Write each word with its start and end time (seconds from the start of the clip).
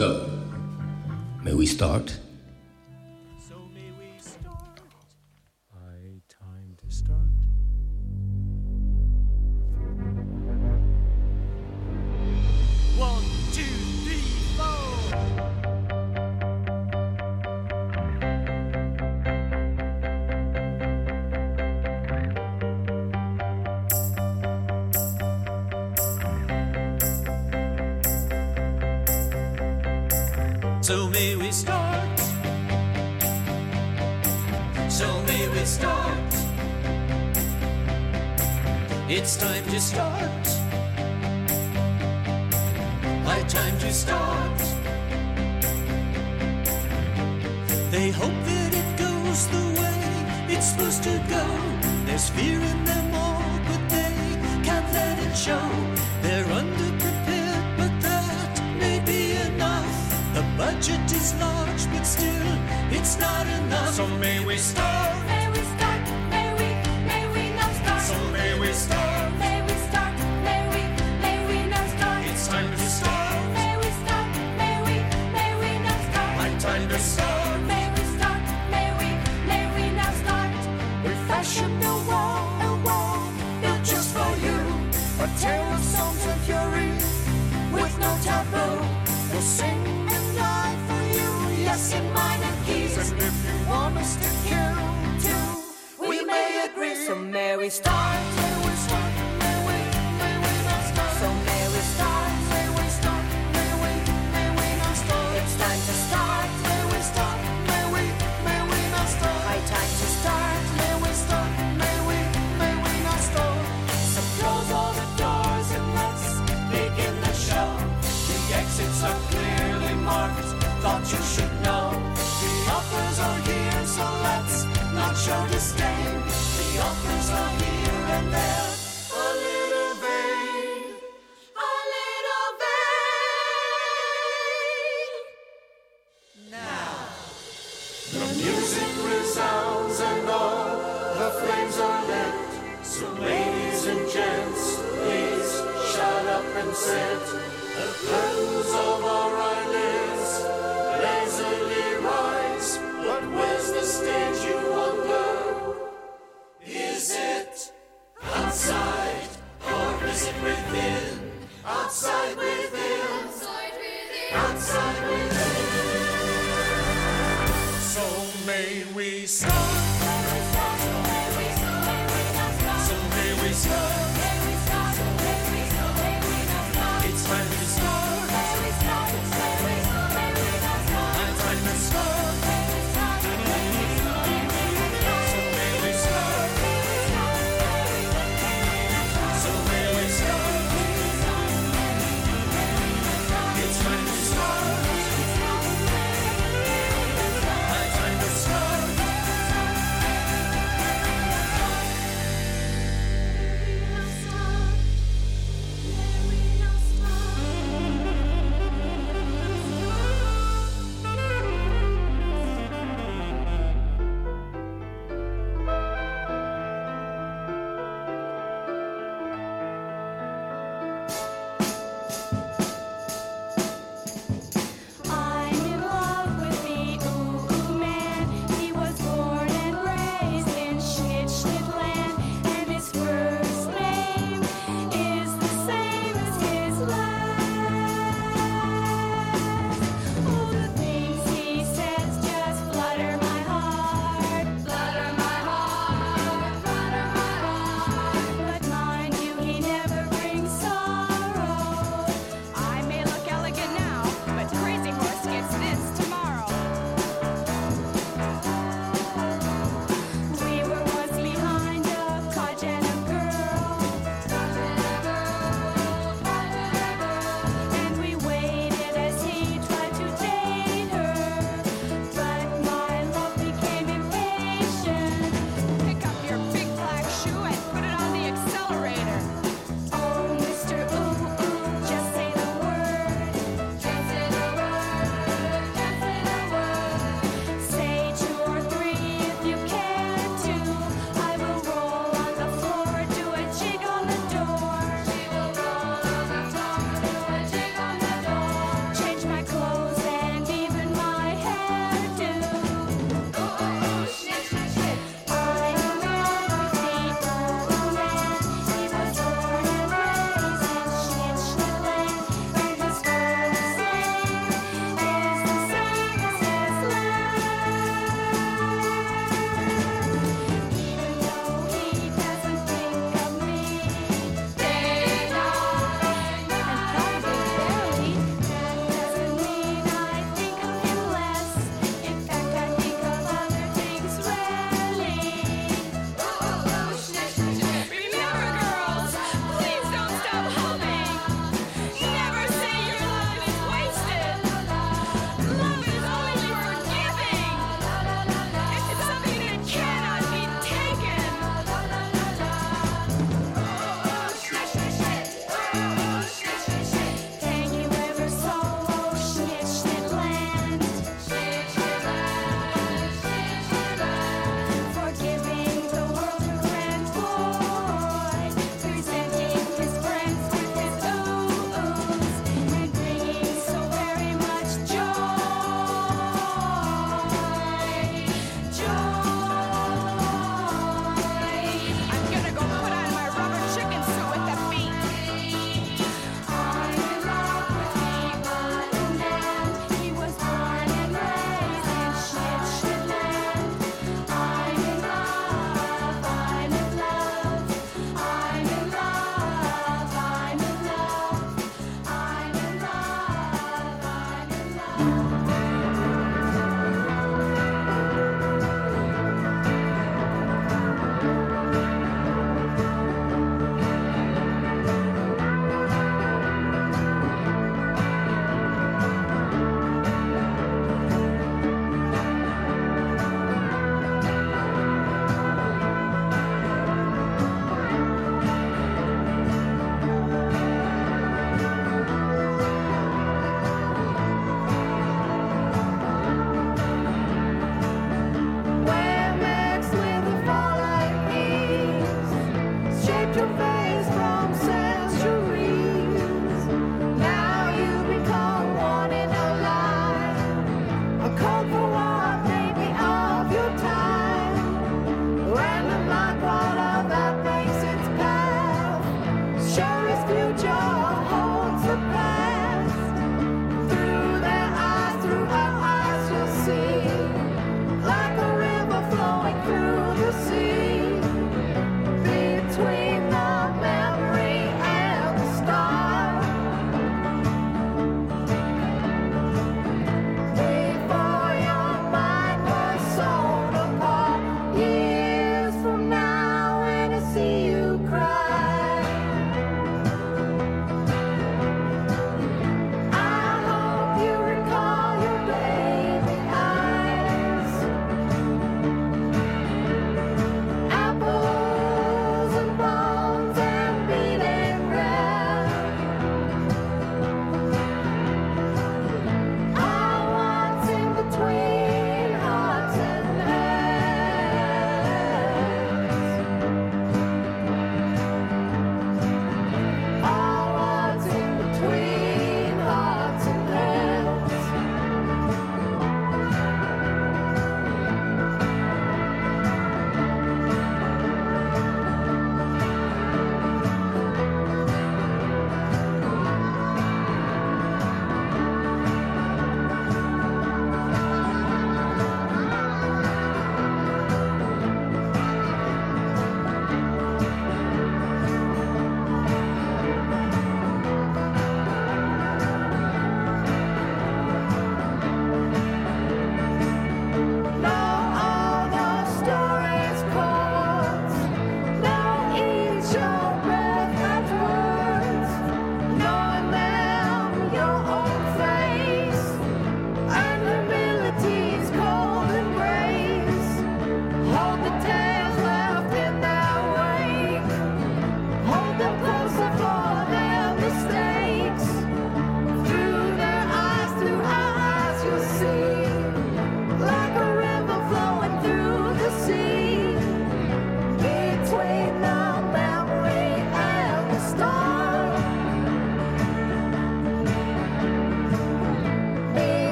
So, 0.00 0.26
may 1.42 1.52
we 1.52 1.66
start? 1.66 2.18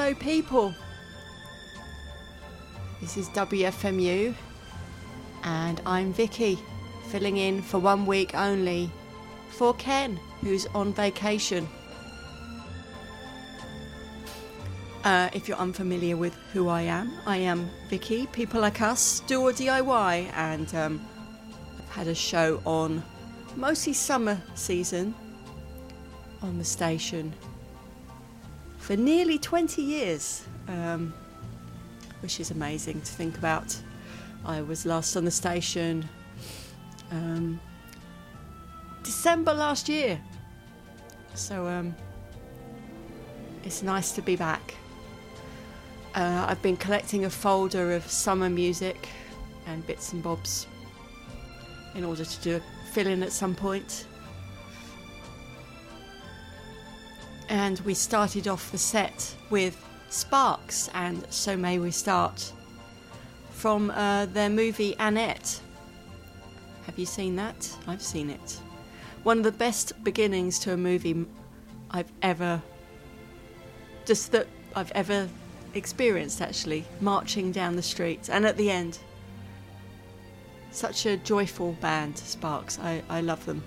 Hello, 0.00 0.14
people. 0.14 0.74
This 3.02 3.18
is 3.18 3.28
WFMU, 3.28 4.34
and 5.42 5.82
I'm 5.84 6.14
Vicky, 6.14 6.58
filling 7.08 7.36
in 7.36 7.60
for 7.60 7.78
one 7.78 8.06
week 8.06 8.34
only 8.34 8.90
for 9.50 9.74
Ken, 9.74 10.18
who's 10.40 10.64
on 10.68 10.94
vacation. 10.94 11.68
Uh, 15.04 15.28
if 15.34 15.46
you're 15.46 15.58
unfamiliar 15.58 16.16
with 16.16 16.34
who 16.54 16.68
I 16.68 16.80
am, 16.80 17.12
I 17.26 17.36
am 17.36 17.68
Vicky. 17.90 18.26
People 18.28 18.62
like 18.62 18.80
us 18.80 19.20
do 19.26 19.48
a 19.48 19.52
DIY, 19.52 20.32
and 20.34 20.74
um, 20.74 21.06
I've 21.78 21.90
had 21.90 22.06
a 22.08 22.14
show 22.14 22.62
on 22.64 23.02
mostly 23.54 23.92
summer 23.92 24.40
season 24.54 25.14
on 26.40 26.56
the 26.56 26.64
station 26.64 27.34
for 28.90 28.96
nearly 28.96 29.38
20 29.38 29.82
years, 29.82 30.44
um, 30.66 31.14
which 32.22 32.40
is 32.40 32.50
amazing 32.50 33.00
to 33.00 33.12
think 33.12 33.38
about. 33.38 33.80
I 34.44 34.62
was 34.62 34.84
last 34.84 35.14
on 35.14 35.24
the 35.24 35.30
station 35.30 36.08
um, 37.12 37.60
December 39.04 39.54
last 39.54 39.88
year, 39.88 40.20
so 41.34 41.68
um, 41.68 41.94
it's 43.62 43.84
nice 43.84 44.10
to 44.10 44.22
be 44.22 44.34
back. 44.34 44.74
Uh, 46.16 46.46
I've 46.48 46.60
been 46.60 46.76
collecting 46.76 47.26
a 47.26 47.30
folder 47.30 47.92
of 47.92 48.04
summer 48.10 48.50
music 48.50 49.08
and 49.68 49.86
bits 49.86 50.12
and 50.14 50.20
bobs 50.20 50.66
in 51.94 52.02
order 52.02 52.24
to 52.24 52.40
do 52.40 52.56
a 52.56 52.90
fill 52.90 53.06
in 53.06 53.22
at 53.22 53.30
some 53.30 53.54
point. 53.54 54.08
And 57.50 57.80
we 57.80 57.94
started 57.94 58.46
off 58.46 58.70
the 58.70 58.78
set 58.78 59.34
with 59.50 59.76
Sparks 60.08 60.88
and 60.94 61.26
So 61.30 61.56
May 61.56 61.80
We 61.80 61.90
Start 61.90 62.52
from 63.50 63.90
uh, 63.90 64.26
their 64.26 64.48
movie 64.48 64.94
Annette. 65.00 65.60
Have 66.86 66.96
you 66.96 67.06
seen 67.06 67.34
that? 67.36 67.76
I've 67.88 68.00
seen 68.00 68.30
it. 68.30 68.60
One 69.24 69.38
of 69.38 69.44
the 69.44 69.52
best 69.52 70.02
beginnings 70.04 70.60
to 70.60 70.72
a 70.72 70.76
movie 70.76 71.26
I've 71.90 72.10
ever 72.22 72.62
just 74.06 74.30
that 74.30 74.46
I've 74.76 74.92
ever 74.92 75.28
experienced 75.74 76.40
actually 76.40 76.84
marching 77.00 77.50
down 77.50 77.74
the 77.74 77.82
street 77.82 78.28
and 78.30 78.46
at 78.46 78.56
the 78.56 78.70
end 78.70 78.98
such 80.70 81.06
a 81.06 81.16
joyful 81.16 81.72
band 81.80 82.16
sparks 82.18 82.78
i, 82.80 83.02
I 83.08 83.20
love 83.20 83.44
them 83.46 83.62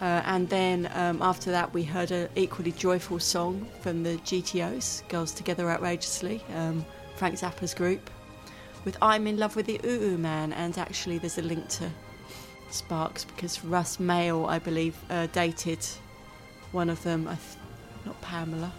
uh, 0.00 0.22
and 0.24 0.48
then 0.48 0.90
um, 0.94 1.20
after 1.22 1.50
that 1.50 1.72
we 1.74 1.82
heard 1.82 2.10
an 2.10 2.28
equally 2.36 2.72
joyful 2.72 3.18
song 3.18 3.66
from 3.80 4.02
the 4.02 4.16
gtos 4.18 5.06
girls 5.08 5.32
together 5.32 5.70
outrageously 5.70 6.42
um, 6.54 6.84
frank 7.16 7.36
zappa's 7.36 7.74
group 7.74 8.10
with 8.84 8.96
i'm 9.02 9.26
in 9.26 9.36
love 9.36 9.56
with 9.56 9.66
the 9.66 9.80
oo 9.84 10.16
man 10.18 10.52
and 10.54 10.78
actually 10.78 11.18
there's 11.18 11.38
a 11.38 11.42
link 11.42 11.68
to 11.68 11.88
sparks 12.70 13.24
because 13.24 13.64
Russ 13.64 13.98
Mael 13.98 14.46
i 14.46 14.58
believe 14.58 14.96
uh, 15.10 15.26
dated 15.32 15.84
one 16.72 16.88
of 16.88 17.02
them 17.02 17.24
th- 17.24 17.38
not 18.06 18.20
pamela 18.20 18.72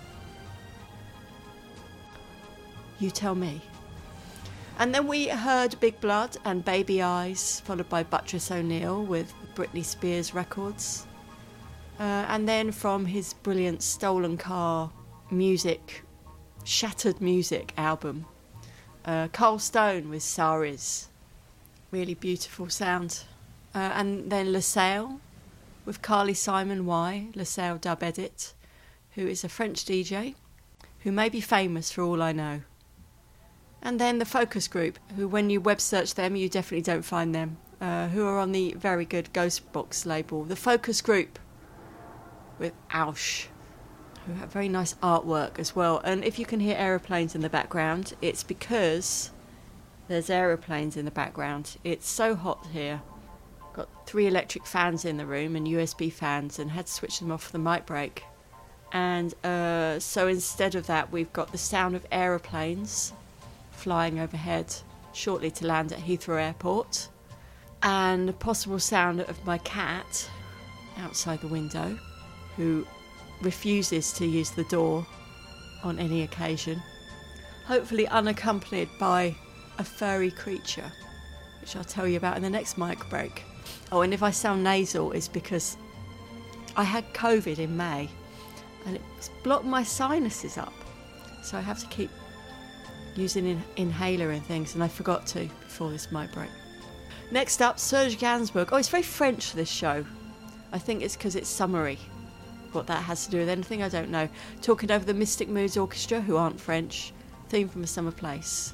you 3.02 3.10
tell 3.10 3.36
me. 3.36 3.62
And 4.78 4.94
then 4.94 5.08
we 5.08 5.28
heard 5.28 5.80
Big 5.80 6.00
Blood 6.00 6.38
and 6.46 6.64
Baby 6.64 7.02
Eyes, 7.02 7.60
followed 7.62 7.90
by 7.90 8.04
Buttress 8.04 8.52
O'Kneel 8.52 9.04
with 9.04 9.34
Britney 9.56 9.84
Spears 9.84 10.34
records. 10.34 11.06
Uh, 12.02 12.26
and 12.30 12.50
then 12.50 12.72
from 12.72 13.06
his 13.06 13.34
brilliant 13.34 13.84
Stolen 13.84 14.36
Car 14.36 14.90
music, 15.30 16.02
Shattered 16.64 17.22
Music 17.22 17.74
album, 17.78 18.26
uh, 19.06 19.28
Carl 19.28 19.60
Stone 19.60 20.10
with 20.10 20.24
Saaris. 20.24 21.10
Really 21.92 22.16
beautiful 22.16 22.72
sound. 22.72 23.26
Uh, 23.76 23.92
and 23.94 24.32
then 24.32 24.48
LeSale 24.48 25.20
with 25.86 26.02
Carly 26.02 26.34
Simon 26.34 26.88
Why, 26.88 27.28
LeSale 27.36 27.80
Dub 27.80 28.02
Edit, 28.02 28.54
who 29.12 29.28
is 29.28 29.44
a 29.44 29.50
French 29.50 29.86
DJ 29.86 30.34
who 31.02 31.12
may 31.12 31.30
be 31.30 31.40
famous 31.40 31.92
for 31.92 32.02
all 32.02 32.24
I 32.24 32.32
know. 32.32 32.62
And 33.80 34.00
then 34.00 34.18
the 34.18 34.26
focus 34.26 34.68
group, 34.68 34.98
who, 35.16 35.28
when 35.28 35.52
you 35.52 35.62
web 35.62 35.80
search 35.80 36.16
them, 36.16 36.36
you 36.36 36.50
definitely 36.50 36.82
don't 36.82 37.06
find 37.06 37.36
them, 37.36 37.58
uh, 37.80 38.08
who 38.08 38.26
are 38.26 38.40
on 38.40 38.54
the 38.54 38.74
very 38.74 39.06
good 39.06 39.32
Ghostbox 39.34 40.08
label. 40.08 40.44
The 40.44 40.56
focus 40.56 41.00
group 41.02 41.38
with 42.62 42.74
Alsh, 42.92 43.48
who 44.26 44.34
have 44.34 44.54
very 44.54 44.70
nice 44.70 44.94
artwork 45.02 45.60
as 45.60 45.76
well. 45.76 46.00
And 46.06 46.24
if 46.24 46.38
you 46.38 46.46
can 46.46 46.60
hear 46.60 46.78
aeroplanes 46.78 47.34
in 47.36 47.42
the 47.42 47.50
background, 47.50 48.14
it's 48.22 48.44
because 48.44 49.32
there's 50.08 50.30
aeroplanes 50.30 50.96
in 50.96 51.04
the 51.04 51.12
background. 51.12 51.78
It's 51.84 52.08
so 52.08 52.36
hot 52.36 52.68
here. 52.72 53.02
Got 53.74 53.90
three 54.06 54.28
electric 54.28 54.66
fans 54.66 55.04
in 55.06 55.18
the 55.18 55.26
room 55.26 55.56
and 55.56 55.68
USB 55.68 56.14
fans, 56.14 56.60
and 56.60 56.72
had 56.72 56.86
to 56.86 56.92
switch 56.92 57.20
them 57.20 57.32
off 57.32 57.44
for 57.44 57.52
the 57.52 57.60
mic 57.60 57.86
break. 57.86 58.24
And 58.94 59.34
uh, 59.44 60.00
so 60.00 60.28
instead 60.28 60.76
of 60.76 60.86
that, 60.88 61.12
we've 61.12 61.34
got 61.34 61.52
the 61.52 61.58
sound 61.58 61.96
of 61.96 62.06
aeroplanes 62.12 63.14
flying 63.72 64.20
overhead 64.20 64.76
shortly 65.14 65.50
to 65.50 65.66
land 65.66 65.92
at 65.92 66.00
Heathrow 66.00 66.40
Airport, 66.40 67.08
and 67.82 68.38
possible 68.40 68.78
sound 68.78 69.22
of 69.22 69.44
my 69.46 69.58
cat 69.58 70.30
outside 70.98 71.42
the 71.42 71.48
window, 71.48 71.98
who 72.58 72.86
refuses 73.42 74.14
to 74.14 74.26
use 74.26 74.52
the 74.52 74.64
door 74.66 75.06
on 75.84 76.00
any 76.00 76.24
occasion, 76.24 76.82
hopefully 77.66 78.08
unaccompanied 78.08 78.90
by 79.00 79.36
a 79.80 79.84
furry 79.84 80.32
creature, 80.32 80.92
which 81.60 81.76
I'll 81.76 81.84
tell 81.84 82.08
you 82.08 82.18
about 82.18 82.38
in 82.38 82.44
the 82.44 82.50
next 82.50 82.78
mic 82.78 83.10
break. 83.10 83.44
Oh, 83.92 84.02
and 84.02 84.14
if 84.14 84.24
I 84.24 84.32
sound 84.32 84.64
nasal, 84.64 85.12
it's 85.12 85.28
because 85.28 85.78
I 86.76 86.84
had 86.84 87.04
COVID 87.14 87.60
in 87.60 87.76
May 87.76 88.10
and 88.86 89.00
it's 89.18 89.30
blocked 89.44 89.66
my 89.66 89.84
sinuses 89.84 90.58
up. 90.58 90.74
So 91.44 91.58
I 91.58 91.62
have 91.62 91.80
to 91.80 91.88
keep 91.88 92.10
using 93.16 93.48
an 93.48 93.64
inhaler 93.76 94.32
and 94.32 94.44
things, 94.46 94.74
and 94.74 94.84
I 94.84 94.88
forgot 94.88 95.28
to 95.28 95.50
before 95.64 95.92
this 95.92 96.12
mic 96.12 96.32
break. 96.32 96.50
Next 97.32 97.62
up, 97.62 97.80
Serge 97.80 98.18
Gainsbourg. 98.18 98.70
Oh, 98.72 98.78
it's 98.78 98.90
very 98.90 99.04
French, 99.04 99.54
this 99.54 99.70
show. 99.70 100.06
I 100.72 100.80
think 100.80 101.02
it's 101.02 101.16
because 101.16 101.36
it's 101.36 101.50
summery. 101.50 102.00
What 102.72 102.88
that 102.88 103.04
has 103.04 103.26
to 103.26 103.32
do 103.32 103.40
with 103.40 103.50
anything, 103.50 103.84
I 103.84 103.90
don't 103.90 104.10
know. 104.10 104.30
Talking 104.62 104.92
over 104.92 105.04
the 105.04 105.14
Mystic 105.14 105.50
Moods 105.50 105.78
Orchestra, 105.78 106.22
who 106.22 106.38
aren't 106.38 106.60
French, 106.60 107.14
theme 107.50 107.68
from 107.68 107.84
a 107.84 107.88
summer 107.88 108.12
place. 108.12 108.74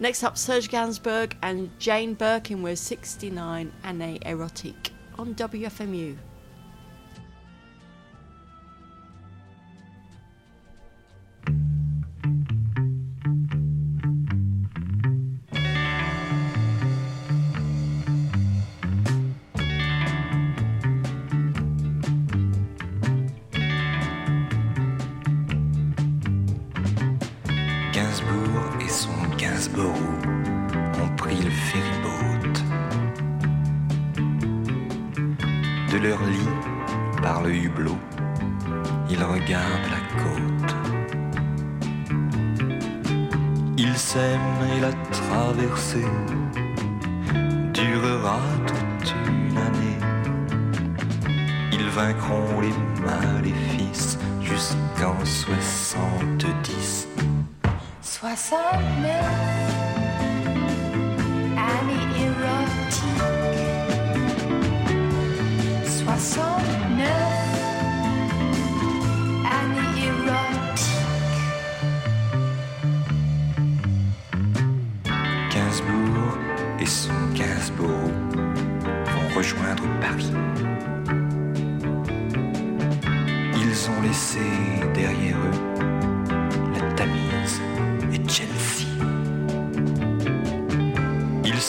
Next 0.00 0.22
up, 0.22 0.38
Serge 0.38 0.68
Gainsbourg 0.68 1.32
and 1.42 1.70
Jane 1.78 2.14
Birkin 2.14 2.62
with 2.62 2.78
69 2.78 3.72
Année 3.84 4.22
Erotique 4.22 4.90
on 5.18 5.34
WFMU. 5.34 6.16
Gainsborough 29.58 30.22
ont 31.02 31.16
pris 31.16 31.42
le 31.42 31.50
ferryboat. 31.50 32.62
De 35.90 35.98
leur 35.98 36.22
lit, 36.22 36.48
par 37.20 37.42
le 37.42 37.52
hublot, 37.52 37.98
ils 39.10 39.20
regardent 39.20 39.90
la 39.90 40.00
côte. 40.22 40.76
Ils 43.76 43.96
s'aiment 43.96 44.62
et 44.76 44.80
la 44.80 44.92
traversée 45.10 46.06
durera 47.74 48.38
toute 48.64 49.14
une 49.26 49.58
année. 49.58 49.98
Ils 51.72 51.88
vaincront 51.88 52.60
les 52.60 52.74
maléfices 53.02 54.18
jusqu'en 54.40 55.16
70. 55.24 57.07
69 58.20 58.34
année 61.56 62.06
érotique. 62.18 63.22
69 65.84 67.06
année 69.46 69.92
érotique. 70.08 70.98
Gainsbourg 75.54 76.34
et 76.80 76.86
son 76.86 77.12
Gainsborough 77.36 78.10
vont 79.06 79.28
rejoindre 79.36 79.84
Paris. 80.00 80.32
Ils 83.54 83.90
ont 83.90 84.00
laissé 84.02 84.40
derrière 84.92 85.36
eux 85.36 85.67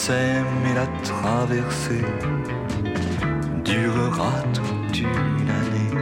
la 0.09 0.87
traversée 1.03 2.05
durera 3.63 4.31
toute 4.53 4.99
une 4.99 5.49
année 5.61 5.93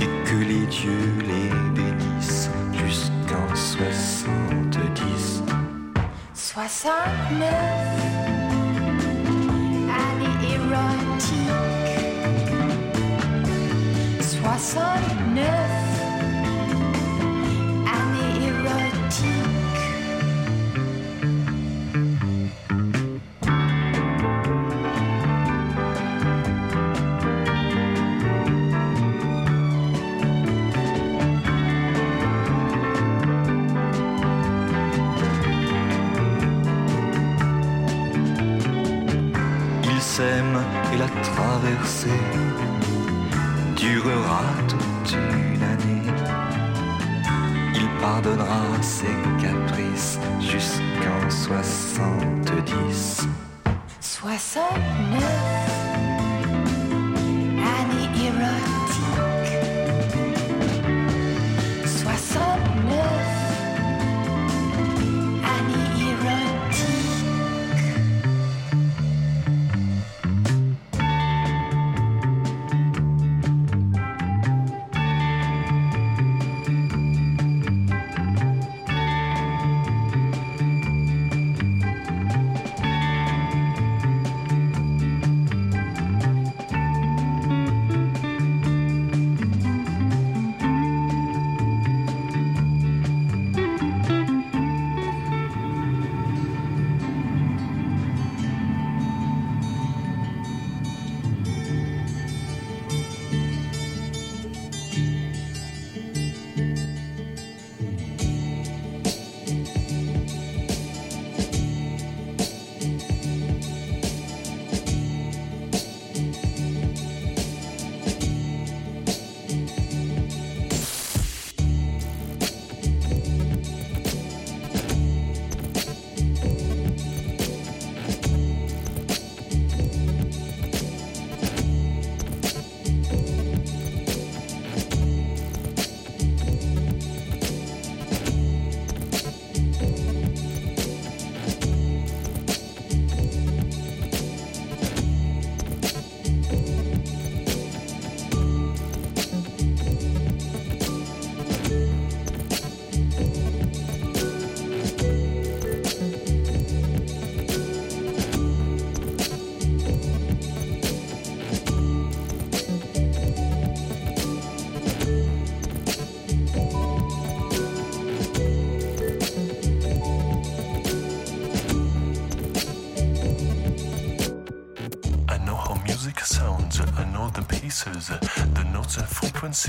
et 0.00 0.08
que 0.24 0.36
les 0.36 0.66
dieux 0.66 1.12
les 1.26 1.50
bénissent 1.74 2.50
jusqu'en 2.72 3.54
70. 3.54 5.42
69 6.32 7.48
année 9.90 10.54
érotique 10.54 11.50
69 14.22 15.77
durera 43.76 44.42
toute 44.68 45.12
une 45.12 45.62
année. 45.62 46.12
Il 47.74 47.88
pardonnera 48.00 48.62
ses 48.82 49.06
caprices 49.40 50.18
jusqu'en 50.40 51.30
70. 51.30 53.28
69 54.00 55.47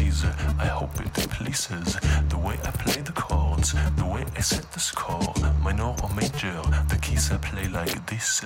frequencies. 0.09 0.25
I 0.59 0.65
hope 0.65 0.99
it 0.99 1.13
pleases 1.29 1.97
the 2.29 2.37
way 2.37 2.57
I 2.63 2.71
play 2.71 3.01
the 3.01 3.11
chords, 3.11 3.73
the 3.95 4.05
way 4.05 4.25
I 4.35 4.41
set 4.41 4.71
the 4.71 4.79
score. 4.79 5.33
Minor 5.61 5.95
or 6.03 6.09
major, 6.15 6.61
the 6.89 6.97
keys 7.01 7.31
I 7.31 7.37
play 7.37 7.67
like 7.67 8.05
this. 8.07 8.43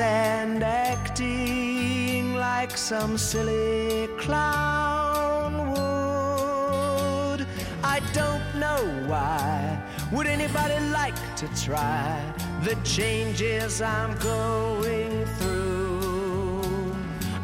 Stand 0.00 0.62
acting 0.62 2.34
like 2.34 2.74
some 2.74 3.18
silly 3.18 4.08
clown 4.16 5.72
would. 5.72 7.46
I 7.84 8.00
don't 8.14 8.48
know 8.58 8.82
why. 9.06 9.78
Would 10.10 10.26
anybody 10.26 10.78
like 10.88 11.20
to 11.36 11.46
try 11.66 12.18
the 12.62 12.76
changes 12.82 13.82
I'm 13.82 14.16
going 14.20 15.26
through? 15.36 16.96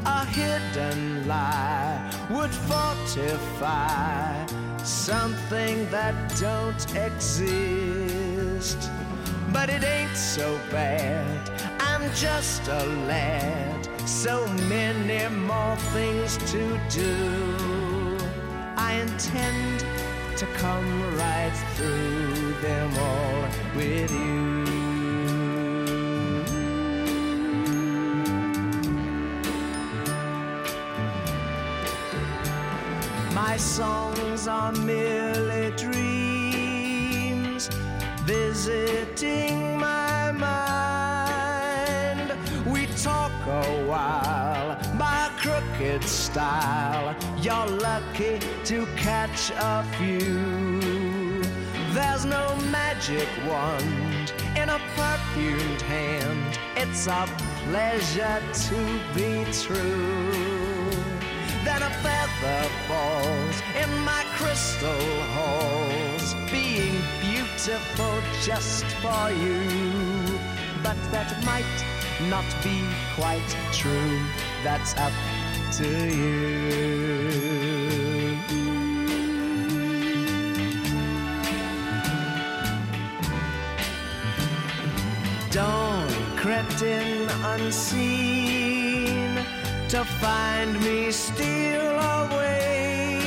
A 0.07 0.25
hidden 0.25 1.29
lie 1.29 2.11
would 2.31 2.55
fortify 2.71 4.47
something 4.83 5.91
that 5.91 6.15
don't 6.41 6.83
exist. 6.97 8.79
But 9.53 9.69
it 9.69 9.85
ain't 9.85 10.17
so 10.17 10.59
bad. 10.71 11.56
Just 12.17 12.67
a 12.69 12.87
lad. 13.07 13.87
So 14.09 14.47
many 14.71 15.29
more 15.37 15.77
things 15.93 16.39
to 16.51 16.81
do. 16.89 18.17
I 18.75 18.95
intend 18.95 19.85
to 20.39 20.47
come 20.55 21.15
right 21.19 21.53
through 21.75 22.55
them 22.63 22.91
all 22.99 23.49
with 23.77 24.11
you. 24.11 24.65
My 33.35 33.59
songs 33.59 34.49
are 34.49 34.73
merely 34.73 35.71
dreams 35.77 37.69
visiting 38.25 39.66
by 45.79 45.99
style. 46.01 47.15
You're 47.41 47.67
lucky 47.67 48.39
to 48.65 48.87
catch 48.97 49.51
a 49.57 49.85
few. 49.99 51.43
There's 51.93 52.25
no 52.25 52.57
magic 52.71 53.29
wand 53.47 54.33
in 54.57 54.69
a 54.69 54.81
perfumed 54.95 55.83
hand. 55.83 56.59
It's 56.77 57.07
a 57.07 57.27
pleasure 57.65 58.43
to 58.69 58.79
be 59.15 59.45
true. 59.53 60.91
Then 61.65 61.83
a 61.83 61.91
feather 62.05 62.69
falls 62.87 63.57
in 63.83 63.91
my 64.01 64.25
crystal 64.37 65.23
halls, 65.35 66.35
being 66.51 67.01
beautiful 67.21 68.21
just 68.43 68.85
for 69.03 69.31
you. 69.31 70.39
But 70.83 70.97
that 71.13 71.45
might 71.45 71.85
not 72.31 72.45
be 72.63 72.83
quite 73.15 73.57
true. 73.73 74.21
That's 74.63 74.95
up 74.97 75.13
to 75.77 75.85
you. 75.85 76.57
Dawn 85.51 86.09
crept 86.37 86.83
in 86.83 87.29
unseen 87.55 89.37
to 89.89 90.05
find 90.23 90.81
me 90.81 91.11
still 91.11 91.99
awake. 92.23 93.27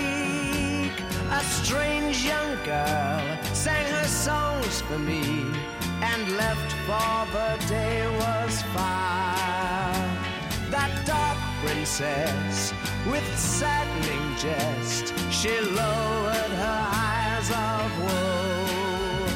A 1.29 1.41
strange 1.43 2.25
young 2.25 2.55
girl 2.65 3.21
sang 3.53 3.85
her 3.93 4.07
songs 4.07 4.81
for 4.81 4.97
me 4.97 5.45
and 6.01 6.35
left 6.35 6.71
for 6.87 7.27
the 7.31 7.49
day 7.67 8.07
was 8.17 8.63
far. 8.73 9.93
That 10.71 10.91
dark 11.05 11.38
princess 11.61 12.73
with 13.11 13.27
saddening 13.37 14.35
jest, 14.37 15.13
she 15.29 15.49
lowered 15.59 16.53
her 16.63 16.79
eyes 16.93 17.49
of 17.49 17.89
woe, 18.03 19.29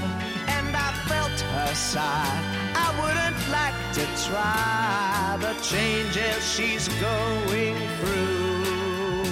and 0.48 0.76
I 0.76 0.92
felt 1.08 1.38
her 1.56 1.74
sigh. 1.76 2.40
I 2.76 2.88
wouldn't 3.00 3.42
like 3.50 3.80
to 3.98 4.06
try 4.28 5.38
the 5.40 5.54
changes 5.62 6.40
she's 6.54 6.88
going 7.00 7.76
through, 8.00 9.26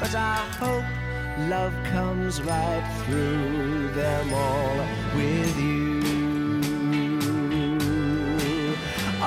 but 0.00 0.14
I 0.14 0.36
hope 0.60 0.84
love 1.48 1.74
comes 1.84 2.42
right 2.42 2.86
through 3.04 3.88
them 3.92 4.32
all 4.34 4.76
with 5.16 5.56
you. 5.60 6.02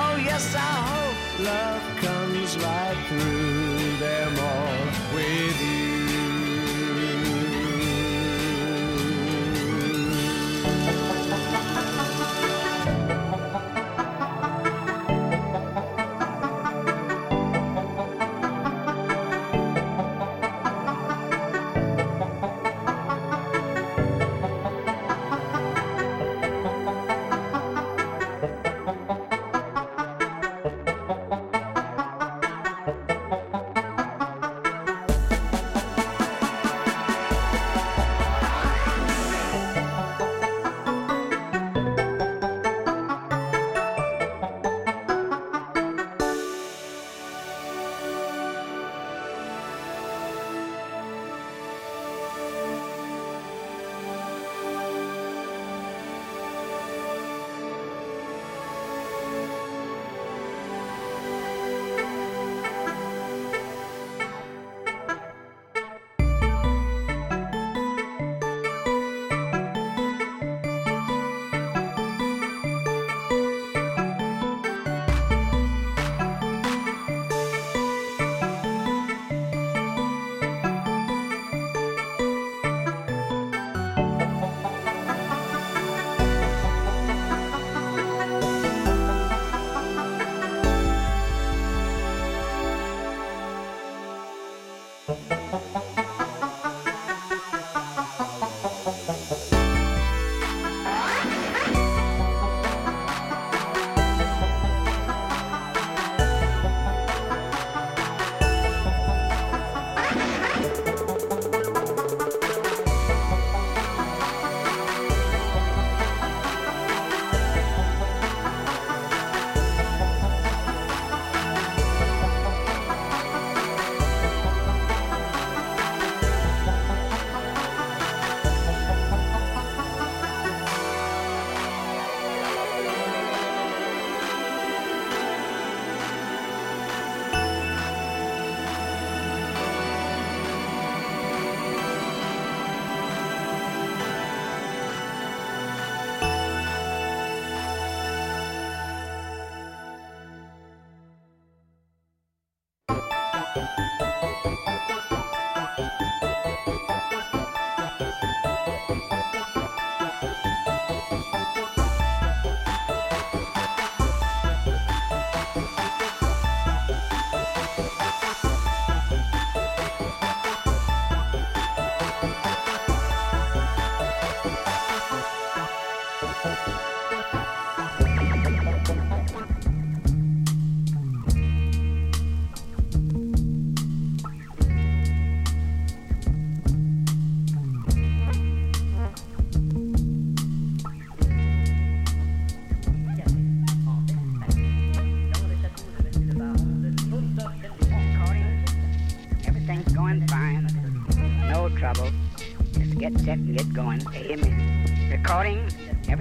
Oh, 0.00 0.16
yes, 0.16 0.54
I 0.54 0.72
hope 0.92 1.46
love 1.46 1.82
comes 1.96 2.17
right 2.62 2.96
through 3.08 3.67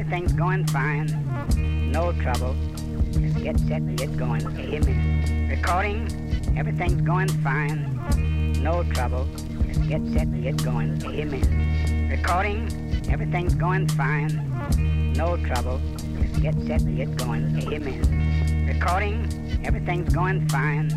Everything's 0.08 0.40
going 0.40 0.66
fine. 0.68 1.92
No 1.92 2.14
trouble. 2.14 2.56
Just 3.12 3.44
get 3.44 3.60
set 3.60 3.82
and 3.82 3.98
get 3.98 4.16
going. 4.16 4.40
You 4.58 4.66
hear 4.66 4.82
me? 4.86 5.50
Recording. 5.50 6.08
Everything's 6.58 7.02
going 7.02 7.28
fine. 7.28 8.00
No 8.64 8.84
trouble. 8.94 9.28
Just 9.68 9.86
get 9.90 10.02
set 10.14 10.28
and 10.28 10.44
get 10.44 10.64
going. 10.64 11.02
You 11.02 11.10
hear 11.10 11.26
me? 11.26 11.42
Recording. 12.10 12.72
Everything's 13.12 13.56
going 13.56 13.90
fine. 13.90 15.12
No 15.12 15.36
trouble. 15.46 15.82
Just 16.22 16.42
get 16.42 16.56
set 16.66 16.84
and 16.84 16.96
get 16.96 17.14
going. 17.18 17.60
You 17.60 17.70
hear 17.70 17.82
me? 17.82 18.00
Recording. 18.66 19.28
Everything's 19.66 20.14
going 20.14 20.48
fine. 20.48 20.97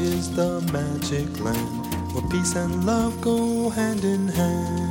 is 0.00 0.34
the 0.34 0.60
magic 0.72 1.40
land 1.40 2.14
where 2.14 2.26
peace 2.30 2.54
and 2.54 2.84
love 2.84 3.20
go 3.20 3.68
hand 3.70 4.04
in 4.04 4.28
hand. 4.28 4.87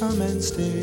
Come 0.00 0.22
and 0.22 0.42
stay. 0.42 0.79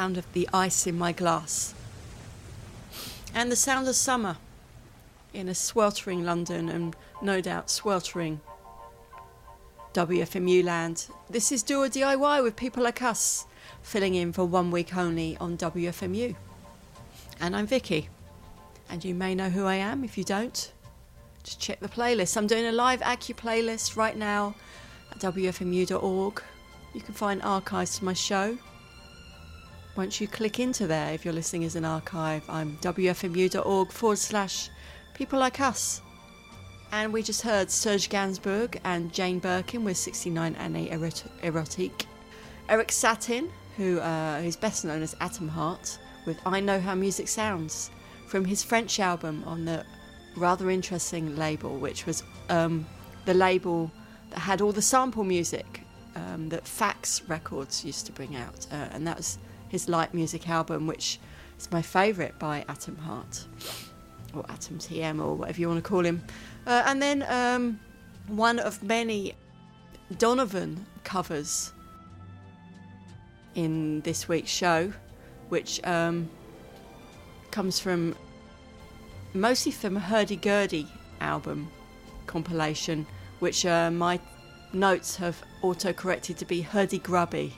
Sound 0.00 0.16
of 0.16 0.32
the 0.32 0.48
ice 0.54 0.86
in 0.86 0.96
my 0.96 1.12
glass. 1.12 1.74
And 3.34 3.52
the 3.52 3.56
sound 3.56 3.86
of 3.86 3.94
summer 3.94 4.38
in 5.34 5.46
a 5.46 5.54
sweltering 5.54 6.24
London 6.24 6.70
and 6.70 6.96
no 7.20 7.42
doubt 7.42 7.68
sweltering 7.68 8.40
WFMU 9.92 10.64
land. 10.64 11.06
This 11.28 11.52
is 11.52 11.62
Do 11.62 11.82
a 11.82 11.90
DIY 11.90 12.42
with 12.42 12.56
people 12.56 12.82
like 12.82 13.02
us, 13.02 13.44
filling 13.82 14.14
in 14.14 14.32
for 14.32 14.46
one 14.46 14.70
week 14.70 14.96
only 14.96 15.36
on 15.36 15.58
WFMU. 15.58 16.34
And 17.38 17.54
I'm 17.54 17.66
Vicky. 17.66 18.08
And 18.88 19.04
you 19.04 19.14
may 19.14 19.34
know 19.34 19.50
who 19.50 19.66
I 19.66 19.74
am. 19.74 20.02
If 20.02 20.16
you 20.16 20.24
don't, 20.24 20.72
just 21.42 21.60
check 21.60 21.80
the 21.80 21.90
playlist. 21.90 22.38
I'm 22.38 22.46
doing 22.46 22.64
a 22.64 22.72
live 22.72 23.00
Acu 23.00 23.36
playlist 23.36 23.98
right 23.98 24.16
now 24.16 24.54
at 25.10 25.18
WFMU.org. 25.18 26.42
You 26.94 27.00
can 27.02 27.12
find 27.12 27.42
archives 27.42 27.98
to 27.98 28.04
my 28.06 28.14
show. 28.14 28.56
Once 30.00 30.18
you 30.18 30.26
click 30.26 30.58
into 30.58 30.86
there, 30.86 31.12
if 31.12 31.26
you're 31.26 31.34
listening 31.34 31.62
as 31.62 31.76
an 31.76 31.84
archive, 31.84 32.42
I'm 32.48 32.78
wfmu.org 32.78 33.92
forward 33.92 34.16
slash 34.16 34.70
people 35.12 35.38
like 35.38 35.60
us. 35.60 36.00
And 36.90 37.12
we 37.12 37.22
just 37.22 37.42
heard 37.42 37.70
Serge 37.70 38.08
Gainsbourg 38.08 38.80
and 38.82 39.12
Jane 39.12 39.40
Birkin 39.40 39.84
with 39.84 39.98
69 39.98 40.54
Année 40.54 40.90
Erot- 40.90 41.28
Erotique. 41.42 42.06
Erik 42.70 42.90
Satin, 42.90 43.50
who 43.76 44.00
uh, 44.00 44.40
is 44.42 44.56
best 44.56 44.86
known 44.86 45.02
as 45.02 45.14
Atom 45.20 45.48
Heart, 45.48 45.98
with 46.24 46.38
I 46.46 46.60
Know 46.60 46.80
How 46.80 46.94
Music 46.94 47.28
Sounds, 47.28 47.90
from 48.26 48.46
his 48.46 48.64
French 48.64 49.00
album 49.00 49.44
on 49.44 49.66
the 49.66 49.84
rather 50.34 50.70
interesting 50.70 51.36
label, 51.36 51.76
which 51.76 52.06
was 52.06 52.22
um, 52.48 52.86
the 53.26 53.34
label 53.34 53.90
that 54.30 54.38
had 54.38 54.62
all 54.62 54.72
the 54.72 54.80
sample 54.80 55.24
music 55.24 55.82
um, 56.16 56.48
that 56.48 56.66
Fax 56.66 57.20
Records 57.28 57.84
used 57.84 58.06
to 58.06 58.12
bring 58.12 58.34
out. 58.34 58.66
Uh, 58.72 58.88
and 58.92 59.06
that 59.06 59.18
was 59.18 59.36
his 59.70 59.88
light 59.88 60.12
music 60.12 60.48
album, 60.48 60.86
which 60.86 61.18
is 61.58 61.70
my 61.72 61.80
favourite 61.80 62.38
by 62.38 62.64
Atom 62.68 62.96
Heart, 62.96 63.46
or 64.34 64.44
Atom 64.50 64.78
TM, 64.78 65.24
or 65.24 65.34
whatever 65.34 65.60
you 65.60 65.68
want 65.68 65.82
to 65.82 65.88
call 65.88 66.04
him. 66.04 66.22
Uh, 66.66 66.82
and 66.86 67.00
then 67.00 67.24
um, 67.28 67.80
one 68.26 68.58
of 68.58 68.82
many 68.82 69.34
Donovan 70.18 70.84
covers 71.04 71.72
in 73.54 74.00
this 74.02 74.28
week's 74.28 74.50
show, 74.50 74.92
which 75.48 75.84
um, 75.86 76.28
comes 77.50 77.78
from 77.78 78.14
mostly 79.34 79.72
from 79.72 79.96
a 79.96 80.00
Hurdy 80.00 80.36
Gurdy 80.36 80.86
album 81.20 81.70
compilation, 82.26 83.06
which 83.38 83.64
uh, 83.66 83.90
my 83.90 84.20
notes 84.72 85.16
have 85.16 85.42
auto 85.62 85.92
corrected 85.92 86.38
to 86.38 86.44
be 86.44 86.60
Hurdy 86.60 86.98
Grubby, 86.98 87.52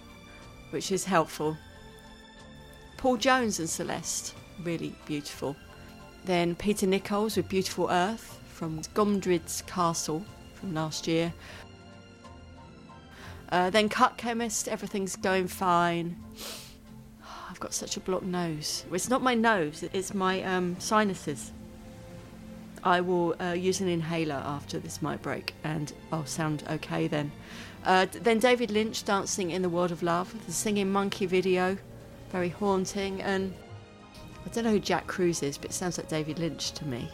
which 0.71 0.93
is 0.93 1.05
helpful. 1.05 1.57
Paul 3.03 3.17
Jones 3.17 3.59
and 3.59 3.69
Celeste, 3.69 4.33
really 4.63 4.95
beautiful. 5.07 5.57
Then 6.25 6.55
Peter 6.55 6.87
Nichols 6.87 7.37
with 7.37 7.49
Beautiful 7.49 7.91
Earth 7.91 8.39
from 8.47 8.81
Gomdrid's 8.95 9.63
Castle 9.63 10.25
from 10.55 10.73
last 10.73 11.09
year. 11.09 11.33
Uh, 13.51 13.71
then 13.71 13.89
Cut 13.89 14.17
Chemist, 14.19 14.69
Everything's 14.69 15.17
Going 15.17 15.49
Fine. 15.49 16.17
I've 17.51 17.59
got 17.59 17.75
such 17.75 17.97
a 17.97 18.01
blocked 18.01 18.23
nose. 18.23 18.85
It's 18.93 19.09
not 19.09 19.21
my 19.21 19.35
nose, 19.35 19.83
it's 19.93 20.15
my 20.15 20.41
um, 20.45 20.77
sinuses. 20.79 21.51
I 22.85 23.01
will 23.01 23.35
uh, 23.43 23.55
use 23.55 23.81
an 23.81 23.89
inhaler 23.89 24.41
after 24.47 24.79
this 24.79 25.03
mic 25.03 25.23
break 25.23 25.55
and 25.65 25.93
I'll 26.13 26.25
sound 26.25 26.63
okay 26.71 27.09
then. 27.09 27.33
Uh, 27.85 28.07
then 28.13 28.39
David 28.39 28.71
Lynch 28.71 29.05
dancing 29.05 29.51
in 29.51 29.63
the 29.63 29.69
world 29.69 29.91
of 29.91 30.05
love, 30.05 30.47
the 30.47 30.53
singing 30.53 30.93
monkey 30.93 31.27
video, 31.27 31.79
very 32.33 32.49
haunting. 32.49 33.23
And 33.23 33.55
I 34.45 34.49
don't 34.49 34.65
know 34.65 34.71
who 34.71 34.81
Jack 34.81 35.07
Cruz 35.07 35.43
is, 35.43 35.57
but 35.59 35.71
it 35.71 35.75
sounds 35.75 35.99
like 35.99 36.09
David 36.09 36.39
Lynch 36.39 36.73
to 36.73 36.85
me. 36.87 37.09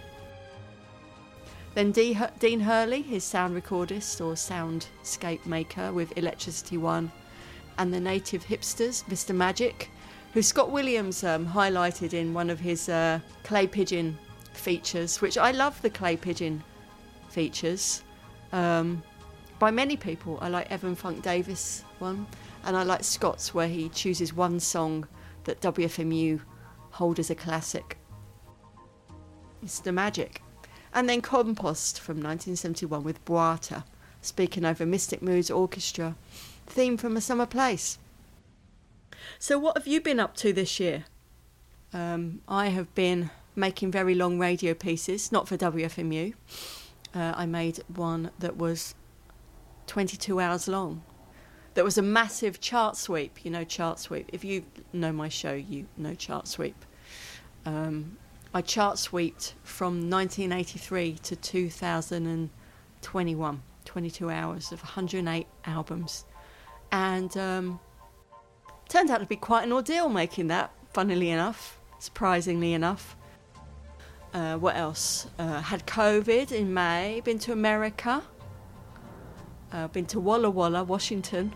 Then 1.75 1.93
Dean 1.93 2.61
Hurley, 2.61 3.03
his 3.03 3.23
sound 3.23 3.61
recordist 3.61 4.21
or 4.21 4.35
soundscape 4.35 5.45
maker 5.47 5.93
with 5.93 6.17
Electricity 6.17 6.77
One, 6.77 7.13
and 7.77 7.93
the 7.93 8.01
Native 8.01 8.45
Hipsters, 8.45 9.05
Mr. 9.05 9.35
Magic, 9.35 9.91
who 10.33 10.43
Scott 10.43 10.71
Williams 10.71 11.23
um, 11.23 11.47
highlighted 11.47 12.15
in 12.15 12.35
one 12.35 12.51
of 12.51 12.59
his 12.59 12.89
uh, 12.89 13.21
clay 13.45 13.67
pigeon 13.67 14.19
features, 14.53 15.21
which 15.21 15.39
I 15.39 15.53
love 15.53 15.81
the 15.83 15.91
clay 15.91 16.17
pigeon 16.17 16.63
features. 17.29 18.03
Um, 18.53 19.03
by 19.59 19.71
many 19.71 19.97
people, 19.97 20.39
I 20.41 20.49
like 20.49 20.71
Evan 20.71 20.95
Funk 20.95 21.23
Davis 21.23 21.85
one, 21.99 22.27
and 22.69 22.77
I 22.77 22.83
like 22.83 23.03
Scott's 23.03 23.55
where 23.55 23.67
he 23.67 23.89
chooses 23.89 24.35
one 24.35 24.61
song 24.61 25.09
that 25.45 25.63
WFMU 25.63 26.43
hold 26.91 27.19
as 27.19 27.31
a 27.31 27.35
classic. 27.35 27.97
Mr. 29.65 29.93
Magic. 29.93 30.43
And 30.93 31.09
then 31.09 31.23
Compost 31.23 31.99
from 31.99 32.17
1971 32.17 33.03
with 33.03 33.25
Bwaata, 33.25 33.85
speaking 34.21 34.67
over 34.67 34.85
Mystic 34.85 35.23
Moods 35.23 35.51
Orchestra, 35.51 36.15
theme 36.67 36.99
from 36.99 37.17
A 37.17 37.23
Summer 37.23 37.47
Place. 37.47 37.97
So, 39.39 39.59
what 39.59 39.79
have 39.79 39.87
you 39.87 40.03
been 40.03 40.21
up 40.21 40.37
to 40.37 40.53
this 40.53 40.79
year? 40.79 41.07
Um, 41.95 42.43
I 42.47 42.69
have 42.69 42.95
been 42.95 43.31
making 43.57 43.93
very 43.93 44.15
long 44.15 44.39
radio 44.39 44.75
pieces, 44.75 45.33
not 45.33 45.49
for 45.49 45.57
WFMU. 45.57 46.35
Uh, 47.15 47.33
I 47.35 47.47
made 47.47 47.83
one 47.89 48.31
that 48.41 48.59
was 48.59 48.95
22 49.87 50.39
hours 50.39 50.69
long. 50.69 51.03
That 51.79 51.85
was 51.85 51.97
a 51.97 52.03
massive 52.03 52.61
chart 52.61 52.97
sweep. 52.97 53.45
You 53.45 53.53
know, 53.53 53.63
chart 53.63 54.01
sweep. 54.01 54.31
If 54.33 54.45
you 54.45 54.65
know 54.93 55.13
my 55.13 55.29
show, 55.29 55.53
you 55.53 55.87
know 55.97 56.13
chart 56.13 56.49
sweep. 56.49 56.75
Um, 57.65 58.17
I 58.53 58.63
chart 58.63 58.99
sweeped 58.99 59.55
from 59.63 60.11
1983 60.11 61.19
to 61.23 61.37
2021, 61.37 63.63
22 63.85 64.29
hours 64.29 64.73
of 64.73 64.81
108 64.81 65.47
albums. 65.67 66.25
And 66.91 67.37
um, 67.37 67.79
turned 68.89 69.11
out 69.11 69.21
to 69.21 69.27
be 69.27 69.37
quite 69.37 69.63
an 69.63 69.73
ordeal 69.73 70.09
making 70.09 70.49
that, 70.49 70.73
funnily 70.93 71.31
enough, 71.31 71.79
surprisingly 72.01 72.73
enough. 72.73 73.15
Uh, 74.35 74.57
what 74.57 74.75
else? 74.75 75.29
Uh, 75.39 75.61
had 75.61 75.87
COVID 75.87 76.51
in 76.51 76.75
May, 76.75 77.23
been 77.25 77.39
to 77.39 77.53
America, 77.53 78.25
uh, 79.71 79.87
been 79.87 80.07
to 80.07 80.19
Walla 80.19 80.51
Walla, 80.51 80.83
Washington. 80.83 81.53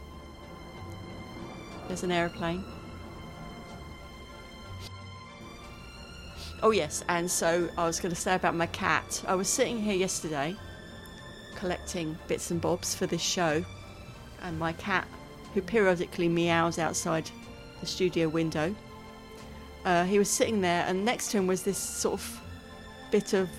There's 1.92 2.04
an 2.04 2.10
aeroplane. 2.10 2.64
Oh, 6.62 6.70
yes, 6.70 7.04
and 7.10 7.30
so 7.30 7.68
I 7.76 7.84
was 7.86 8.00
going 8.00 8.14
to 8.14 8.18
say 8.18 8.34
about 8.34 8.54
my 8.54 8.64
cat. 8.64 9.22
I 9.28 9.34
was 9.34 9.46
sitting 9.46 9.78
here 9.78 9.92
yesterday 9.92 10.56
collecting 11.54 12.16
bits 12.28 12.50
and 12.50 12.62
bobs 12.62 12.94
for 12.94 13.04
this 13.04 13.20
show, 13.20 13.62
and 14.40 14.58
my 14.58 14.72
cat, 14.72 15.06
who 15.52 15.60
periodically 15.60 16.30
meows 16.30 16.78
outside 16.78 17.30
the 17.82 17.86
studio 17.86 18.26
window, 18.26 18.74
uh, 19.84 20.04
he 20.04 20.18
was 20.18 20.30
sitting 20.30 20.62
there, 20.62 20.86
and 20.88 21.04
next 21.04 21.30
to 21.32 21.36
him 21.36 21.46
was 21.46 21.62
this 21.62 21.76
sort 21.76 22.14
of 22.14 22.40
bit 23.10 23.34
of 23.34 23.50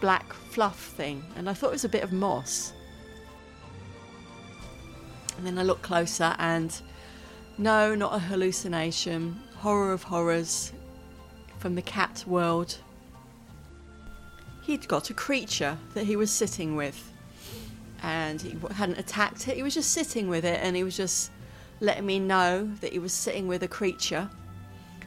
black 0.00 0.32
fluff 0.32 0.86
thing, 0.96 1.22
and 1.36 1.48
I 1.48 1.52
thought 1.52 1.68
it 1.68 1.74
was 1.74 1.84
a 1.84 1.88
bit 1.88 2.02
of 2.02 2.12
moss. 2.12 2.72
And 5.36 5.46
then 5.46 5.56
I 5.56 5.62
looked 5.62 5.82
closer, 5.82 6.34
and 6.40 6.82
no, 7.62 7.94
not 7.94 8.14
a 8.14 8.18
hallucination. 8.18 9.40
Horror 9.56 9.92
of 9.92 10.02
horrors 10.02 10.72
from 11.58 11.76
the 11.76 11.82
cat 11.82 12.24
world. 12.26 12.78
He'd 14.62 14.88
got 14.88 15.10
a 15.10 15.14
creature 15.14 15.78
that 15.94 16.04
he 16.04 16.16
was 16.16 16.32
sitting 16.32 16.74
with, 16.74 17.12
and 18.02 18.42
he 18.42 18.56
hadn't 18.72 18.98
attacked 18.98 19.46
it. 19.46 19.56
He 19.56 19.62
was 19.62 19.74
just 19.74 19.92
sitting 19.92 20.28
with 20.28 20.44
it, 20.44 20.58
and 20.60 20.74
he 20.74 20.82
was 20.82 20.96
just 20.96 21.30
letting 21.80 22.04
me 22.04 22.18
know 22.18 22.68
that 22.80 22.92
he 22.92 22.98
was 22.98 23.12
sitting 23.12 23.46
with 23.46 23.62
a 23.62 23.68
creature. 23.68 24.28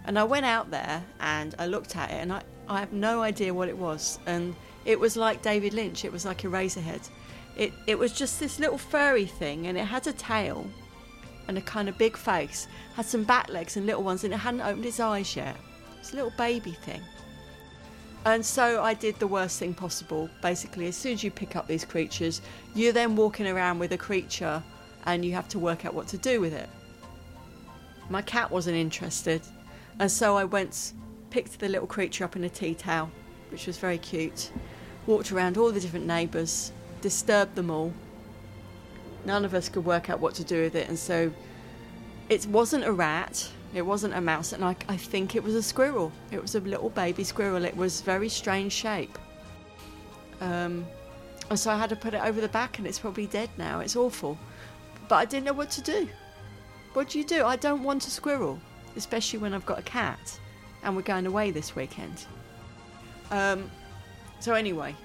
And 0.05 0.17
I 0.17 0.23
went 0.23 0.45
out 0.45 0.71
there 0.71 1.03
and 1.19 1.55
I 1.59 1.67
looked 1.67 1.95
at 1.97 2.09
it, 2.09 2.15
and 2.15 2.31
I, 2.31 2.41
I 2.69 2.79
have 2.79 2.93
no 2.93 3.21
idea 3.21 3.53
what 3.53 3.67
it 3.67 3.77
was. 3.77 4.17
And 4.25 4.55
it 4.85 4.97
was 4.97 5.17
like 5.17 5.41
David 5.41 5.73
Lynch, 5.73 6.05
it 6.05 6.11
was 6.11 6.25
like 6.25 6.43
Eraserhead. 6.43 7.09
It, 7.57 7.73
it 7.85 7.99
was 7.99 8.13
just 8.13 8.39
this 8.39 8.59
little 8.59 8.77
furry 8.77 9.25
thing, 9.25 9.67
and 9.67 9.77
it 9.77 9.85
had 9.85 10.07
a 10.07 10.13
tail 10.13 10.69
and 11.47 11.57
a 11.57 11.61
kind 11.61 11.89
of 11.89 11.97
big 11.97 12.17
face, 12.17 12.67
had 12.95 13.05
some 13.05 13.23
back 13.23 13.49
legs 13.49 13.77
and 13.77 13.85
little 13.85 14.03
ones, 14.03 14.23
and 14.23 14.33
it 14.33 14.37
hadn't 14.37 14.61
opened 14.61 14.85
its 14.85 14.99
eyes 14.99 15.35
yet. 15.35 15.55
It's 15.99 16.13
a 16.13 16.15
little 16.15 16.33
baby 16.37 16.71
thing. 16.71 17.01
And 18.25 18.43
so 18.43 18.81
I 18.81 18.95
did 18.95 19.19
the 19.19 19.27
worst 19.27 19.59
thing 19.59 19.75
possible. 19.75 20.29
Basically, 20.41 20.87
as 20.87 20.95
soon 20.95 21.13
as 21.13 21.23
you 21.23 21.29
pick 21.29 21.55
up 21.55 21.67
these 21.67 21.85
creatures, 21.85 22.41
you're 22.73 22.91
then 22.91 23.15
walking 23.15 23.47
around 23.47 23.77
with 23.77 23.91
a 23.91 23.97
creature 23.97 24.63
and 25.05 25.23
you 25.23 25.33
have 25.33 25.47
to 25.49 25.59
work 25.59 25.85
out 25.85 25.93
what 25.93 26.07
to 26.07 26.17
do 26.17 26.41
with 26.41 26.53
it. 26.53 26.67
My 28.09 28.23
cat 28.23 28.49
wasn't 28.49 28.77
interested, 28.77 29.41
and 29.99 30.11
so 30.11 30.35
I 30.35 30.43
went, 30.43 30.93
picked 31.29 31.59
the 31.59 31.69
little 31.69 31.87
creature 31.87 32.23
up 32.23 32.35
in 32.35 32.43
a 32.43 32.49
tea 32.49 32.73
towel, 32.73 33.11
which 33.49 33.67
was 33.67 33.77
very 33.77 33.99
cute, 33.99 34.51
walked 35.05 35.31
around 35.31 35.57
all 35.57 35.71
the 35.71 35.79
different 35.79 36.07
neighbours, 36.07 36.71
disturbed 37.01 37.55
them 37.55 37.69
all. 37.69 37.93
None 39.25 39.43
of 39.43 39.53
us 39.53 39.69
could 39.69 39.85
work 39.85 40.09
out 40.09 40.19
what 40.19 40.35
to 40.35 40.43
do 40.43 40.61
with 40.61 40.75
it, 40.75 40.87
and 40.87 40.97
so 40.97 41.31
it 42.29 42.45
wasn't 42.47 42.85
a 42.85 42.91
rat, 42.91 43.49
it 43.73 43.81
wasn't 43.81 44.13
a 44.13 44.21
mouse, 44.21 44.53
and 44.53 44.63
I, 44.63 44.75
I 44.87 44.97
think 44.97 45.35
it 45.35 45.43
was 45.43 45.55
a 45.55 45.63
squirrel. 45.63 46.11
It 46.31 46.41
was 46.41 46.55
a 46.55 46.59
little 46.59 46.89
baby 46.89 47.23
squirrel. 47.23 47.65
It 47.65 47.75
was 47.75 48.01
very 48.01 48.29
strange 48.29 48.71
shape. 48.71 49.17
Um, 50.41 50.85
and 51.49 51.59
so 51.59 51.71
I 51.71 51.77
had 51.77 51.89
to 51.89 51.95
put 51.95 52.13
it 52.13 52.21
over 52.23 52.39
the 52.39 52.47
back, 52.47 52.77
and 52.77 52.87
it's 52.87 52.99
probably 52.99 53.27
dead 53.27 53.49
now. 53.57 53.79
It's 53.79 53.95
awful, 53.95 54.37
but 55.07 55.15
I 55.15 55.25
didn't 55.25 55.45
know 55.45 55.53
what 55.53 55.71
to 55.71 55.81
do. 55.81 56.07
What 56.93 57.09
do 57.09 57.19
you 57.19 57.25
do? 57.25 57.45
I 57.45 57.55
don't 57.55 57.83
want 57.83 58.07
a 58.07 58.11
squirrel, 58.11 58.59
especially 58.95 59.39
when 59.39 59.53
I've 59.53 59.65
got 59.65 59.79
a 59.79 59.83
cat, 59.83 60.39
and 60.83 60.95
we're 60.95 61.01
going 61.01 61.25
away 61.25 61.51
this 61.51 61.75
weekend. 61.75 62.25
Um, 63.31 63.69
so 64.39 64.53
anyway, 64.53 64.95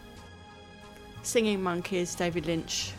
singing 1.23 1.63
monkeys, 1.63 2.15
David 2.15 2.47
Lynch. 2.47 2.93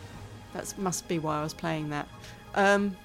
That 0.54 0.76
must 0.78 1.08
be 1.08 1.18
why 1.18 1.38
I 1.38 1.42
was 1.42 1.54
playing 1.54 1.90
that. 1.90 2.08
Um, 2.54 2.96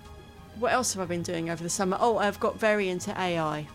what 0.60 0.74
else 0.74 0.94
have 0.94 1.02
I 1.04 1.06
been 1.06 1.24
doing 1.24 1.50
over 1.50 1.64
the 1.64 1.70
summer? 1.70 1.98
Oh, 2.00 2.18
I've 2.18 2.40
got 2.40 2.60
very 2.60 2.90
into 2.90 3.18
AI. 3.20 3.68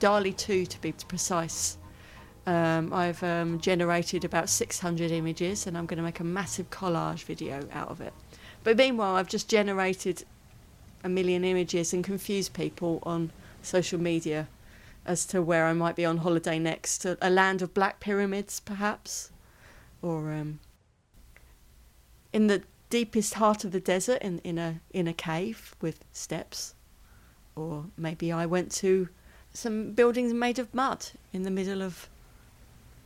DALL-E 0.00 0.32
2 0.32 0.66
to 0.66 0.80
be 0.80 0.92
precise. 0.92 1.76
Um, 2.46 2.92
I've 2.94 3.22
um, 3.22 3.60
generated 3.60 4.24
about 4.24 4.48
600 4.48 5.10
images 5.10 5.66
and 5.66 5.76
I'm 5.76 5.86
going 5.86 5.98
to 5.98 6.02
make 6.02 6.20
a 6.20 6.24
massive 6.24 6.70
collage 6.70 7.24
video 7.24 7.68
out 7.72 7.88
of 7.88 8.00
it. 8.00 8.14
But 8.64 8.76
meanwhile, 8.76 9.16
I've 9.16 9.28
just 9.28 9.48
generated 9.48 10.24
a 11.04 11.08
million 11.08 11.44
images 11.44 11.92
and 11.92 12.02
confused 12.02 12.54
people 12.54 13.00
on 13.02 13.30
social 13.62 14.00
media 14.00 14.48
as 15.04 15.26
to 15.26 15.42
where 15.42 15.66
I 15.66 15.72
might 15.72 15.96
be 15.96 16.04
on 16.04 16.18
holiday 16.18 16.58
next. 16.58 17.04
A, 17.04 17.18
a 17.20 17.30
land 17.30 17.62
of 17.62 17.74
black 17.74 18.00
pyramids, 18.00 18.60
perhaps? 18.60 19.30
Or 20.00 20.32
um, 20.32 20.60
in 22.32 22.46
the 22.46 22.62
deepest 22.90 23.34
heart 23.34 23.64
of 23.64 23.72
the 23.72 23.80
desert 23.80 24.22
in, 24.22 24.38
in 24.38 24.58
a 24.58 24.80
in 24.90 25.06
a 25.06 25.12
cave 25.12 25.74
with 25.80 26.04
steps 26.12 26.74
or 27.58 27.84
maybe 27.96 28.32
I 28.32 28.46
went 28.46 28.70
to 28.72 29.08
some 29.52 29.92
buildings 29.92 30.32
made 30.32 30.58
of 30.58 30.72
mud 30.72 31.06
in 31.32 31.42
the 31.42 31.50
middle 31.50 31.82
of 31.82 32.08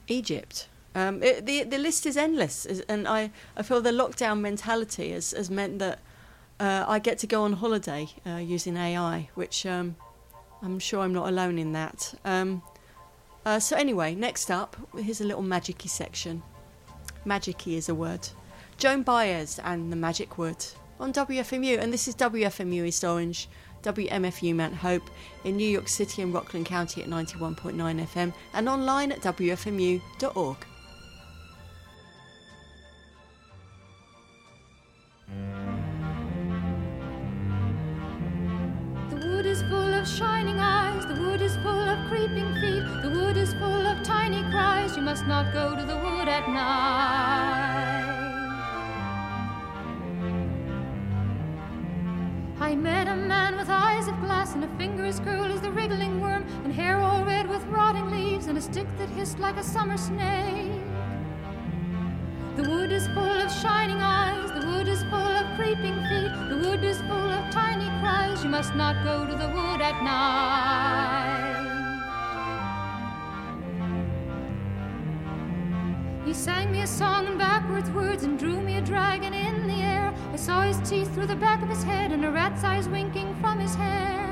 Egypt. 0.08 0.68
Um, 0.94 1.22
it, 1.22 1.46
the 1.46 1.64
the 1.64 1.78
list 1.78 2.04
is 2.04 2.16
endless, 2.16 2.66
and 2.88 3.08
I, 3.08 3.30
I 3.56 3.62
feel 3.62 3.80
the 3.80 3.90
lockdown 3.90 4.40
mentality 4.40 5.12
has, 5.12 5.30
has 5.30 5.50
meant 5.50 5.78
that 5.78 6.00
uh, 6.60 6.84
I 6.86 6.98
get 6.98 7.18
to 7.18 7.26
go 7.26 7.44
on 7.44 7.54
holiday 7.54 8.08
uh, 8.26 8.36
using 8.36 8.76
AI, 8.76 9.30
which 9.34 9.64
um, 9.64 9.96
I'm 10.60 10.78
sure 10.78 11.00
I'm 11.00 11.14
not 11.14 11.28
alone 11.28 11.58
in 11.58 11.72
that. 11.72 12.14
Um, 12.26 12.62
uh, 13.46 13.58
so 13.58 13.74
anyway, 13.76 14.14
next 14.14 14.50
up, 14.50 14.76
here's 14.96 15.22
a 15.22 15.24
little 15.24 15.42
magicy 15.42 15.88
section. 15.88 16.42
Magicy 17.26 17.74
is 17.74 17.88
a 17.88 17.94
word. 17.94 18.28
Joan 18.82 19.04
Baez 19.04 19.60
and 19.62 19.92
the 19.92 19.96
Magic 19.96 20.38
Wood 20.38 20.56
on 20.98 21.12
WFMU, 21.12 21.78
and 21.78 21.92
this 21.92 22.08
is 22.08 22.16
WFMU 22.16 22.84
East 22.84 23.04
Orange, 23.04 23.48
WMFU 23.84 24.56
Mount 24.56 24.74
Hope 24.74 25.08
in 25.44 25.56
New 25.56 25.68
York 25.68 25.86
City 25.86 26.20
and 26.20 26.34
Rockland 26.34 26.66
County 26.66 27.00
at 27.00 27.08
91.9 27.08 27.76
FM 27.76 28.34
and 28.52 28.68
online 28.68 29.12
at 29.12 29.20
WFMU.org. 29.20 30.56
The 39.10 39.28
wood 39.28 39.46
is 39.46 39.62
full 39.62 39.94
of 39.94 40.08
shining 40.08 40.58
eyes, 40.58 41.06
the 41.06 41.22
wood 41.22 41.40
is 41.40 41.54
full 41.58 41.70
of 41.70 42.08
creeping 42.08 42.52
feet, 42.54 42.82
the 43.04 43.10
wood 43.10 43.36
is 43.36 43.54
full 43.54 43.86
of 43.86 44.02
tiny 44.02 44.42
cries. 44.50 44.96
You 44.96 45.02
must 45.02 45.24
not 45.28 45.52
go 45.52 45.76
to 45.76 45.84
the 45.84 45.94
wood 45.98 46.26
at 46.26 46.48
night. 46.48 47.11
Glass 54.22 54.54
and 54.54 54.64
a 54.64 54.68
finger 54.78 55.04
as 55.04 55.20
curled 55.20 55.50
as 55.50 55.60
the 55.60 55.70
wriggling 55.70 56.20
worm, 56.20 56.46
and 56.64 56.72
hair 56.72 56.98
all 56.98 57.24
red 57.24 57.48
with 57.48 57.62
rotting 57.66 58.10
leaves, 58.10 58.46
and 58.46 58.56
a 58.56 58.60
stick 58.60 58.86
that 58.98 59.08
hissed 59.10 59.38
like 59.38 59.56
a 59.56 59.62
summer 59.62 59.96
snake. 59.96 60.80
The 62.56 62.68
wood 62.68 62.92
is 62.92 63.06
full 63.08 63.40
of 63.44 63.50
shining 63.50 64.00
eyes, 64.00 64.50
the 64.52 64.66
wood 64.68 64.86
is 64.86 65.02
full 65.04 65.32
of 65.40 65.56
creeping 65.56 65.98
feet, 66.08 66.32
the 66.50 66.60
wood 66.62 66.84
is 66.84 66.98
full 67.02 67.30
of 67.38 67.50
tiny 67.50 67.88
cries. 68.00 68.44
You 68.44 68.50
must 68.50 68.74
not 68.74 69.02
go 69.04 69.26
to 69.26 69.34
the 69.34 69.48
wood 69.48 69.80
at 69.80 70.02
night. 70.02 71.62
He 76.26 76.34
sang 76.34 76.70
me 76.70 76.82
a 76.82 76.86
song 76.86 77.26
in 77.26 77.36
backwards 77.38 77.90
words 77.90 78.22
and 78.24 78.38
drew 78.38 78.60
me 78.60 78.76
a 78.76 78.80
dragon 78.80 79.34
in 79.34 79.61
saw 80.42 80.62
his 80.62 80.90
teeth 80.90 81.14
through 81.14 81.26
the 81.26 81.36
back 81.36 81.62
of 81.62 81.68
his 81.68 81.84
head 81.84 82.10
and 82.10 82.24
a 82.24 82.30
rat's 82.30 82.64
eyes 82.64 82.88
winking 82.88 83.32
from 83.40 83.60
his 83.60 83.76
hair. 83.76 84.26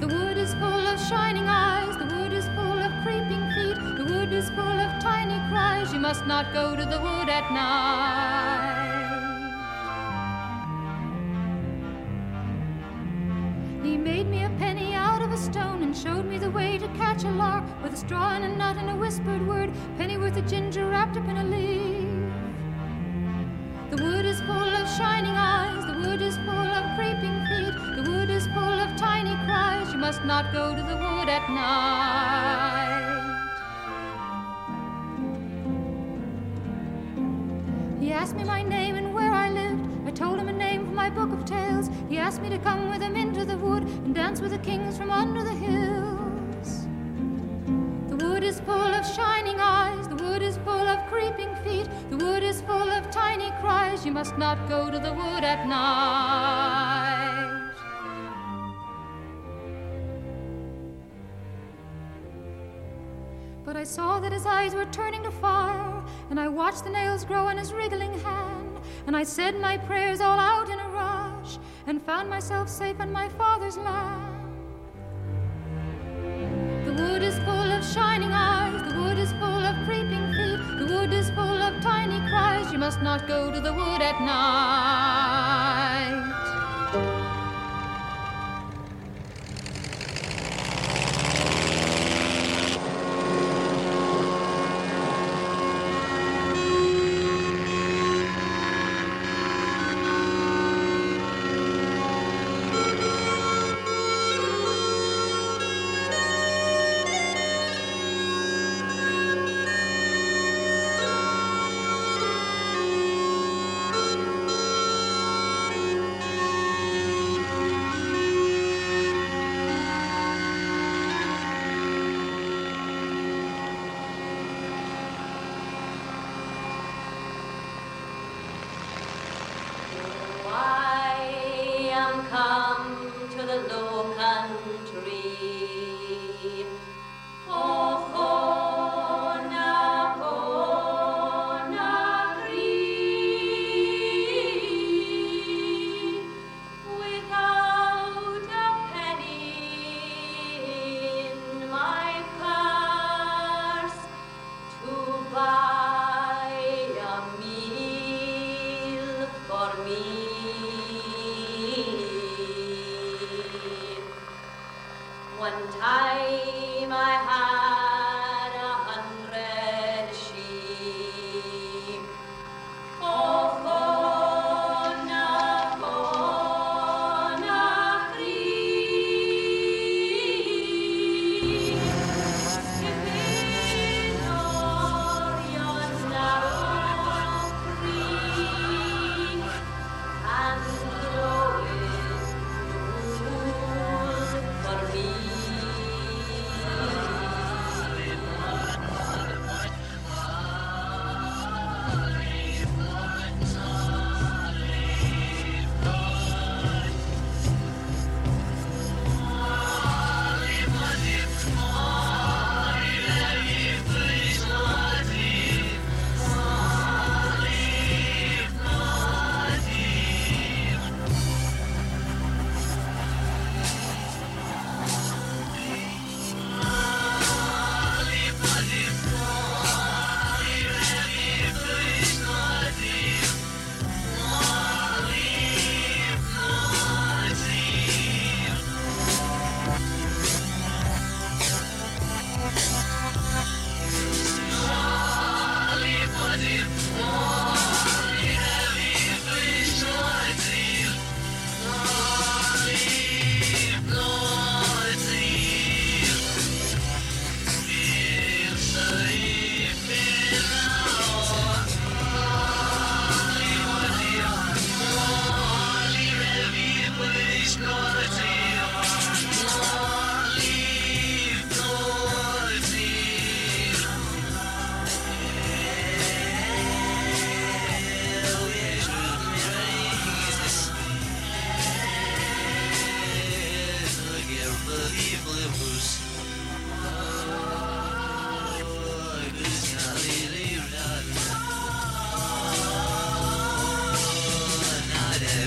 The 0.00 0.06
wood 0.06 0.36
is 0.36 0.52
full 0.52 0.86
of 0.92 1.00
shining 1.00 1.44
eyes, 1.44 1.96
the 1.96 2.04
wood 2.14 2.30
is 2.34 2.44
full 2.48 2.78
of 2.78 2.92
creeping 3.04 3.42
feet, 3.54 3.78
the 3.96 4.04
wood 4.12 4.30
is 4.34 4.50
full 4.50 4.78
of 4.84 5.02
tiny 5.02 5.38
cries. 5.48 5.94
You 5.94 5.98
must 5.98 6.26
not 6.26 6.52
go 6.52 6.76
to 6.76 6.84
the 6.84 7.00
wood 7.00 7.30
at 7.30 7.50
night. 7.52 8.82
He 13.82 13.96
made 13.96 14.26
me 14.26 14.44
a 14.44 14.50
penny 14.58 14.92
out 14.92 15.22
of 15.22 15.32
a 15.32 15.38
stone 15.38 15.82
and 15.82 15.96
showed 15.96 16.26
me 16.26 16.36
the 16.36 16.50
way 16.50 16.76
to 16.76 16.86
catch 16.88 17.24
a 17.24 17.30
lark 17.30 17.64
with 17.82 17.94
a 17.94 17.96
straw 17.96 18.34
and 18.34 18.44
a 18.44 18.54
nut 18.54 18.76
and 18.76 18.90
a 18.90 18.94
whispered 18.94 19.48
word, 19.48 19.70
Penny 19.96 20.18
worth 20.18 20.36
of 20.36 20.46
ginger 20.46 20.86
wrapped 20.90 21.16
up 21.16 21.26
in 21.28 21.38
a 21.38 21.44
leaf. 21.44 22.01
The 23.92 24.02
wood 24.02 24.24
is 24.24 24.40
full 24.40 24.56
of 24.56 24.88
shining 24.96 25.36
eyes, 25.36 25.84
the 25.84 25.92
wood 25.92 26.22
is 26.22 26.38
full 26.38 26.48
of 26.78 26.96
creeping 26.96 27.44
feet, 27.44 27.74
the 27.96 28.10
wood 28.10 28.30
is 28.30 28.46
full 28.46 28.80
of 28.80 28.96
tiny 28.96 29.34
cries. 29.44 29.92
You 29.92 29.98
must 29.98 30.24
not 30.24 30.50
go 30.50 30.74
to 30.74 30.82
the 30.82 30.96
wood 30.96 31.28
at 31.28 31.46
night. 31.50 33.02
He 38.00 38.12
asked 38.12 38.34
me 38.34 38.44
my 38.44 38.62
name 38.62 38.94
and 38.94 39.12
where 39.12 39.30
I 39.30 39.50
lived. 39.50 39.84
I 40.06 40.10
told 40.10 40.38
him 40.38 40.48
a 40.48 40.54
name 40.54 40.86
from 40.86 40.94
my 40.94 41.10
book 41.10 41.30
of 41.30 41.44
tales. 41.44 41.90
He 42.08 42.16
asked 42.16 42.40
me 42.40 42.48
to 42.48 42.58
come 42.60 42.88
with 42.88 43.02
him 43.02 43.14
into 43.14 43.44
the 43.44 43.58
wood 43.58 43.82
and 43.82 44.14
dance 44.14 44.40
with 44.40 44.52
the 44.52 44.58
kings 44.70 44.96
from 44.96 45.10
under 45.10 45.44
the 45.44 45.52
hills. 45.52 46.86
The 48.08 48.16
wood 48.16 48.42
is 48.42 48.58
full 48.60 48.94
of 48.94 49.06
shining 49.06 49.60
eyes, 49.60 50.08
creeping 51.08 51.54
feet, 51.56 51.88
the 52.10 52.16
wood 52.16 52.42
is 52.42 52.60
full 52.62 52.90
of 52.90 53.10
tiny 53.10 53.50
cries. 53.60 54.04
You 54.04 54.12
must 54.12 54.36
not 54.38 54.68
go 54.68 54.90
to 54.90 54.98
the 54.98 55.12
wood 55.12 55.44
at 55.44 55.66
night. 55.66 57.42
But 63.64 63.76
I 63.76 63.84
saw 63.84 64.20
that 64.20 64.32
his 64.32 64.44
eyes 64.44 64.74
were 64.74 64.86
turning 64.86 65.22
to 65.22 65.30
fire, 65.30 66.04
and 66.30 66.38
I 66.38 66.48
watched 66.48 66.84
the 66.84 66.90
nails 66.90 67.24
grow 67.24 67.48
in 67.48 67.56
his 67.56 67.72
wriggling 67.72 68.18
hand, 68.20 68.78
and 69.06 69.16
I 69.16 69.22
said 69.22 69.58
my 69.58 69.78
prayers 69.78 70.20
all 70.20 70.38
out 70.38 70.68
in 70.68 70.78
a 70.78 70.88
rush, 70.88 71.58
and 71.86 72.02
found 72.02 72.28
myself 72.28 72.68
safe 72.68 73.00
in 73.00 73.10
my 73.12 73.28
father's 73.30 73.76
land. 73.76 74.31
The 77.22 77.28
wood 77.28 77.34
is 77.34 77.44
full 77.44 77.70
of 77.70 77.84
shining 77.84 78.32
eyes, 78.32 78.82
the 78.82 79.00
wood 79.00 79.16
is 79.16 79.32
full 79.34 79.64
of 79.64 79.76
creeping 79.86 80.32
feet, 80.32 80.58
the 80.76 80.86
wood 80.92 81.12
is 81.12 81.30
full 81.30 81.62
of 81.62 81.80
tiny 81.80 82.18
cries. 82.28 82.72
You 82.72 82.78
must 82.78 83.00
not 83.00 83.28
go 83.28 83.48
to 83.52 83.60
the 83.60 83.72
wood 83.72 84.02
at 84.02 84.20
night. 84.20 85.62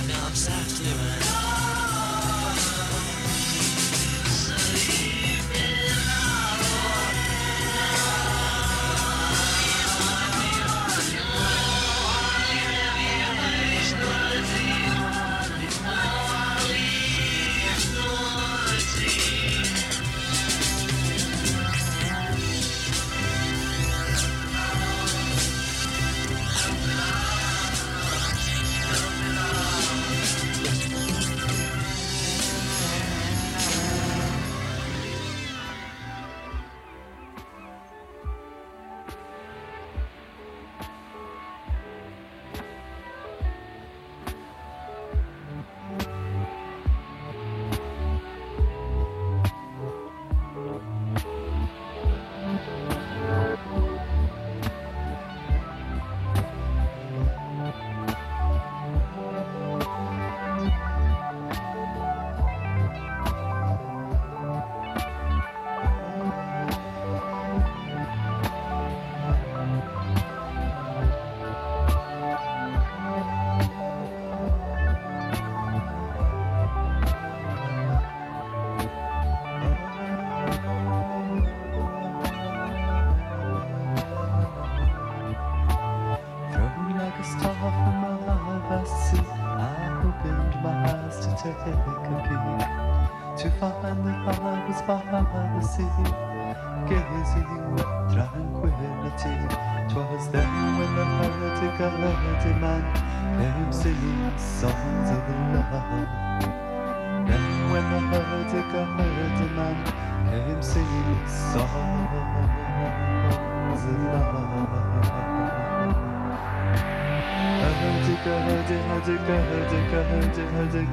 knobs 0.07 0.49
I've 0.49 1.24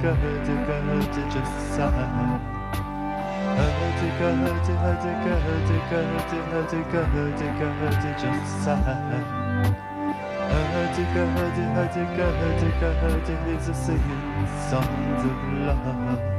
hurdy, 0.03 0.57
hurdy, 0.67 1.23
just 1.31 1.55
sigh. 1.75 2.51
Hurdy, 3.57 4.09
hurdy, 4.19 4.75
hurdy, 4.83 5.13
hurdy, 5.23 5.79
hurdy, 5.89 6.39
hurdy, 6.51 6.81
hurdy, 6.91 7.49
hurdy, 7.79 8.11
just 8.21 8.65
sigh. 8.65 9.63
Hurdy, 10.53 11.05
hurdy, 11.15 11.65
hurdy, 11.77 12.03
hurdy, 12.19 12.71
hurdy, 13.01 13.53
he's 13.53 13.69
a 13.69 13.75
singing 13.75 14.47
songs 14.69 15.23
of 15.25 15.39
love. 15.67 16.32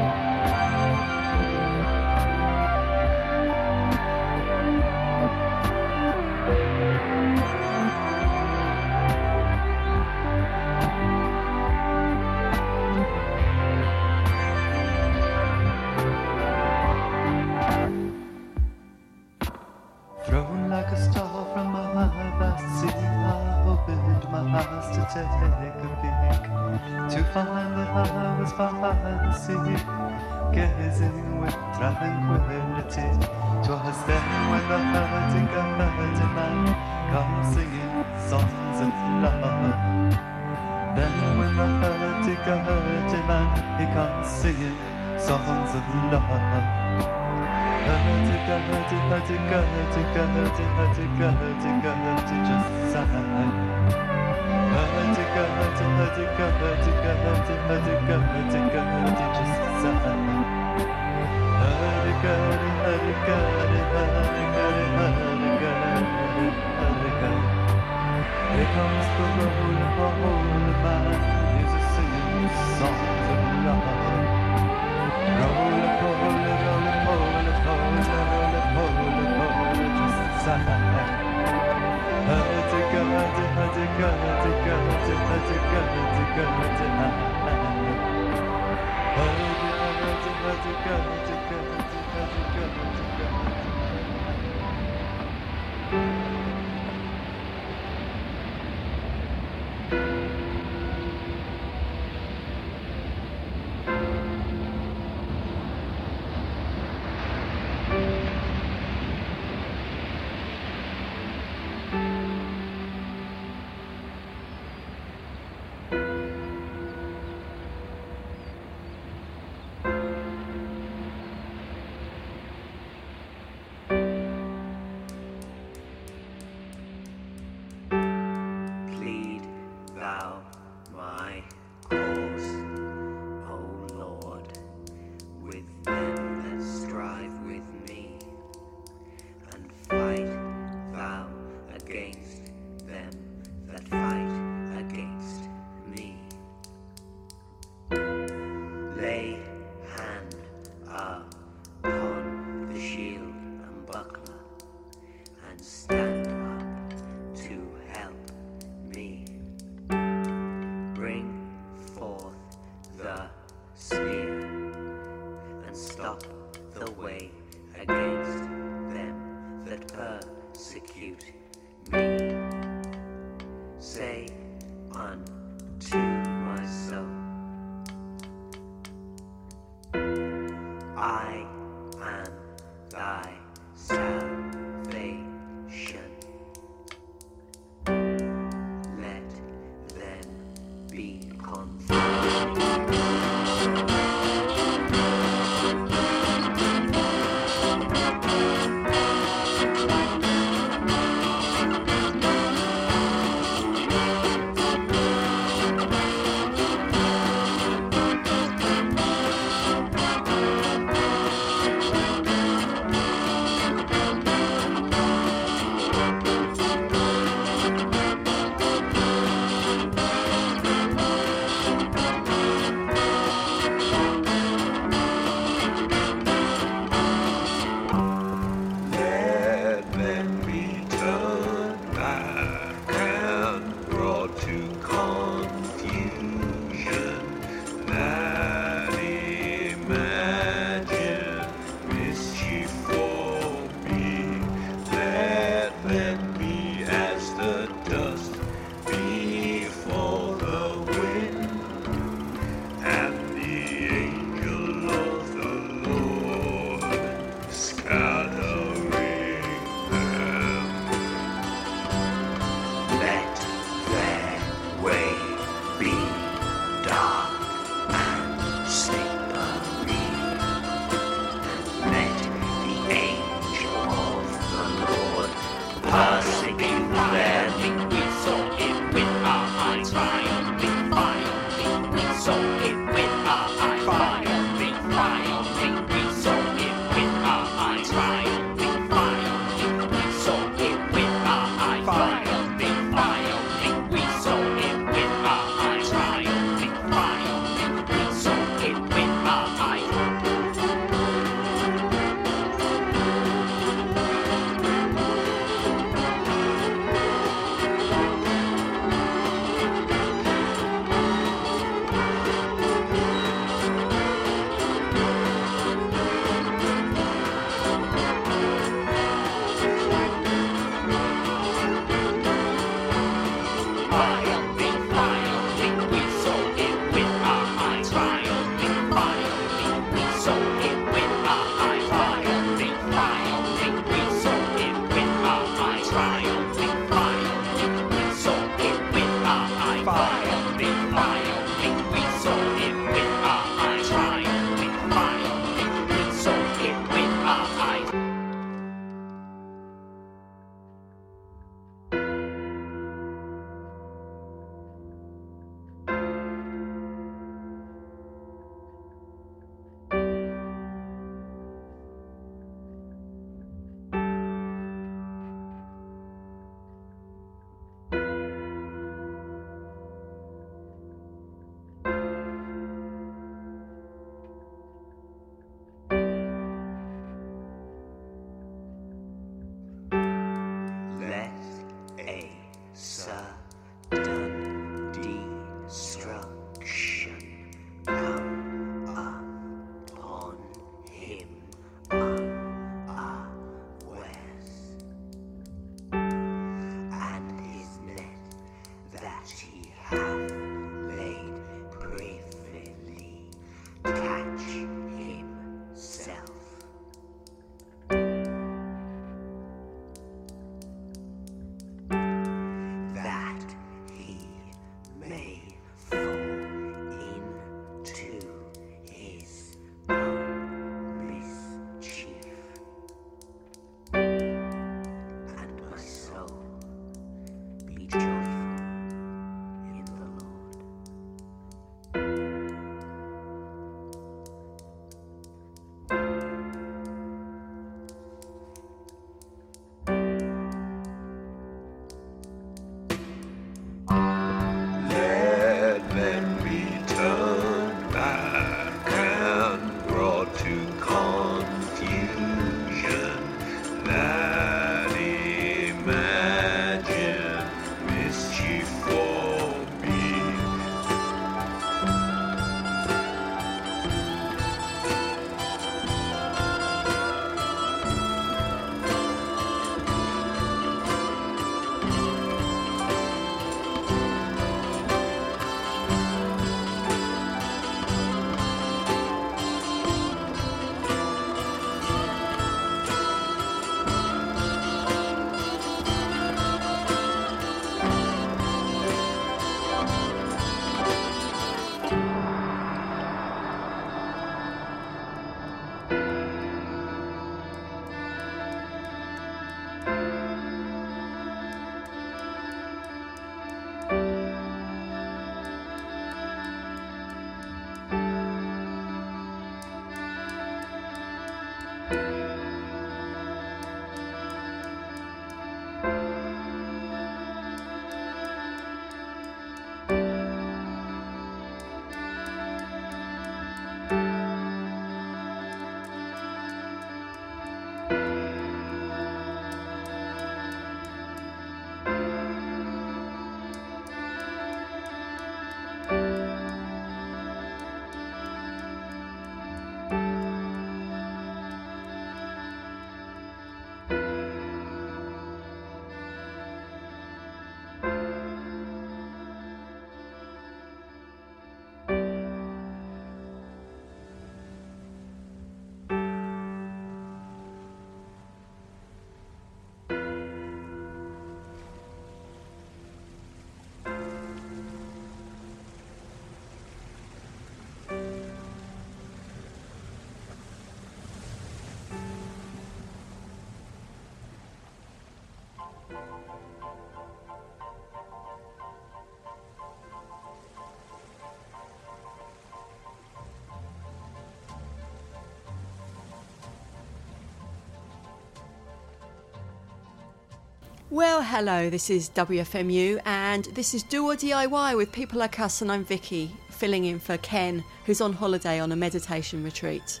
Well, 590.96 591.20
hello, 591.20 591.68
this 591.68 591.90
is 591.90 592.08
WFMU, 592.08 593.02
and 593.04 593.44
this 593.46 593.74
is 593.74 593.82
Do 593.82 594.06
or 594.06 594.14
DIY 594.14 594.78
with 594.78 594.92
people 594.92 595.18
like 595.18 595.38
us, 595.38 595.60
and 595.60 595.70
I'm 595.70 595.84
Vicky, 595.84 596.30
filling 596.48 596.86
in 596.86 597.00
for 597.00 597.18
Ken, 597.18 597.62
who's 597.84 598.00
on 598.00 598.14
holiday 598.14 598.60
on 598.60 598.72
a 598.72 598.76
meditation 598.76 599.44
retreat 599.44 600.00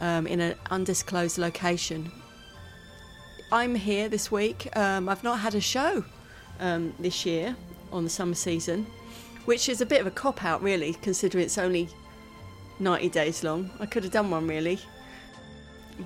um, 0.00 0.26
in 0.26 0.40
an 0.40 0.56
undisclosed 0.70 1.38
location. 1.38 2.12
I'm 3.54 3.76
here 3.76 4.08
this 4.08 4.32
week. 4.32 4.68
Um, 4.76 5.08
I've 5.08 5.22
not 5.22 5.38
had 5.38 5.54
a 5.54 5.60
show 5.60 6.04
um, 6.58 6.92
this 6.98 7.24
year 7.24 7.54
on 7.92 8.02
the 8.02 8.10
summer 8.10 8.34
season, 8.34 8.84
which 9.44 9.68
is 9.68 9.80
a 9.80 9.86
bit 9.86 10.00
of 10.00 10.08
a 10.08 10.10
cop 10.10 10.44
out, 10.44 10.60
really, 10.60 10.94
considering 10.94 11.44
it's 11.44 11.56
only 11.56 11.88
90 12.80 13.10
days 13.10 13.44
long. 13.44 13.70
I 13.78 13.86
could 13.86 14.02
have 14.02 14.12
done 14.12 14.28
one, 14.28 14.48
really 14.48 14.80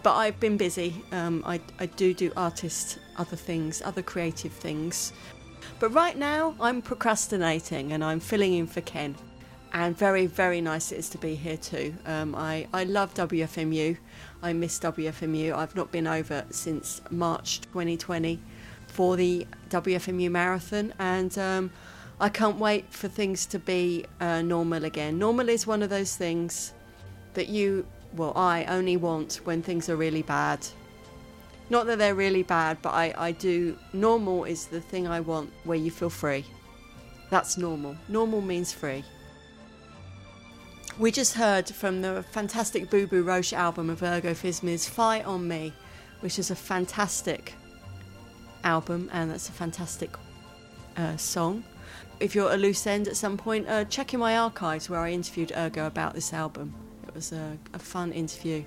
but 0.03 0.15
I've 0.15 0.39
been 0.39 0.57
busy. 0.57 1.03
Um, 1.12 1.43
I, 1.47 1.59
I 1.79 1.87
do 1.87 2.12
do 2.12 2.31
artist, 2.37 2.99
other 3.16 3.37
things, 3.37 3.81
other 3.83 4.03
creative 4.03 4.53
things. 4.53 5.15
But 5.81 5.95
right 5.95 6.16
now, 6.16 6.55
I'm 6.61 6.83
procrastinating 6.83 7.93
and 7.93 8.05
I'm 8.05 8.20
filling 8.20 8.55
in 8.55 8.66
for 8.66 8.81
Ken. 8.83 9.15
And 9.73 9.97
very, 9.97 10.27
very 10.27 10.61
nice 10.61 10.93
it 10.93 10.99
is 10.99 11.09
to 11.11 11.19
be 11.19 11.35
here 11.35 11.57
too. 11.57 11.95
Um, 12.07 12.35
I, 12.35 12.66
I 12.73 12.85
love 12.85 13.15
WFMU. 13.15 13.97
I 14.43 14.52
miss 14.52 14.78
WFMU. 14.78 15.52
I've 15.52 15.74
not 15.74 15.90
been 15.90 16.06
over 16.06 16.44
since 16.51 17.01
March 17.10 17.60
2020 17.73 18.40
for 18.86 19.16
the 19.16 19.47
WFMU 19.70 20.31
marathon. 20.31 20.94
And 20.98 21.36
um, 21.39 21.70
I 22.20 22.28
can't 22.28 22.59
wait 22.59 22.93
for 22.93 23.09
things 23.09 23.47
to 23.47 23.59
be 23.59 24.05
uh, 24.20 24.43
normal 24.43 24.85
again. 24.85 25.19
Normal 25.19 25.48
is 25.48 25.66
one 25.66 25.82
of 25.82 25.90
those 25.90 26.16
things 26.16 26.73
that 27.35 27.48
you 27.48 27.86
well, 28.16 28.32
I 28.36 28.65
only 28.65 28.97
want 28.97 29.40
when 29.44 29.62
things 29.62 29.89
are 29.89 29.97
really 29.97 30.23
bad. 30.23 30.66
Not 31.70 31.86
that 31.86 31.98
they're 31.98 32.15
really 32.15 32.43
bad, 32.43 32.78
but 32.81 32.94
I, 32.94 33.15
I 33.16 33.32
do. 33.32 33.77
Normal 33.93 34.44
is 34.44 34.66
the 34.66 34.81
thing 34.81 35.06
I 35.06 35.20
want 35.20 35.52
where 35.65 35.77
you 35.77 35.90
feel 35.90 36.10
free. 36.10 36.44
That's 37.31 37.59
normal. 37.59 37.97
Normal 38.09 38.40
means 38.40 38.73
free. 38.73 39.05
We 40.99 41.12
just 41.12 41.35
heard 41.35 41.69
from 41.69 42.03
the 42.03 42.25
fantastic 42.33 42.91
Boo 42.91 43.07
Boo 43.07 43.23
Roche 43.23 43.53
album 43.53 43.89
of 43.89 44.03
Ergo 44.03 44.35
Phizmiz's 44.35 44.89
Fight 44.89 45.25
on 45.25 45.47
Me, 45.47 45.73
which 46.19 46.41
is 46.41 46.51
a 46.51 46.57
fantastic 46.57 47.55
album 48.65 49.09
and 49.12 49.31
that's 49.31 49.49
a 49.49 49.53
fantastic 49.53 50.11
uh, 50.97 51.16
song. 51.16 51.62
If 52.19 52.35
you're 52.35 52.49
at 52.49 52.57
a 52.57 52.59
loose 52.59 52.85
end 52.85 53.07
at 53.07 53.16
some 53.16 53.37
point, 53.37 53.69
uh, 53.69 53.85
check 53.85 54.12
in 54.12 54.19
my 54.19 54.39
archives 54.39 54.91
where 54.91 54.99
I 54.99 55.12
interviewed 55.12 55.53
Ergo 55.57 55.87
about 55.87 56.15
this 56.15 56.33
album. 56.33 56.75
It 57.07 57.15
was 57.15 57.31
a, 57.31 57.57
a 57.75 57.79
fun 57.79 58.11
interview. 58.11 58.65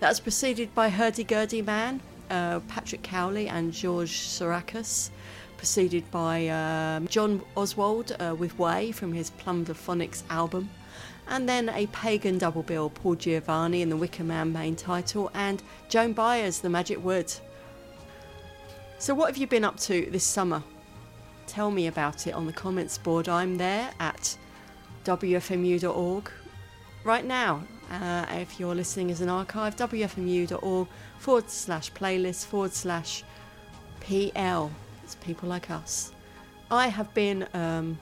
That 0.00 0.10
was 0.10 0.20
preceded 0.20 0.74
by 0.74 0.90
Hurdy 0.90 1.24
Gurdy 1.24 1.62
Man, 1.62 2.02
uh, 2.28 2.60
Patrick 2.68 3.02
Cowley, 3.02 3.48
and 3.48 3.74
Jorge 3.74 4.06
Socarras. 4.06 5.08
Preceded 5.56 6.10
by 6.10 6.48
um, 6.48 7.08
John 7.08 7.40
Oswald 7.56 8.14
uh, 8.20 8.34
with 8.38 8.58
Way 8.58 8.92
from 8.92 9.14
his 9.14 9.30
Plunderphonics 9.30 10.24
album. 10.28 10.68
And 11.30 11.48
then 11.48 11.68
a 11.68 11.86
pagan 11.86 12.38
double 12.38 12.64
bill, 12.64 12.90
Paul 12.90 13.14
Giovanni 13.14 13.82
and 13.82 13.90
the 13.90 13.96
Wicker 13.96 14.24
Man 14.24 14.52
main 14.52 14.74
title, 14.74 15.30
and 15.32 15.62
Joan 15.88 16.12
Baez, 16.12 16.58
The 16.58 16.68
Magic 16.68 17.02
Wood. 17.04 17.32
So, 18.98 19.14
what 19.14 19.28
have 19.28 19.36
you 19.36 19.46
been 19.46 19.64
up 19.64 19.78
to 19.80 20.08
this 20.10 20.24
summer? 20.24 20.64
Tell 21.46 21.70
me 21.70 21.86
about 21.86 22.26
it 22.26 22.34
on 22.34 22.46
the 22.46 22.52
comments 22.52 22.98
board. 22.98 23.28
I'm 23.28 23.58
there 23.58 23.90
at 24.00 24.36
wfmu.org 25.04 26.30
right 27.04 27.24
now. 27.24 27.62
Uh, 27.92 28.26
if 28.32 28.58
you're 28.58 28.74
listening 28.74 29.12
as 29.12 29.20
an 29.20 29.28
archive, 29.28 29.76
wfmu.org 29.76 30.88
forward 31.18 31.48
slash 31.48 31.92
playlist 31.92 32.46
forward 32.46 32.72
slash 32.72 33.22
PL. 34.00 34.70
It's 35.04 35.14
people 35.14 35.48
like 35.48 35.70
us. 35.70 36.10
I 36.72 36.88
have 36.88 37.14
been 37.14 37.46
um, 37.54 37.98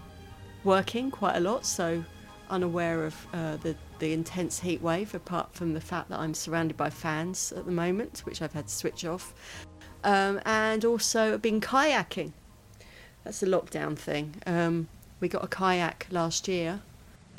working 0.64 1.10
quite 1.10 1.36
a 1.36 1.40
lot, 1.40 1.66
so 1.66 2.02
unaware 2.50 3.04
of 3.04 3.26
uh, 3.32 3.56
the, 3.56 3.74
the 3.98 4.12
intense 4.12 4.60
heat 4.60 4.82
wave, 4.82 5.14
apart 5.14 5.54
from 5.54 5.74
the 5.74 5.80
fact 5.80 6.08
that 6.10 6.18
I'm 6.18 6.34
surrounded 6.34 6.76
by 6.76 6.90
fans 6.90 7.52
at 7.52 7.66
the 7.66 7.72
moment, 7.72 8.20
which 8.24 8.42
I've 8.42 8.52
had 8.52 8.68
to 8.68 8.74
switch 8.74 9.04
off. 9.04 9.34
Um, 10.04 10.40
and 10.44 10.84
also 10.84 11.38
been 11.38 11.60
kayaking. 11.60 12.32
That's 13.24 13.42
a 13.42 13.46
lockdown 13.46 13.98
thing. 13.98 14.36
Um, 14.46 14.88
we 15.20 15.28
got 15.28 15.44
a 15.44 15.48
kayak 15.48 16.06
last 16.10 16.46
year 16.48 16.80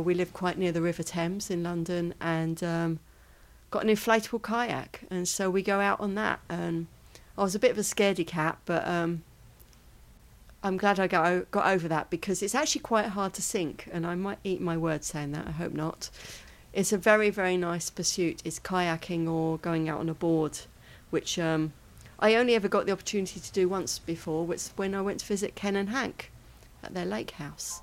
we 0.04 0.14
live 0.14 0.34
quite 0.34 0.58
near 0.58 0.72
the 0.72 0.82
River 0.82 1.04
Thames 1.04 1.50
in 1.50 1.64
London 1.64 2.14
and 2.22 2.64
um, 2.64 3.00
got 3.72 3.84
an 3.84 3.90
inflatable 3.90 4.42
kayak. 4.42 5.02
And 5.10 5.28
so 5.28 5.50
we 5.50 5.62
go 5.62 5.80
out 5.80 6.00
on 6.00 6.16
that. 6.16 6.40
And 6.50 6.88
I 7.38 7.44
was 7.44 7.56
a 7.56 7.60
bit 7.60 7.72
of 7.72 7.78
a 7.78 7.82
scaredy 7.82 8.26
cat, 8.26 8.58
but 8.66 8.88
um, 8.88 9.24
I'm 10.62 10.78
glad 10.78 11.00
I 11.00 11.08
got, 11.08 11.50
got 11.52 11.68
over 11.68 11.88
that 11.88 12.10
because 12.10 12.44
it's 12.44 12.56
actually 12.56 12.82
quite 12.82 13.08
hard 13.08 13.34
to 13.34 13.42
sink. 13.42 13.88
And 13.92 14.06
I 14.06 14.16
might 14.16 14.40
eat 14.44 14.60
my 14.60 14.76
words 14.76 15.08
saying 15.08 15.32
that, 15.32 15.48
I 15.48 15.52
hope 15.52 15.74
not. 15.74 16.10
It's 16.74 16.92
a 16.92 16.98
very, 16.98 17.30
very 17.30 17.58
nice 17.58 17.90
pursuit. 17.90 18.42
It's 18.44 18.60
kayaking 18.60 19.30
or 19.30 19.58
going 19.58 19.88
out 19.90 20.00
on 20.00 20.10
a 20.10 20.14
board, 20.14 20.60
which 21.10 21.40
um, 21.40 21.74
I 22.20 22.36
only 22.36 22.56
ever 22.56 22.68
got 22.68 22.86
the 22.86 22.92
opportunity 22.92 23.40
to 23.40 23.52
do 23.52 23.70
once 23.70 24.00
before, 24.00 24.46
which 24.46 24.68
when 24.76 24.94
I 24.94 25.02
went 25.02 25.22
to 25.22 25.26
visit 25.26 25.56
Ken 25.56 25.76
and 25.76 25.90
Hank 25.90 26.32
at 26.84 26.94
their 26.94 27.06
lake 27.06 27.32
house. 27.32 27.82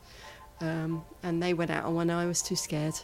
Um, 0.60 1.04
and 1.22 1.42
they 1.42 1.54
went 1.54 1.70
out 1.70 1.84
on 1.84 1.94
one. 1.94 2.10
I 2.10 2.26
was 2.26 2.42
too 2.42 2.56
scared. 2.56 2.94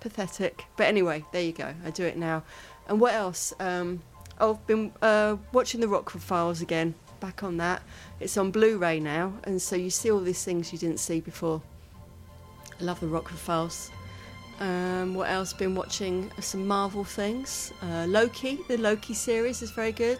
Pathetic. 0.00 0.64
But 0.76 0.86
anyway, 0.86 1.24
there 1.32 1.42
you 1.42 1.52
go. 1.52 1.74
I 1.84 1.90
do 1.90 2.04
it 2.04 2.16
now. 2.16 2.42
And 2.88 2.98
what 2.98 3.14
else? 3.14 3.52
Um, 3.60 4.02
I've 4.40 4.66
been 4.66 4.92
uh, 5.00 5.36
watching 5.52 5.80
the 5.80 5.88
Rockford 5.88 6.22
Files 6.22 6.60
again. 6.60 6.94
Back 7.22 7.44
on 7.44 7.56
that. 7.58 7.82
It's 8.18 8.36
on 8.36 8.50
Blu-ray 8.50 8.98
now, 8.98 9.32
and 9.44 9.62
so 9.62 9.76
you 9.76 9.90
see 9.90 10.10
all 10.10 10.18
these 10.18 10.42
things 10.44 10.72
you 10.72 10.78
didn't 10.78 10.98
see 10.98 11.20
before. 11.20 11.62
I 12.80 12.82
love 12.82 12.98
the 12.98 13.06
Rockford 13.06 13.38
Files. 13.38 13.92
Um, 14.58 15.14
what 15.14 15.30
else? 15.30 15.52
Been 15.52 15.76
watching 15.76 16.32
some 16.40 16.66
Marvel 16.66 17.04
things. 17.04 17.72
Uh, 17.80 18.06
Loki, 18.08 18.58
the 18.66 18.76
Loki 18.76 19.14
series 19.14 19.62
is 19.62 19.70
very 19.70 19.92
good. 19.92 20.18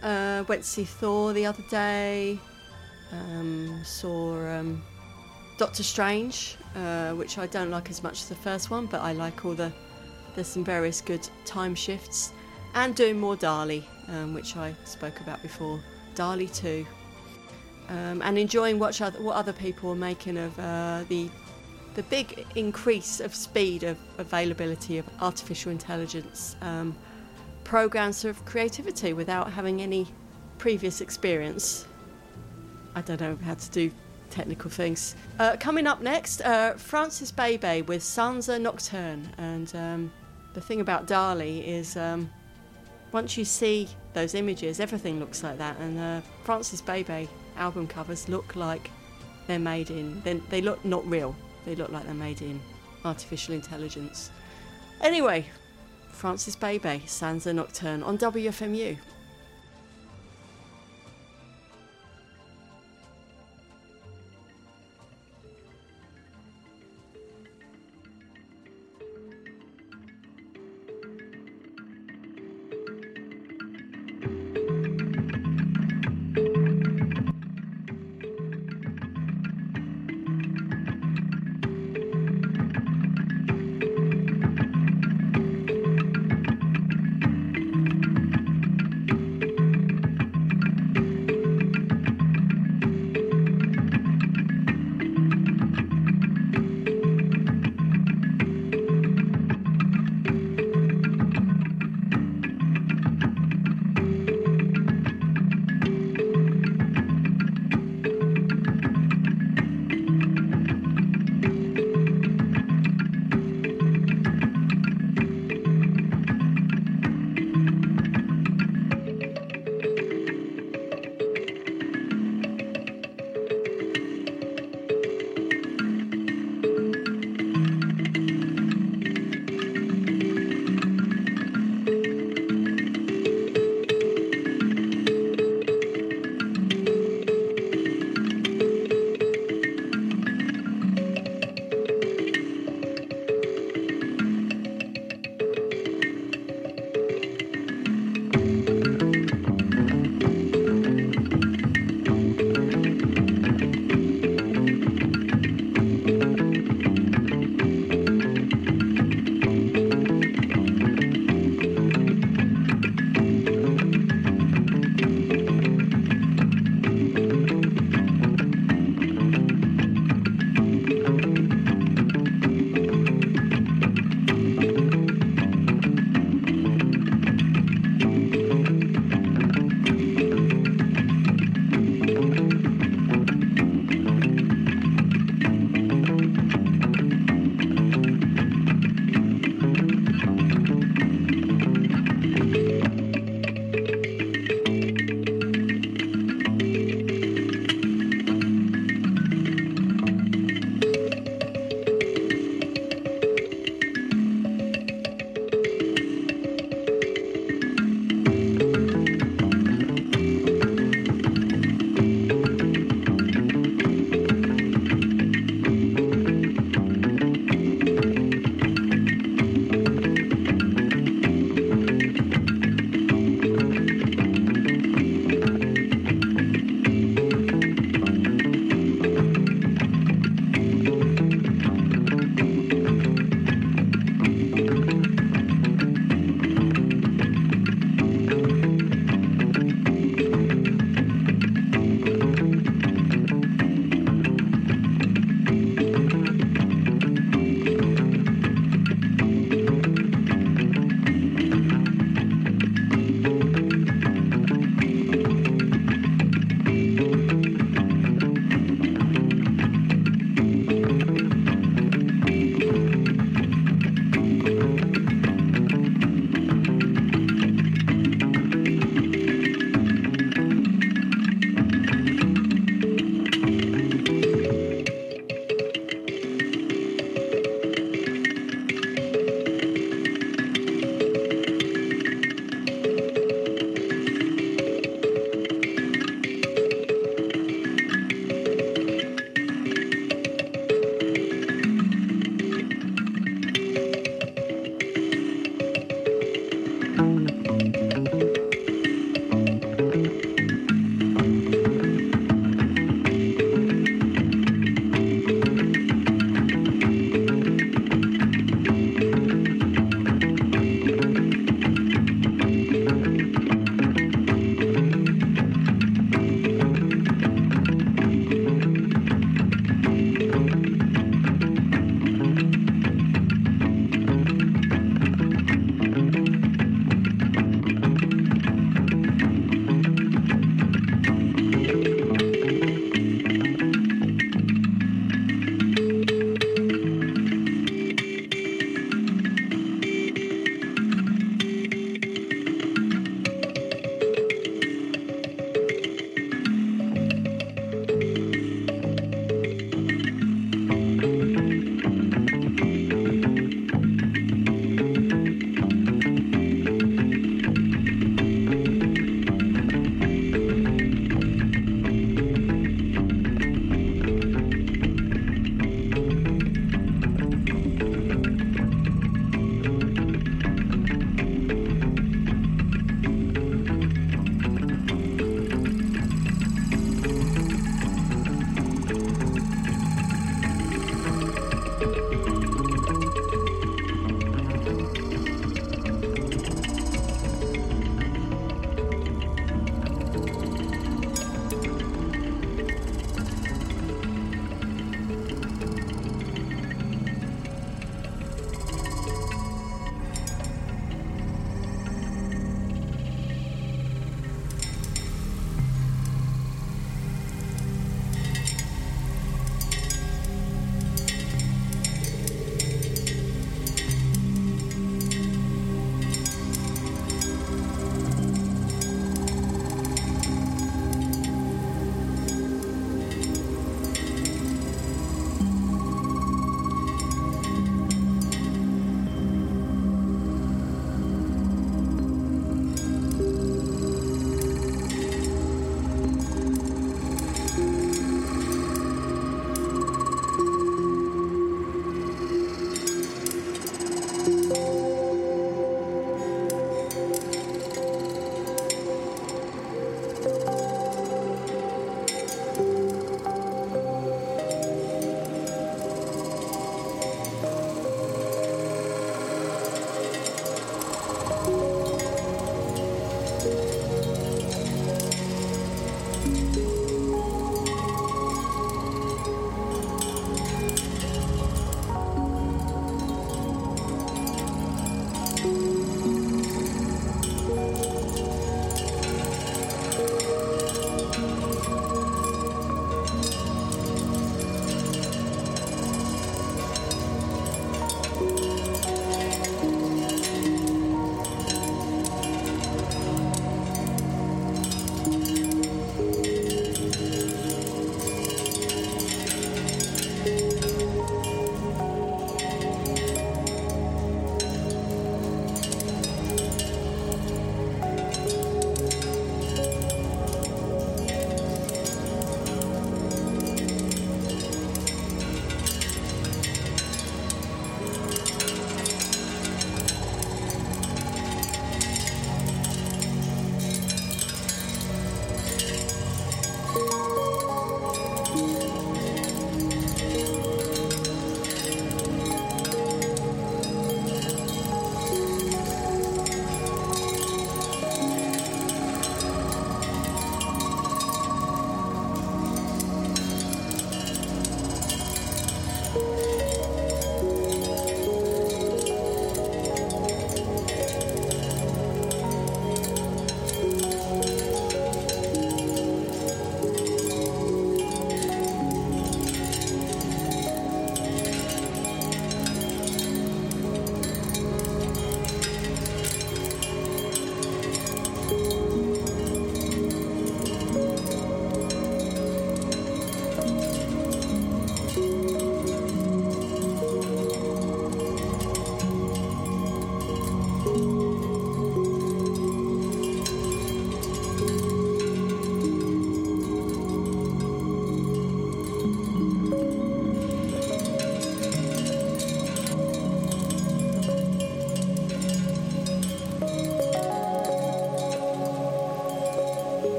Uh, 0.00 0.44
went 0.46 0.62
to 0.62 0.68
see 0.68 0.84
Thor 0.84 1.32
the 1.32 1.44
other 1.44 1.64
day. 1.68 2.38
Um, 3.10 3.80
saw 3.84 4.46
um, 4.46 4.80
Doctor 5.58 5.82
Strange, 5.82 6.56
uh, 6.76 7.14
which 7.14 7.36
I 7.36 7.48
don't 7.48 7.70
like 7.70 7.90
as 7.90 8.04
much 8.04 8.20
as 8.22 8.28
the 8.28 8.36
first 8.36 8.70
one, 8.70 8.86
but 8.86 9.00
I 9.00 9.12
like 9.12 9.44
all 9.44 9.54
the. 9.54 9.72
There's 10.36 10.46
some 10.46 10.64
various 10.64 11.00
good 11.00 11.28
time 11.44 11.74
shifts, 11.74 12.32
and 12.74 12.94
doing 12.94 13.18
more 13.18 13.34
DALL-E, 13.34 13.84
um, 14.06 14.34
which 14.34 14.56
I 14.56 14.72
spoke 14.84 15.18
about 15.20 15.42
before. 15.42 15.80
DALL-E 16.14 16.48
2. 16.48 16.86
Um, 17.88 18.22
and 18.22 18.38
enjoying 18.38 18.78
what 18.78 19.00
other, 19.00 19.20
what 19.20 19.36
other 19.36 19.52
people 19.52 19.90
are 19.90 19.96
making 19.96 20.38
of 20.38 20.58
uh, 20.58 21.04
the 21.08 21.28
the 21.94 22.02
big 22.04 22.46
increase 22.54 23.20
of 23.20 23.34
speed 23.34 23.82
of 23.82 23.98
availability 24.16 24.96
of 24.96 25.06
artificial 25.20 25.70
intelligence 25.70 26.56
um, 26.62 26.96
programs 27.64 28.24
of 28.24 28.42
creativity 28.44 29.12
without 29.12 29.52
having 29.52 29.82
any 29.82 30.06
previous 30.58 31.00
experience. 31.00 31.86
I 32.94 33.02
don't 33.02 33.20
know 33.20 33.38
how 33.44 33.54
to 33.54 33.70
do 33.70 33.90
technical 34.30 34.70
things. 34.70 35.14
Uh, 35.38 35.56
coming 35.60 35.86
up 35.86 36.00
next, 36.00 36.40
uh, 36.42 36.74
Francis 36.74 37.30
Bebey 37.30 37.86
with 37.86 38.02
Sanza 38.02 38.60
Nocturne. 38.60 39.28
And 39.38 39.74
um, 39.76 40.12
the 40.54 40.60
thing 40.60 40.80
about 40.80 41.06
DALL-E 41.06 41.60
is 41.60 41.96
um, 41.96 42.30
once 43.12 43.36
you 43.36 43.44
see 43.44 43.88
those 44.14 44.34
images, 44.34 44.80
everything 44.80 45.20
looks 45.20 45.42
like 45.42 45.58
that. 45.58 45.78
And 45.78 45.98
uh, 45.98 46.20
Francis 46.44 46.80
Bebey 46.80 47.28
album 47.56 47.86
covers 47.86 48.28
look 48.28 48.56
like 48.56 48.90
they're 49.46 49.58
made 49.58 49.90
in, 49.90 50.20
they, 50.22 50.34
they 50.34 50.60
look 50.60 50.84
not 50.84 51.06
real, 51.06 51.36
they 51.64 51.74
look 51.74 51.90
like 51.90 52.04
they're 52.04 52.14
made 52.14 52.42
in 52.42 52.60
artificial 53.04 53.54
intelligence. 53.54 54.30
Anyway, 55.00 55.46
Francis 56.10 56.56
Bebey, 56.56 57.02
Sanza 57.04 57.54
Nocturne 57.54 58.02
on 58.02 58.16
WFMU. 58.18 58.96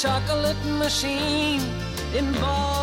Chocolate 0.00 0.64
machine 0.78 1.60
involved 2.16 2.79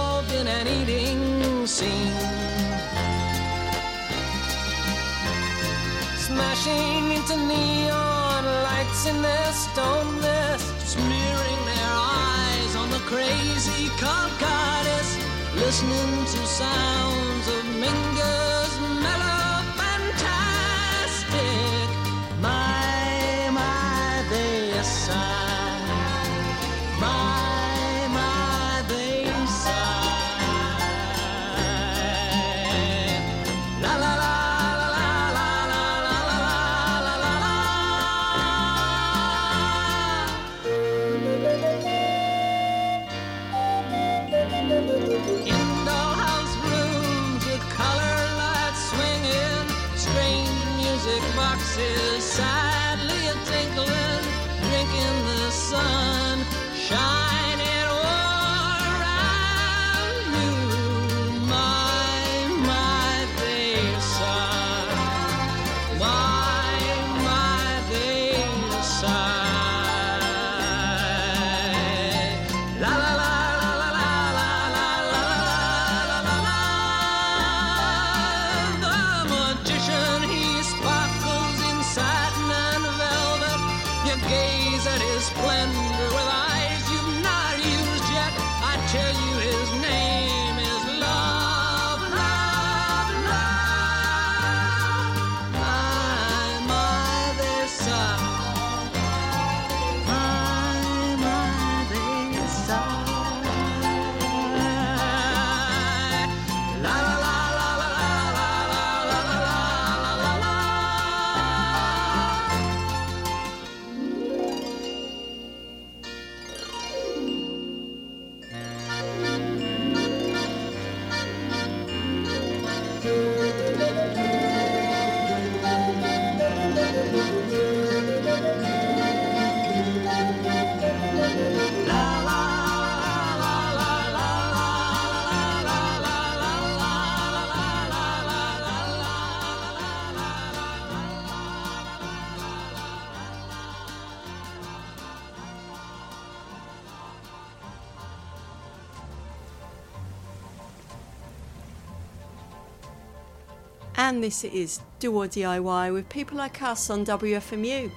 this 154.28 154.44
is 154.44 154.82
Do 155.00 155.16
or 155.16 155.26
DIY 155.26 155.94
with 155.94 156.10
people 156.10 156.38
like 156.38 156.62
us 156.62 156.90
on 156.90 157.06
WFMU. 157.06 157.90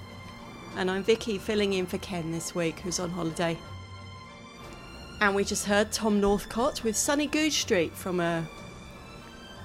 And 0.77 0.89
I'm 0.89 1.03
Vicky 1.03 1.39
filling 1.39 1.73
in 1.73 1.87
for 1.87 1.99
Ken 1.99 2.31
this 2.31 2.55
week, 2.55 2.79
who's 2.79 3.01
on 3.01 3.11
holiday. 3.11 3.59
And 5.21 5.35
we 5.35 5.43
just 5.43 5.67
heard 5.67 5.91
Tom 5.91 6.21
Northcott 6.21 6.85
with 6.85 6.97
Sunny 6.97 7.27
Goodge 7.27 7.59
Street 7.59 7.93
from 7.93 8.21
a 8.21 8.49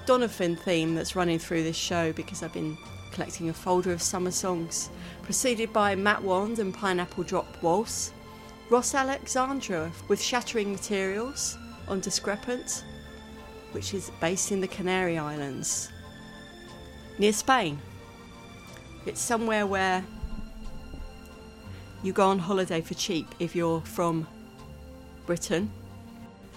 Donovan 0.06 0.56
theme 0.56 0.96
that's 0.96 1.14
running 1.14 1.38
through 1.38 1.62
this 1.62 1.76
show 1.76 2.12
because 2.12 2.42
I've 2.42 2.52
been 2.52 2.76
collecting 3.12 3.48
a 3.48 3.52
folder 3.52 3.92
of 3.92 4.02
summer 4.02 4.32
songs. 4.32 4.90
Preceded 5.22 5.72
by 5.72 5.94
Matt 5.94 6.20
Wand 6.24 6.58
and 6.58 6.74
Pineapple 6.74 7.22
Drop 7.22 7.62
Waltz. 7.62 8.12
Ross 8.70 8.92
Alexandra 8.92 9.92
with 10.08 10.20
Shattering 10.20 10.72
Materials 10.72 11.56
on 11.86 12.00
Discrepant, 12.00 12.82
which 13.70 13.94
is 13.94 14.10
based 14.20 14.50
in 14.50 14.60
the 14.60 14.66
Canary 14.66 15.16
Islands 15.16 15.92
near 17.18 17.32
Spain. 17.32 17.78
It's 19.04 19.20
somewhere 19.20 19.66
where 19.66 20.04
you 22.02 22.12
go 22.12 22.28
on 22.28 22.38
holiday 22.38 22.80
for 22.80 22.94
cheap 22.94 23.34
if 23.38 23.56
you're 23.56 23.80
from 23.82 24.26
Britain. 25.26 25.70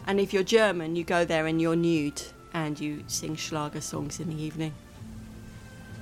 And 0.08 0.20
if 0.20 0.34
you're 0.34 0.44
German, 0.44 0.96
you 0.96 1.04
go 1.04 1.26
there 1.26 1.46
and 1.48 1.62
you're 1.62 1.76
nude 1.76 2.22
and 2.54 2.80
you 2.80 3.04
sing 3.08 3.36
Schlager 3.36 3.82
songs 3.82 4.20
in 4.20 4.30
the 4.30 4.42
evening. 4.42 4.74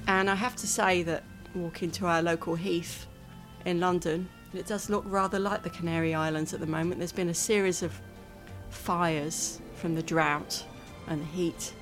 And 0.07 0.29
I 0.29 0.35
have 0.35 0.55
to 0.57 0.67
say 0.67 1.03
that 1.03 1.23
walking 1.53 1.91
to 1.91 2.05
our 2.05 2.21
local 2.21 2.55
heath 2.55 3.05
in 3.65 3.79
London, 3.79 4.29
it 4.53 4.65
does 4.65 4.89
look 4.89 5.03
rather 5.07 5.39
like 5.39 5.63
the 5.63 5.69
Canary 5.69 6.15
Islands 6.15 6.53
at 6.53 6.61
the 6.61 6.67
moment. 6.67 6.99
There's 6.99 7.11
been 7.11 7.29
a 7.29 7.33
series 7.33 7.83
of 7.83 7.99
fires 8.69 9.59
from 9.75 9.95
the 9.95 10.03
drought 10.03 10.63
and 11.07 11.21
the 11.21 11.25
heat. 11.25 11.73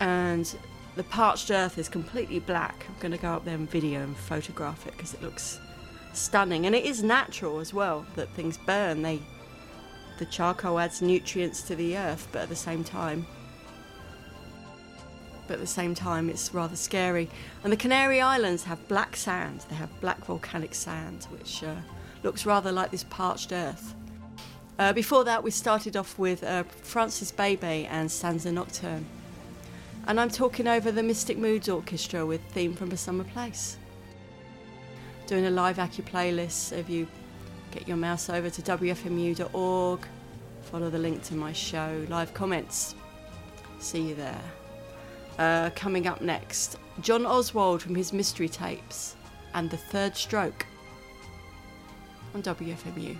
And 0.00 0.54
the 0.96 1.04
parched 1.04 1.50
earth 1.50 1.78
is 1.78 1.88
completely 1.88 2.40
black. 2.40 2.84
I'm 2.88 3.00
going 3.00 3.12
to 3.12 3.18
go 3.18 3.32
up 3.32 3.44
there 3.44 3.54
and 3.54 3.70
video 3.70 4.02
and 4.02 4.16
photograph 4.16 4.86
it 4.86 4.92
because 4.92 5.14
it 5.14 5.22
looks 5.22 5.60
stunning. 6.12 6.66
And 6.66 6.74
it 6.74 6.84
is 6.84 7.02
natural 7.02 7.60
as 7.60 7.72
well 7.72 8.04
that 8.16 8.28
things 8.30 8.58
burn. 8.58 9.02
They, 9.02 9.20
the 10.18 10.26
charcoal 10.26 10.78
adds 10.78 11.00
nutrients 11.00 11.62
to 11.62 11.76
the 11.76 11.96
earth, 11.96 12.28
but 12.32 12.42
at 12.42 12.48
the 12.48 12.56
same 12.56 12.84
time, 12.84 13.26
but 15.46 15.54
at 15.54 15.60
the 15.60 15.66
same 15.66 15.94
time, 15.96 16.28
it's 16.28 16.54
rather 16.54 16.76
scary. 16.76 17.28
And 17.64 17.72
the 17.72 17.76
Canary 17.76 18.20
Islands 18.20 18.64
have 18.64 18.86
black 18.86 19.16
sand. 19.16 19.64
They 19.68 19.74
have 19.74 19.90
black 20.00 20.24
volcanic 20.24 20.74
sand, 20.74 21.26
which 21.30 21.64
uh, 21.64 21.74
looks 22.22 22.46
rather 22.46 22.70
like 22.70 22.90
this 22.90 23.04
parched 23.04 23.52
earth. 23.52 23.94
Uh, 24.78 24.92
before 24.92 25.24
that, 25.24 25.42
we 25.42 25.50
started 25.50 25.96
off 25.96 26.18
with 26.18 26.44
uh, 26.44 26.62
Francis 26.62 27.32
Bebey 27.32 27.86
and 27.90 28.08
Sanza 28.08 28.52
Nocturne. 28.52 29.04
And 30.06 30.18
I'm 30.18 30.30
talking 30.30 30.66
over 30.66 30.90
the 30.90 31.02
Mystic 31.02 31.38
Moods 31.38 31.68
Orchestra 31.68 32.26
with 32.26 32.40
Theme 32.50 32.74
from 32.74 32.90
a 32.90 32.96
Summer 32.96 33.24
Place. 33.24 33.76
Doing 35.26 35.46
a 35.46 35.50
live 35.50 35.76
Acu 35.76 36.02
playlist. 36.02 36.76
If 36.76 36.90
you 36.90 37.06
get 37.70 37.86
your 37.86 37.96
mouse 37.96 38.28
over 38.28 38.50
to 38.50 38.62
wfmu.org, 38.62 40.00
follow 40.62 40.90
the 40.90 40.98
link 40.98 41.22
to 41.24 41.34
my 41.34 41.52
show, 41.52 42.04
live 42.08 42.34
comments. 42.34 42.94
See 43.78 44.08
you 44.08 44.14
there. 44.14 44.42
Uh, 45.38 45.70
coming 45.76 46.06
up 46.06 46.20
next, 46.20 46.76
John 47.00 47.24
Oswald 47.24 47.80
from 47.80 47.94
his 47.94 48.12
mystery 48.12 48.48
tapes 48.48 49.16
and 49.54 49.70
The 49.70 49.76
Third 49.76 50.16
Stroke 50.16 50.66
on 52.34 52.42
WFMU. 52.42 53.16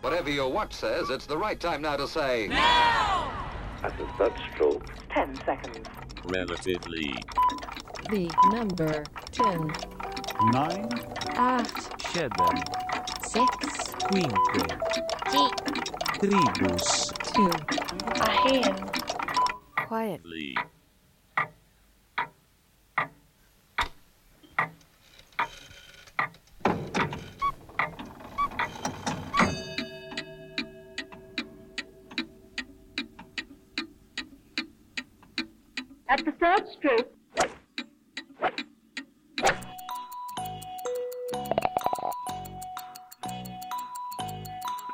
Whatever 0.00 0.30
your 0.30 0.50
watch 0.50 0.72
says, 0.72 1.10
it's 1.10 1.26
the 1.26 1.36
right 1.36 1.60
time 1.60 1.82
now 1.82 1.96
to 1.96 2.08
say. 2.08 2.48
Now! 2.48 3.30
At 3.82 3.96
the 3.98 4.06
third 4.18 4.32
stroke. 4.54 4.86
Ten 5.10 5.34
seconds. 5.44 5.86
Relatively. 6.24 7.14
The 8.10 8.30
number 8.52 9.04
10, 9.32 9.72
Nine. 10.52 10.88
8, 11.32 11.66
Siedem. 12.00 12.62
6, 13.22 13.94
Quinque. 14.04 14.68
Tribus. 16.18 17.12
2, 17.34 17.50
Ahead. 18.20 18.90
quiet, 19.76 20.20
the 36.82 37.06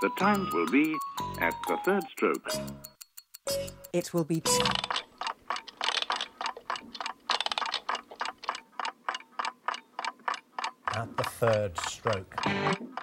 The 0.03 0.11
times 0.19 0.53
will 0.53 0.71
be 0.71 0.95
at 1.41 1.55
the 1.69 1.77
third 1.85 2.05
stroke. 2.11 2.53
It 3.93 4.13
will 4.15 4.25
be. 4.25 4.41
T- 4.41 4.63
At 10.95 11.17
the 11.17 11.25
third 11.25 11.79
stroke. 11.79 12.96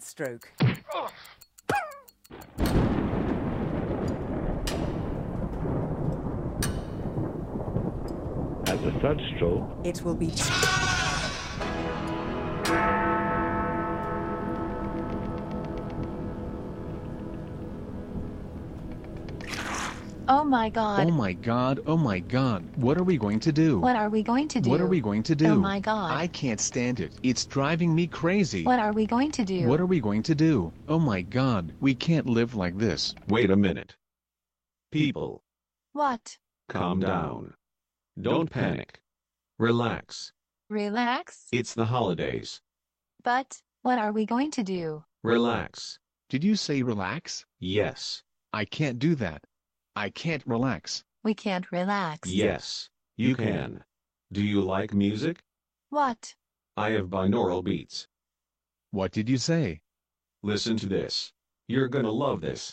At 0.00 0.06
the 0.06 0.06
third 0.06 0.40
stroke. 0.40 0.52
At 8.66 8.82
the 8.82 8.92
third 9.02 9.20
stroke, 9.36 9.68
It 9.84 10.02
will 10.02 10.14
be. 10.14 10.32
My 20.60 20.68
god. 20.68 21.06
Oh 21.06 21.10
my 21.10 21.32
god, 21.32 21.80
oh 21.86 21.96
my 21.96 22.18
god. 22.18 22.62
What 22.76 22.98
are 22.98 23.02
we 23.02 23.16
going 23.16 23.40
to 23.40 23.50
do? 23.50 23.78
What 23.80 23.96
are 23.96 24.10
we 24.10 24.22
going 24.22 24.46
to 24.48 24.60
do? 24.60 24.68
What 24.68 24.82
are 24.82 24.86
we 24.86 25.00
going 25.00 25.22
to 25.22 25.34
do? 25.34 25.46
Oh 25.46 25.54
my 25.54 25.80
god. 25.80 26.12
I 26.12 26.26
can't 26.26 26.60
stand 26.60 27.00
it. 27.00 27.14
It's 27.22 27.46
driving 27.46 27.94
me 27.94 28.06
crazy. 28.06 28.64
What 28.64 28.78
are 28.78 28.92
we 28.92 29.06
going 29.06 29.30
to 29.32 29.42
do? 29.42 29.66
What 29.66 29.80
are 29.80 29.86
we 29.86 30.00
going 30.00 30.22
to 30.24 30.34
do? 30.34 30.70
Oh 30.86 30.98
my 30.98 31.22
god, 31.22 31.72
we 31.80 31.94
can't 31.94 32.26
live 32.26 32.54
like 32.54 32.76
this. 32.76 33.14
Wait 33.28 33.50
a 33.50 33.56
minute. 33.56 33.96
People, 34.92 35.42
What? 35.94 36.36
calm 36.68 37.00
down. 37.00 37.54
Don't 38.20 38.50
panic. 38.50 39.00
Relax. 39.58 40.30
Relax? 40.68 41.46
It's 41.52 41.72
the 41.72 41.86
holidays. 41.86 42.60
But, 43.24 43.62
what 43.80 43.98
are 43.98 44.12
we 44.12 44.26
going 44.26 44.50
to 44.50 44.62
do? 44.62 45.04
Relax. 45.22 45.98
Did 46.28 46.44
you 46.44 46.54
say 46.54 46.82
relax? 46.82 47.46
Yes. 47.60 48.22
I 48.52 48.66
can't 48.66 48.98
do 48.98 49.14
that. 49.14 49.42
I 49.96 50.10
can't 50.10 50.46
relax. 50.46 51.04
We 51.24 51.34
can't 51.34 51.70
relax. 51.72 52.28
Yes. 52.28 52.88
You 53.16 53.34
can. 53.34 53.84
Do 54.32 54.42
you 54.42 54.62
like 54.62 54.94
music? 54.94 55.42
What? 55.90 56.34
I 56.76 56.90
have 56.90 57.06
binaural 57.06 57.64
beats. 57.64 58.06
What 58.92 59.12
did 59.12 59.28
you 59.28 59.36
say? 59.36 59.80
Listen 60.42 60.76
to 60.78 60.86
this. 60.86 61.32
You're 61.68 61.88
gonna 61.88 62.10
love 62.10 62.40
this. 62.40 62.72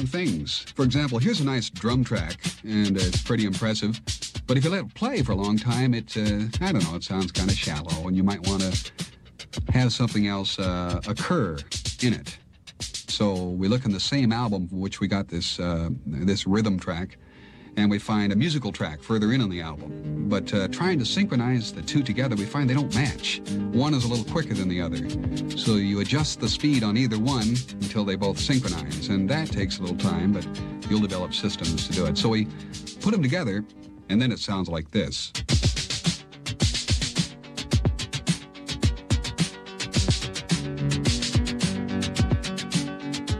Things. 0.00 0.64
For 0.74 0.84
example, 0.84 1.18
here's 1.18 1.40
a 1.40 1.44
nice 1.44 1.68
drum 1.70 2.02
track, 2.02 2.40
and 2.64 2.96
uh, 2.96 3.00
it's 3.02 3.22
pretty 3.22 3.44
impressive. 3.44 4.00
But 4.46 4.56
if 4.56 4.64
you 4.64 4.70
let 4.70 4.84
it 4.84 4.94
play 4.94 5.22
for 5.22 5.32
a 5.32 5.36
long 5.36 5.58
time, 5.58 5.94
it, 5.94 6.16
uh, 6.16 6.48
I 6.64 6.72
don't 6.72 6.82
know, 6.84 6.96
it 6.96 7.04
sounds 7.04 7.30
kind 7.30 7.50
of 7.50 7.56
shallow, 7.56 8.08
and 8.08 8.16
you 8.16 8.24
might 8.24 8.46
want 8.46 8.62
to 8.62 8.92
have 9.72 9.92
something 9.92 10.26
else 10.26 10.58
uh, 10.58 11.00
occur 11.06 11.58
in 12.02 12.14
it. 12.14 12.38
So 12.80 13.34
we 13.34 13.68
look 13.68 13.84
in 13.84 13.92
the 13.92 14.00
same 14.00 14.32
album 14.32 14.68
which 14.70 15.00
we 15.00 15.06
got 15.06 15.28
this, 15.28 15.60
uh, 15.60 15.90
this 16.06 16.46
rhythm 16.46 16.78
track, 16.78 17.18
and 17.76 17.90
we 17.90 17.98
find 17.98 18.32
a 18.32 18.36
musical 18.36 18.72
track 18.72 19.02
further 19.02 19.32
in 19.32 19.40
on 19.40 19.50
the 19.50 19.60
album. 19.60 20.28
But 20.28 20.52
uh, 20.54 20.68
trying 20.68 20.98
to 20.98 21.04
synchronize 21.04 21.72
the 21.72 21.82
two 21.82 22.02
together, 22.02 22.36
we 22.36 22.44
find 22.44 22.68
they 22.68 22.74
don't 22.74 22.94
match. 22.94 23.40
One 23.72 23.94
is 23.94 24.04
a 24.04 24.08
little 24.08 24.24
quicker 24.30 24.54
than 24.54 24.68
the 24.68 24.80
other. 24.80 25.08
So 25.56 25.76
you 25.76 26.00
adjust 26.00 26.40
the 26.40 26.48
speed 26.48 26.82
on 26.82 26.96
either 26.96 27.18
one 27.18 27.54
until 27.80 28.04
they 28.04 28.16
both 28.16 28.38
synchronize. 28.38 29.08
And 29.08 29.28
that 29.28 29.48
takes 29.50 29.78
a 29.78 29.82
little 29.82 29.96
time, 29.96 30.32
but 30.32 30.46
you'll 30.88 31.00
develop 31.00 31.34
systems 31.34 31.86
to 31.88 31.92
do 31.92 32.06
it. 32.06 32.16
So 32.18 32.28
we 32.28 32.46
put 33.00 33.12
them 33.12 33.22
together, 33.22 33.64
and 34.08 34.20
then 34.20 34.32
it 34.32 34.38
sounds 34.38 34.68
like 34.68 34.90
this. 34.90 35.32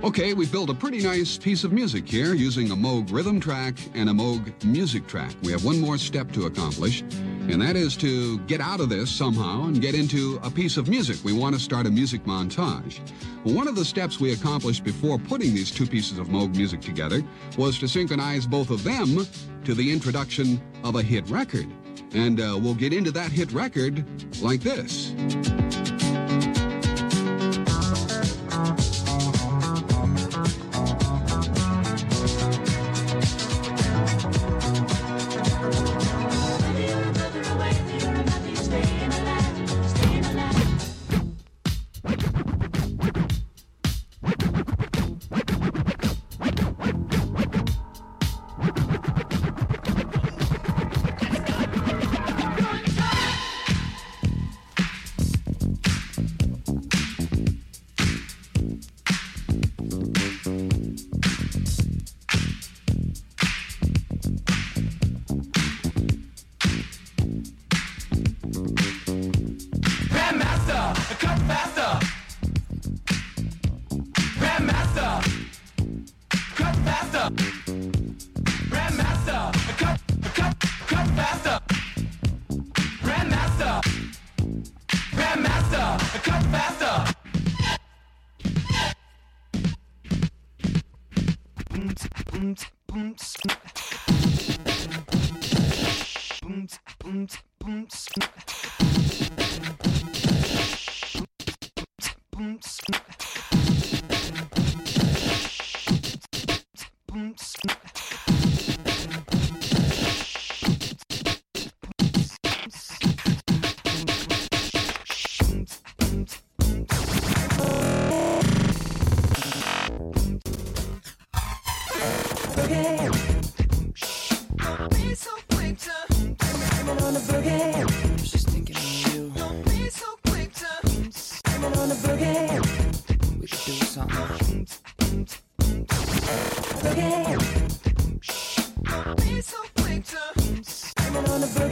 Okay, 0.05 0.35
we've 0.35 0.51
built 0.51 0.69
a 0.69 0.75
pretty 0.75 1.01
nice 1.01 1.39
piece 1.39 1.63
of 1.63 1.71
music 1.71 2.09
here 2.09 2.35
using 2.35 2.73
a 2.73 2.75
Moog 2.75 3.13
rhythm 3.13 3.39
track 3.39 3.77
and 3.95 4.11
a 4.11 4.13
Moog 4.13 4.65
music 4.65 5.07
track. 5.07 5.33
We 5.45 5.53
have 5.53 5.65
one 5.65 5.81
more 5.81 5.97
step 5.97 6.33
to 6.33 6.47
accomplish, 6.47 7.03
and 7.03 7.63
that 7.63 7.77
is 7.77 7.97
to 7.99 8.41
get 8.41 8.61
out 8.61 8.81
of 8.81 8.89
this 8.89 9.13
somehow 9.13 9.67
and 9.67 9.81
get 9.81 9.95
into 9.95 10.41
a 10.43 10.51
piece 10.51 10.77
of 10.77 10.89
music. 10.89 11.19
We 11.23 11.33
want 11.33 11.55
to 11.55 11.61
start 11.61 11.87
a 11.87 11.91
music 11.91 12.25
montage. 12.25 12.99
One 13.45 13.69
of 13.69 13.77
the 13.77 13.85
steps 13.85 14.19
we 14.19 14.33
accomplished 14.33 14.83
before 14.83 15.19
putting 15.21 15.55
these 15.55 15.71
two 15.71 15.87
pieces 15.87 16.19
of 16.19 16.27
Moog 16.27 16.57
music 16.57 16.81
together 16.81 17.23
was 17.57 17.79
to 17.79 17.87
synchronize 17.87 18.45
both 18.45 18.71
of 18.71 18.83
them 18.83 19.25
to 19.63 19.73
the 19.73 19.93
introduction 19.93 20.61
of 20.83 20.97
a 20.97 21.03
hit 21.03 21.31
record. 21.31 21.69
And 22.13 22.41
uh, 22.41 22.59
we'll 22.61 22.75
get 22.75 22.93
into 22.93 23.13
that 23.13 23.31
hit 23.31 23.53
record 23.53 24.05
like 24.43 24.63
this. 24.63 25.15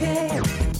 again. 0.01 0.70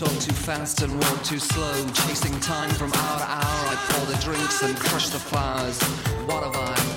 talk 0.00 0.18
too 0.18 0.32
fast 0.32 0.80
and 0.80 0.90
walk 0.94 1.22
too 1.24 1.38
slow. 1.38 1.86
Chasing 1.88 2.40
time 2.40 2.70
from 2.70 2.90
hour 2.90 3.18
to 3.18 3.24
hour, 3.24 3.62
I 3.68 3.76
pour 3.90 4.06
the 4.06 4.18
drinks 4.22 4.62
and 4.62 4.74
crush 4.74 5.10
the 5.10 5.18
flowers. 5.18 5.78
What 6.26 6.42
have 6.42 6.56
I? 6.56 6.89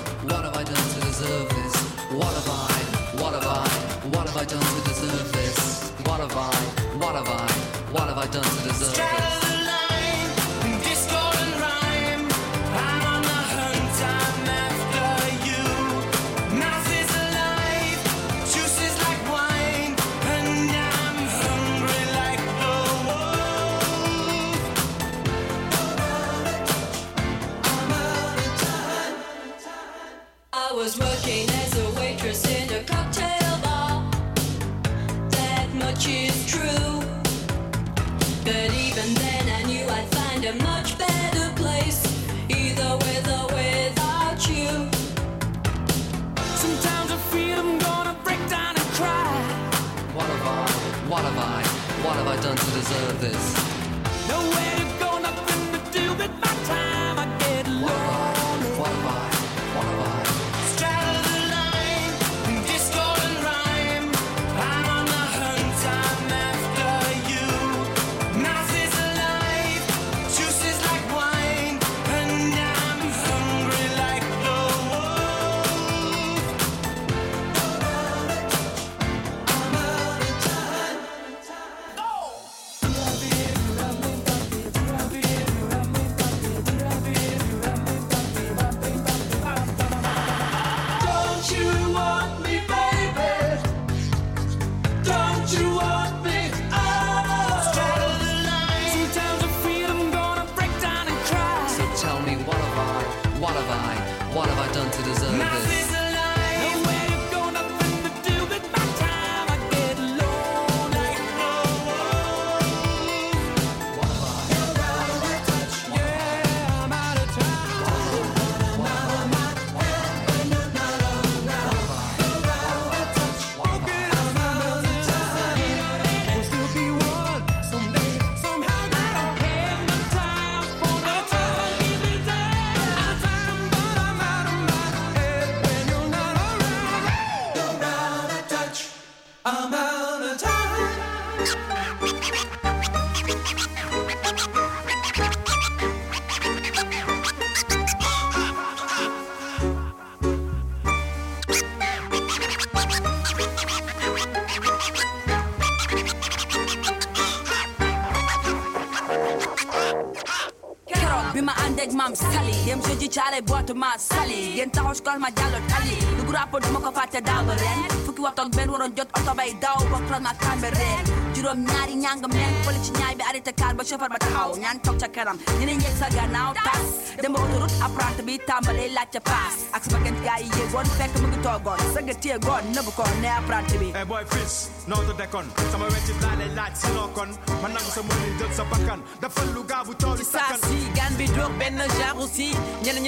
Yéen 164.64 164.70
taxaw 164.72 164.94
scol 164.94 165.18
ma 165.20 165.28
jàllo 165.36 165.58
tali 165.70 165.96
lu 166.16 166.32
rapport 166.32 166.64
ko 166.84 166.90
fàtte 166.96 167.20
daaw 167.28 167.42
ba 167.48 167.54
ren 167.62 167.80
fukki 168.06 168.22
waxtu 168.24 168.40
ak 168.42 168.50
benn 168.56 168.70
waroon 168.72 168.92
jot 168.96 169.08
oto 169.18 169.32
bay 169.38 169.50
daw 169.64 169.76
ba 169.92 169.98
cross 170.06 170.22
ma 170.26 170.32
Cambérène 170.42 171.13
이런 171.44 171.62
날이 171.62 171.94
냥금냥 171.96 172.62
뻘리치냐 172.62 173.10
이베 173.12 173.22
아리테 173.22 173.52
칼바 173.52 173.84
쇼파르바타 173.84 174.26
하우 174.34 174.54
냔척차카람 174.58 175.38
니는 175.58 175.74
예사가 175.82 176.26
나오다스 176.28 177.16
내 177.20 177.28
모두로 177.28 177.66
아프란트 177.82 178.24
비탐발레 178.24 178.88
라체 178.94 179.18
파스 179.18 179.68
악스바겐 179.70 180.24
가이 180.24 180.48
예원 180.58 180.86
백크 180.96 181.18
무그 181.20 181.42
토건 181.42 181.76
세게티에 181.92 182.38
건 182.38 182.72
너부콘 182.72 183.20
내 183.20 183.28
아프란트 183.28 183.78
비 183.78 183.92
Hey 183.92 184.06
boy 184.08 184.24
fish 184.24 184.70
너도 184.88 185.14
데콘 185.18 185.44
sama 185.70 185.84
weti 185.92 186.12
lale 186.24 186.48
laaj 186.56 186.72
si 186.80 186.88
nokon 186.96 187.28
man 187.60 187.72
nang 187.76 187.88
sa 187.92 188.00
mëni 188.00 188.38
jël 188.40 188.50
sa 188.56 188.64
bakkan 188.64 189.04
dafa 189.20 189.44
lu 189.52 189.62
gaabu 189.68 189.92
kan. 190.00 190.16
si 190.64 190.78
gan 190.96 191.12
bi 191.20 191.28
ben 191.60 191.76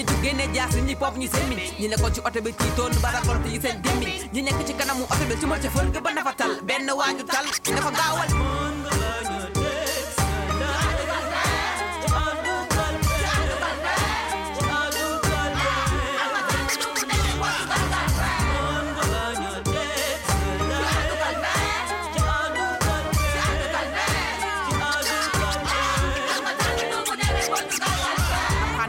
jugge 0.06 0.32
ne 0.36 0.44
jaax 0.54 0.76
ni 0.84 0.94
pop 0.94 1.16
ñi 1.16 1.26
semin 1.28 1.58
ñi 1.80 1.88
ne 1.88 1.96
ko 1.96 2.10
ci 2.12 2.20
auto 2.20 2.40
bi 2.44 2.52
ci 2.52 2.68
toon 2.76 2.92
barakol 3.00 3.40
ci 3.48 3.56
ñi 4.32 4.42
nekk 4.44 4.60
ci 4.66 4.74
kanamu 4.76 5.04
auto 5.08 5.24
bi 5.24 5.34
ci 5.40 5.46
ci 5.62 5.68
benn 6.96 7.04
waaju 7.04 7.24
tal 7.24 7.44
ne 7.74 8.55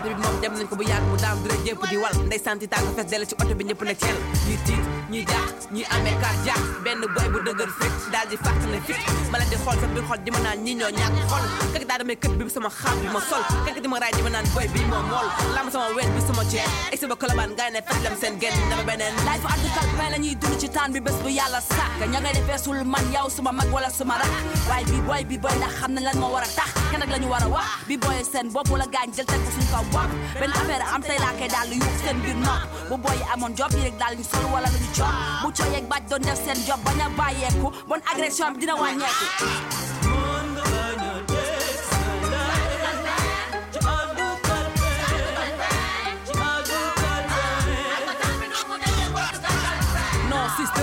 apprenti 0.08 0.16
bi 0.16 0.22
moom 0.22 0.42
dem 0.42 0.54
nañ 0.56 0.68
ko 0.70 0.76
bu 0.76 0.84
yàgg 0.84 1.06
mu 1.10 1.18
daam 1.18 1.38
dure 1.44 1.58
jépp 1.66 1.82
di 1.90 1.98
wal. 1.98 2.14
Ndey 2.28 2.40
santi 2.40 2.68
tàng 2.68 2.86
fes 2.96 3.06
dell 3.12 3.26
ci 3.26 3.36
oto 3.42 3.54
bi 3.56 3.64
ñëpp 3.64 3.82
ne 3.84 3.94
ceel 3.96 4.18
ñuy 4.48 4.58
tiit 4.66 4.82
ñuy 5.12 5.24
jaax 5.28 5.68
ñuy 5.72 5.86
amee 5.96 6.16
cardiaque 6.22 6.68
benn 6.84 7.02
boy 7.16 7.28
bu 7.34 7.40
dëgër 7.46 7.70
fit 7.80 7.94
daal 8.12 8.28
di 8.30 8.36
fàq 8.38 8.58
ne 8.72 8.80
fit 8.88 9.02
ma 9.32 9.40
di 9.40 9.56
xool 9.64 9.78
sa 9.82 9.88
biir 9.88 10.04
xol 10.08 10.20
di 10.24 10.32
ma 10.32 10.40
naan 10.40 10.64
ñi 10.64 10.74
ñoo 10.76 10.90
ñàkk 10.90 11.16
xol 11.30 11.44
kak 11.74 11.84
daa 11.88 11.98
damay 11.98 12.16
kët 12.16 12.34
bi 12.38 12.50
sama 12.50 12.70
xaam 12.70 12.96
bi 13.02 13.08
ma 13.16 13.20
sol. 13.30 13.44
Kak 13.66 13.80
di 13.82 13.88
ma 13.88 14.00
raay 14.00 14.12
di 14.16 14.22
ma 14.24 14.42
boy 14.56 14.68
bi 14.74 14.82
moo 14.92 15.02
mool 15.12 15.28
lam 15.56 15.68
sama 15.72 15.88
wet 15.96 16.10
bi 16.16 16.22
sama 16.28 16.44
ceen 16.52 16.68
egsi 16.92 17.06
ba 17.08 17.16
kolobaan 17.16 17.52
ngay 17.56 17.70
ne 17.76 17.80
fes 17.88 18.00
lem 18.04 18.16
seen 18.22 18.34
genn 18.42 18.56
dama 18.70 18.84
beneen 18.90 19.14
laay 19.26 19.40
fa 19.44 19.50
addu 19.56 19.68
kal 19.76 19.88
fay 19.98 20.10
la 20.14 20.18
ñuy 20.18 20.36
dund 20.42 20.56
ci 20.60 20.68
taan 20.70 20.92
bi 20.94 21.00
bés 21.00 21.18
bu 21.24 21.30
yàlla 21.30 21.60
sàkk 21.62 22.02
ña 22.12 22.20
ngay 22.20 22.84
man 22.86 23.06
yow 23.14 23.28
suma 23.30 23.52
mag 23.52 23.68
wala 23.74 23.90
suma 23.90 24.16
rak 24.22 24.32
waaye 24.70 24.86
bi 24.86 25.00
boy 25.08 25.22
bi 25.30 25.38
boy 25.38 25.52
ndax 25.60 25.74
xam 25.80 25.92
nañ 25.96 26.04
lan 26.08 26.18
moo 26.22 26.32
war 26.34 26.44
a 26.44 26.50
tax 26.58 26.70
kenn 26.92 27.02
ak 27.04 27.10
la 27.10 27.18
ñu 27.20 27.28
wax 27.30 27.44
bi 27.88 27.96
boy 27.98 28.18
seen 28.32 28.48
bopp 28.54 28.70
wala 28.72 28.86
gaañ 28.94 29.10
jël 29.16 29.26
teg 29.26 29.40
ko 29.44 29.50
suñu 29.56 29.68
kaw 29.72 29.84
bopp 29.98 30.12
benn 30.40 30.52
affaire 30.60 30.86
am 30.94 31.02
tey 31.02 31.18
laa 31.24 31.34
koy 31.40 31.50
daal 31.56 31.68
di 31.72 31.78
yuux 31.82 31.98
seen 32.04 32.18
biir 32.24 32.38
nopp 32.46 32.62
bu 32.90 32.96
boy 33.04 33.16
yi 33.20 33.26
amoon 33.34 33.56
job 33.58 33.72
yi 33.78 33.84
rek 33.88 33.98
daal 34.02 34.14
ñu 34.20 34.24
sol 34.32 34.46
wala 34.54 34.68
lu 34.74 34.80
ñu 34.86 34.90
coob 34.98 35.16
bu 35.44 35.48
cooy 35.58 35.70
yeeg 35.76 35.86
bàcc 35.92 36.10
doon 36.10 36.22
def 36.30 36.40
seen 36.46 36.58
job 36.68 36.80
bañ 36.86 37.00
a 37.06 37.08
bàyyeeku. 37.20 37.68
Bon 37.90 38.02
agression 38.14 38.54
bi 38.54 38.60
dina 38.62 38.76
wàññeeku 38.76 39.87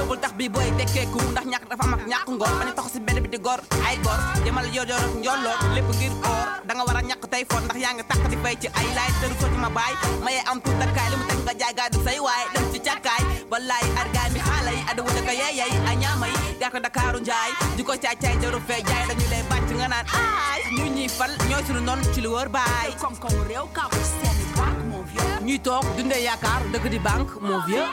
bul 0.09 0.18
tax 0.20 0.32
bi 0.36 0.48
booy 0.48 0.68
tekkeeku 0.78 1.18
ndax 1.32 1.44
ñàkk 1.52 1.64
dafa 1.70 1.85
am 1.85 1.94
ak 1.97 2.02
ñàkk 2.10 2.28
ngor 2.36 2.52
bañ 2.60 2.70
tax 2.76 2.86
si 2.93 2.98
benn 3.01 3.18
bi 3.24 3.28
di 3.28 3.39
gor 3.39 3.60
ay 3.86 3.97
gor. 4.05 4.18
Yemal 4.44 4.66
yor 4.76 4.86
yor 4.89 5.01
ak 5.01 5.14
njolloor 5.22 5.59
lépp 5.74 5.89
ngir 5.98 6.12
or 6.32 6.47
da 6.66 6.72
nga 6.74 6.85
war 6.86 6.97
a 6.97 7.02
ñàkk 7.02 7.24
tey 7.32 7.44
fon 7.51 7.62
ndax 7.64 7.78
yaa 7.85 7.93
ngi 7.97 8.05
takk 8.10 8.24
di 8.31 8.36
fay 8.43 8.55
ci 8.62 8.68
ay 8.78 8.86
laay 8.97 9.10
tëru 9.20 9.35
ko 9.40 9.47
ci 9.52 9.59
ma 9.64 9.70
baay 9.78 9.93
maye 10.24 10.40
am 10.51 10.59
tuut 10.60 10.76
takkaay 10.81 11.09
li 11.10 11.16
mu 11.20 11.24
teg 11.28 11.39
nga 11.47 11.55
jaay 11.60 11.72
gaa 11.78 11.89
du 11.93 11.98
say 12.06 12.18
waay 12.26 12.44
dem 12.55 12.64
ci 12.72 12.78
càkkaay 12.86 13.22
wallaay 13.51 13.85
argaay 14.01 14.28
mi 14.35 14.40
xaala 14.47 14.70
yi 14.76 14.82
ada 14.90 15.01
wuta 15.05 15.20
ko 15.26 15.32
yeeyay 15.40 15.72
a 15.89 15.93
ñaama 16.02 16.26
yi 16.32 16.39
gaa 16.60 16.70
ko 16.72 16.78
Dakaaru 16.85 17.18
njaay 17.24 17.51
di 17.76 17.82
ko 17.82 17.93
caay 18.02 18.16
caay 18.22 18.36
jaru 18.43 18.60
fee 18.68 18.82
jaay 18.89 19.05
dañu 19.09 19.26
lay 19.32 19.43
bàcc 19.51 19.70
nga 19.78 19.89
naan 19.93 20.06
ay 20.52 20.60
ñu 20.76 20.85
ñuy 20.97 21.09
fal 21.09 21.32
ñooy 21.48 21.62
sunu 21.66 21.81
noon 21.81 22.01
ci 22.14 22.20
lu 22.24 22.31
wër 22.36 22.48
baay 22.56 22.90
koom-koom 23.01 23.36
réew 23.48 23.66
kaw 23.76 23.89
seeni 24.20 24.44
banque 24.59 24.82
mon 24.90 25.02
vieux 25.10 25.32
ñuy 25.47 25.59
toog 25.66 25.85
dundee 25.97 26.22
yaakaar 26.28 26.60
dëgg 26.72 26.86
di 26.94 26.98
banque 26.98 27.32
mon 27.40 27.60
vieux 27.68 27.89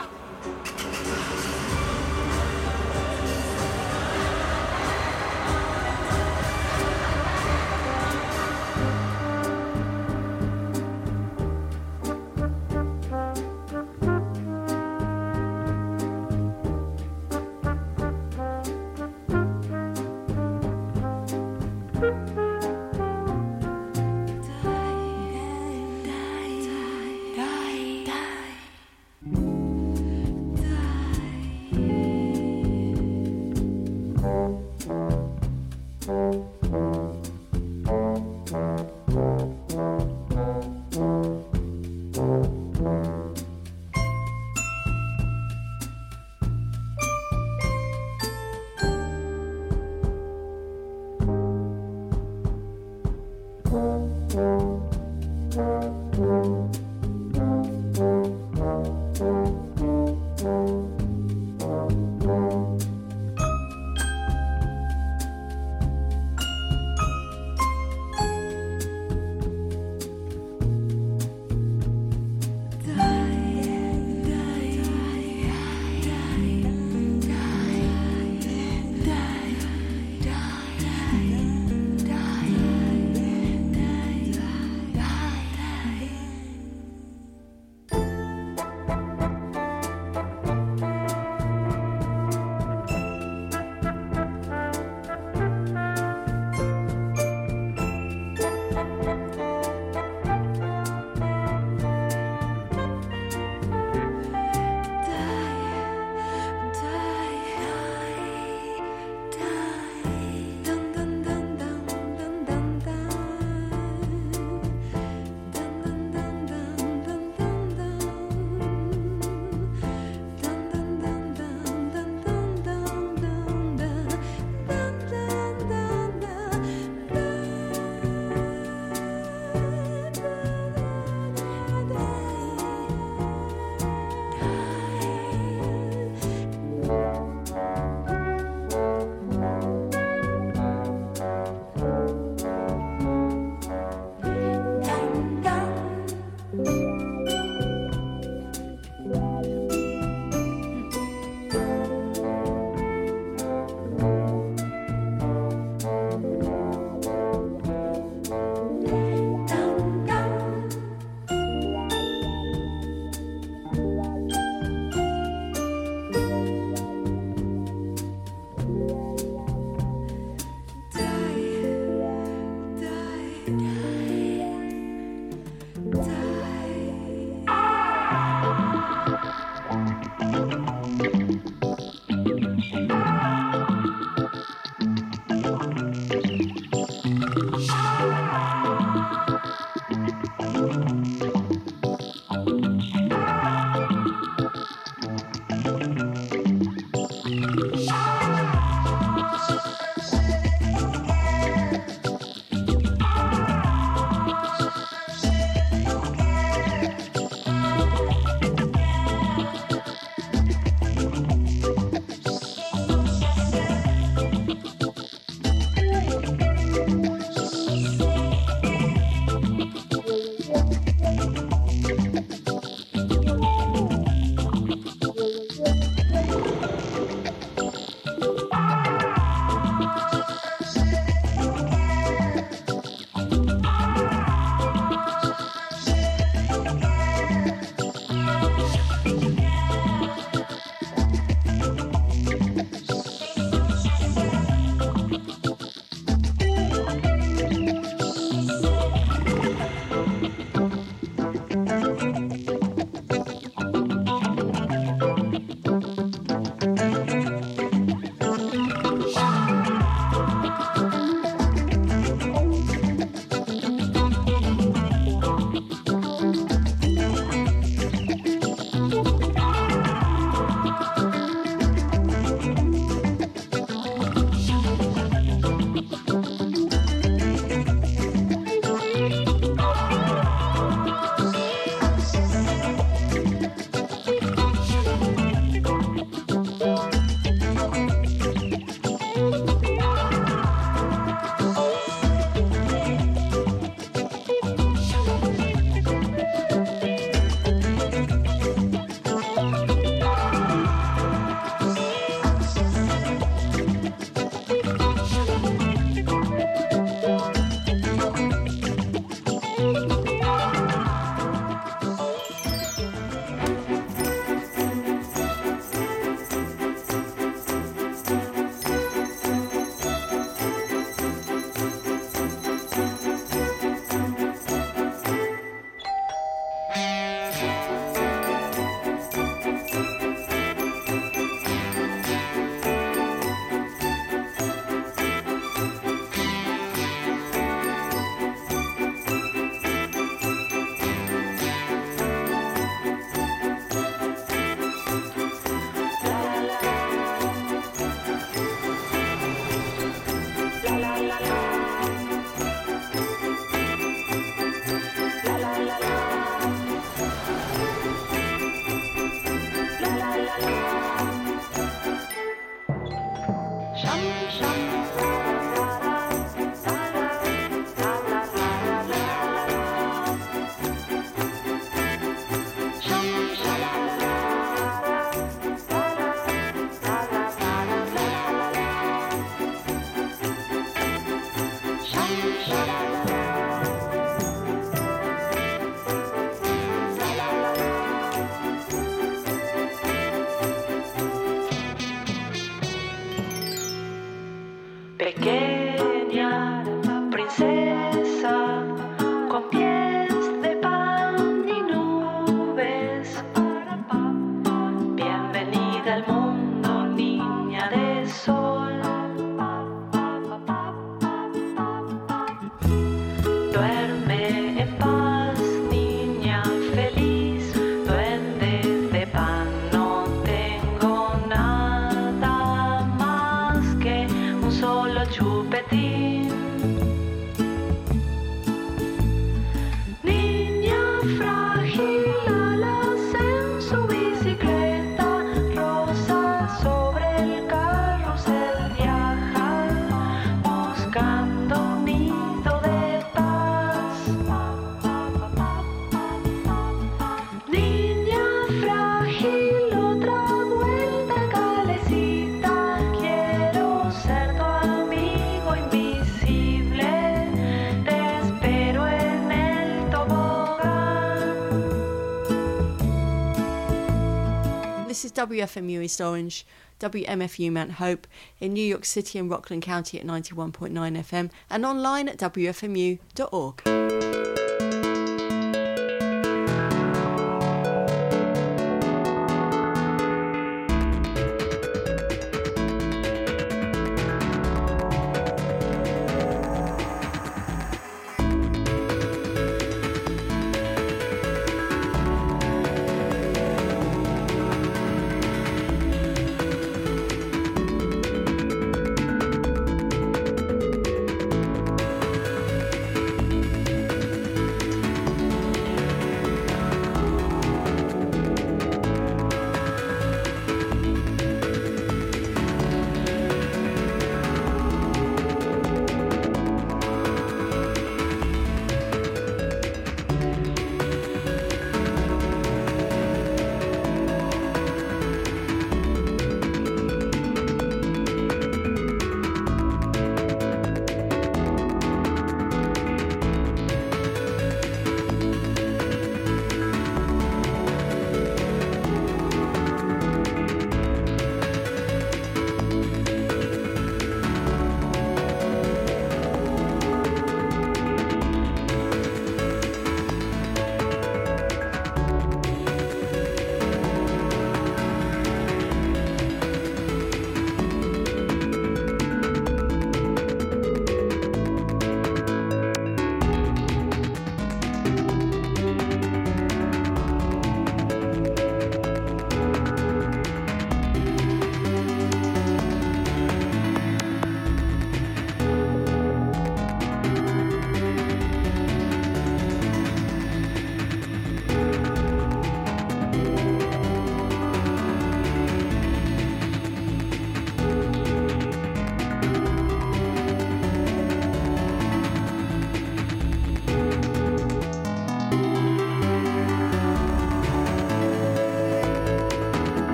WFMU 465.27 465.83
East 465.83 466.01
Orange, 466.01 466.45
WMFU 466.79 467.51
Mount 467.51 467.73
Hope, 467.73 468.07
in 468.39 468.53
New 468.53 468.65
York 468.65 468.85
City 468.85 469.19
and 469.19 469.29
Rockland 469.29 469.61
County 469.61 469.99
at 469.99 470.05
91.9 470.05 470.71
FM, 470.71 471.29
and 471.49 471.65
online 471.65 472.09
at 472.09 472.17
WFMU.org. 472.17 473.80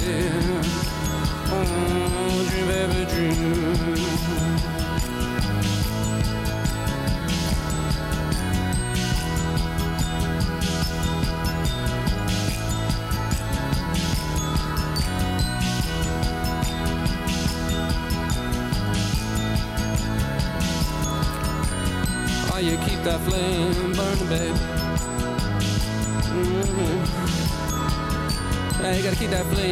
baby. 0.00 0.62
Oh, 1.52 2.46
dream 2.48 2.66
baby, 2.66 3.04
dream. 3.10 4.09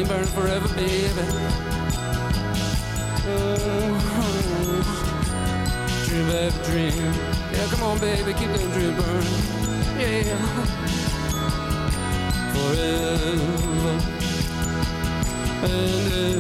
That 0.09 0.27
forever, 0.29 0.69
baby. 0.75 1.09
Mhm. 3.27 3.99
Dream, 6.07 6.27
baby, 6.27 6.55
dream. 6.65 7.13
Yeah, 7.53 7.67
come 7.71 7.83
on, 7.83 7.99
baby, 7.99 8.33
keep 8.33 8.49
that 8.49 8.73
dream 8.73 8.95
burning. 8.97 9.39
Yeah. 9.99 10.39
Forever 12.55 13.99
and 15.63 16.13
ever. 16.13 16.38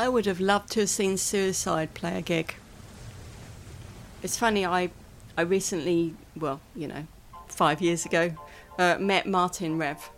I 0.00 0.08
would 0.08 0.24
have 0.24 0.40
loved 0.40 0.70
to 0.72 0.80
have 0.80 0.88
seen 0.88 1.18
Suicide 1.18 1.92
play 1.92 2.16
a 2.16 2.22
gig. 2.22 2.54
It's 4.22 4.38
funny, 4.38 4.64
I, 4.64 4.92
I 5.36 5.42
recently, 5.42 6.14
well, 6.34 6.62
you 6.74 6.88
know, 6.88 7.06
five 7.48 7.82
years 7.82 8.06
ago, 8.06 8.34
uh, 8.78 8.96
met 8.98 9.26
Martin 9.26 9.76
Rev. 9.76 10.08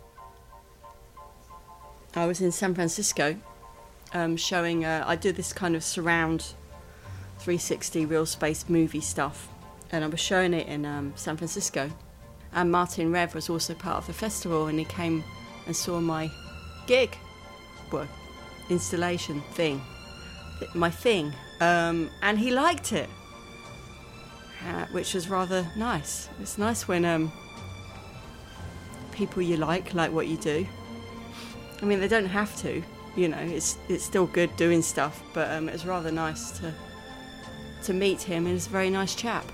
I 2.15 2.25
was 2.25 2.39
in 2.39 2.53
San 2.53 2.73
Francisco 2.73 3.35
um, 4.13 4.37
showing, 4.37 4.85
uh, 4.85 5.03
I 5.05 5.17
do 5.17 5.33
this 5.33 5.51
kind 5.51 5.75
of 5.75 5.83
surround 5.83 6.53
360 7.39 8.05
real 8.05 8.25
space 8.25 8.69
movie 8.69 9.01
stuff, 9.01 9.49
and 9.91 10.05
I 10.05 10.07
was 10.07 10.21
showing 10.21 10.53
it 10.53 10.65
in 10.65 10.85
um, 10.85 11.11
San 11.17 11.35
Francisco. 11.35 11.91
And 12.53 12.71
Martin 12.71 13.11
Rev 13.11 13.35
was 13.35 13.49
also 13.49 13.73
part 13.73 13.97
of 13.97 14.07
the 14.07 14.13
festival, 14.13 14.67
and 14.67 14.79
he 14.79 14.85
came 14.85 15.25
and 15.65 15.75
saw 15.75 15.99
my 15.99 16.31
gig. 16.87 17.17
Well, 17.91 18.07
installation 18.69 19.41
thing, 19.53 19.81
my 20.73 20.89
thing, 20.89 21.33
um, 21.59 22.09
and 22.21 22.37
he 22.37 22.51
liked 22.51 22.93
it, 22.93 23.09
uh, 24.67 24.85
which 24.91 25.13
was 25.13 25.29
rather 25.29 25.67
nice. 25.75 26.29
It's 26.41 26.57
nice 26.57 26.87
when 26.87 27.05
um, 27.05 27.31
people 29.11 29.41
you 29.41 29.57
like 29.57 29.93
like 29.93 30.11
what 30.11 30.27
you 30.27 30.37
do. 30.37 30.65
I 31.81 31.85
mean, 31.85 31.99
they 31.99 32.07
don't 32.07 32.25
have 32.25 32.55
to, 32.61 32.81
you 33.15 33.27
know. 33.27 33.37
It's 33.37 33.77
it's 33.89 34.03
still 34.03 34.27
good 34.27 34.55
doing 34.55 34.81
stuff, 34.81 35.21
but 35.33 35.51
um, 35.51 35.67
it 35.69 35.73
was 35.73 35.85
rather 35.85 36.11
nice 36.11 36.51
to 36.59 36.73
to 37.83 37.93
meet 37.93 38.21
him. 38.21 38.45
He's 38.45 38.67
a 38.67 38.69
very 38.69 38.89
nice 38.89 39.15
chap. 39.15 39.45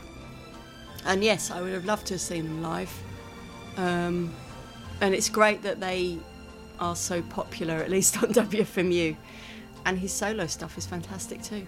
And 1.06 1.23
yes, 1.23 1.49
I 1.49 1.61
would 1.61 1.73
have 1.73 1.86
loved 1.86 2.07
to 2.07 2.15
have 2.15 2.22
seen 2.22 2.45
him 2.45 2.61
live. 2.61 2.91
Um, 3.77 4.34
and 5.02 5.15
it's 5.15 5.30
great 5.30 5.64
that 5.64 5.80
they 5.80 6.19
are 6.80 6.95
so 6.95 7.22
popular, 7.22 7.76
at 7.76 7.89
least 7.89 8.22
on 8.22 8.30
WFMU. 8.34 9.15
And 9.85 9.97
his 9.99 10.11
solo 10.11 10.47
stuff 10.47 10.77
is 10.77 10.85
fantastic 10.85 11.41
too. 11.41 11.65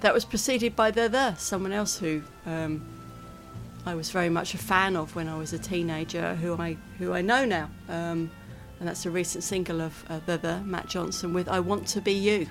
That 0.00 0.12
was 0.12 0.24
preceded 0.24 0.76
by 0.76 0.90
The 0.90 1.08
The, 1.08 1.34
someone 1.36 1.72
else 1.72 1.98
who 1.98 2.22
um, 2.46 2.84
I 3.86 3.94
was 3.94 4.10
very 4.10 4.28
much 4.28 4.54
a 4.54 4.58
fan 4.58 4.96
of 4.96 5.14
when 5.14 5.28
I 5.28 5.36
was 5.36 5.52
a 5.52 5.58
teenager, 5.58 6.34
who 6.36 6.56
I 6.56 6.76
who 6.98 7.12
I 7.12 7.20
know 7.20 7.44
now. 7.44 7.70
Um, 7.88 8.30
and 8.80 8.88
that's 8.88 9.06
a 9.06 9.10
recent 9.10 9.44
single 9.44 9.80
of 9.80 10.04
uh, 10.08 10.20
The 10.26 10.38
The, 10.38 10.60
Matt 10.60 10.88
Johnson, 10.88 11.32
with 11.32 11.48
I 11.48 11.60
Want 11.60 11.86
to 11.88 12.00
Be 12.00 12.12
You. 12.12 12.46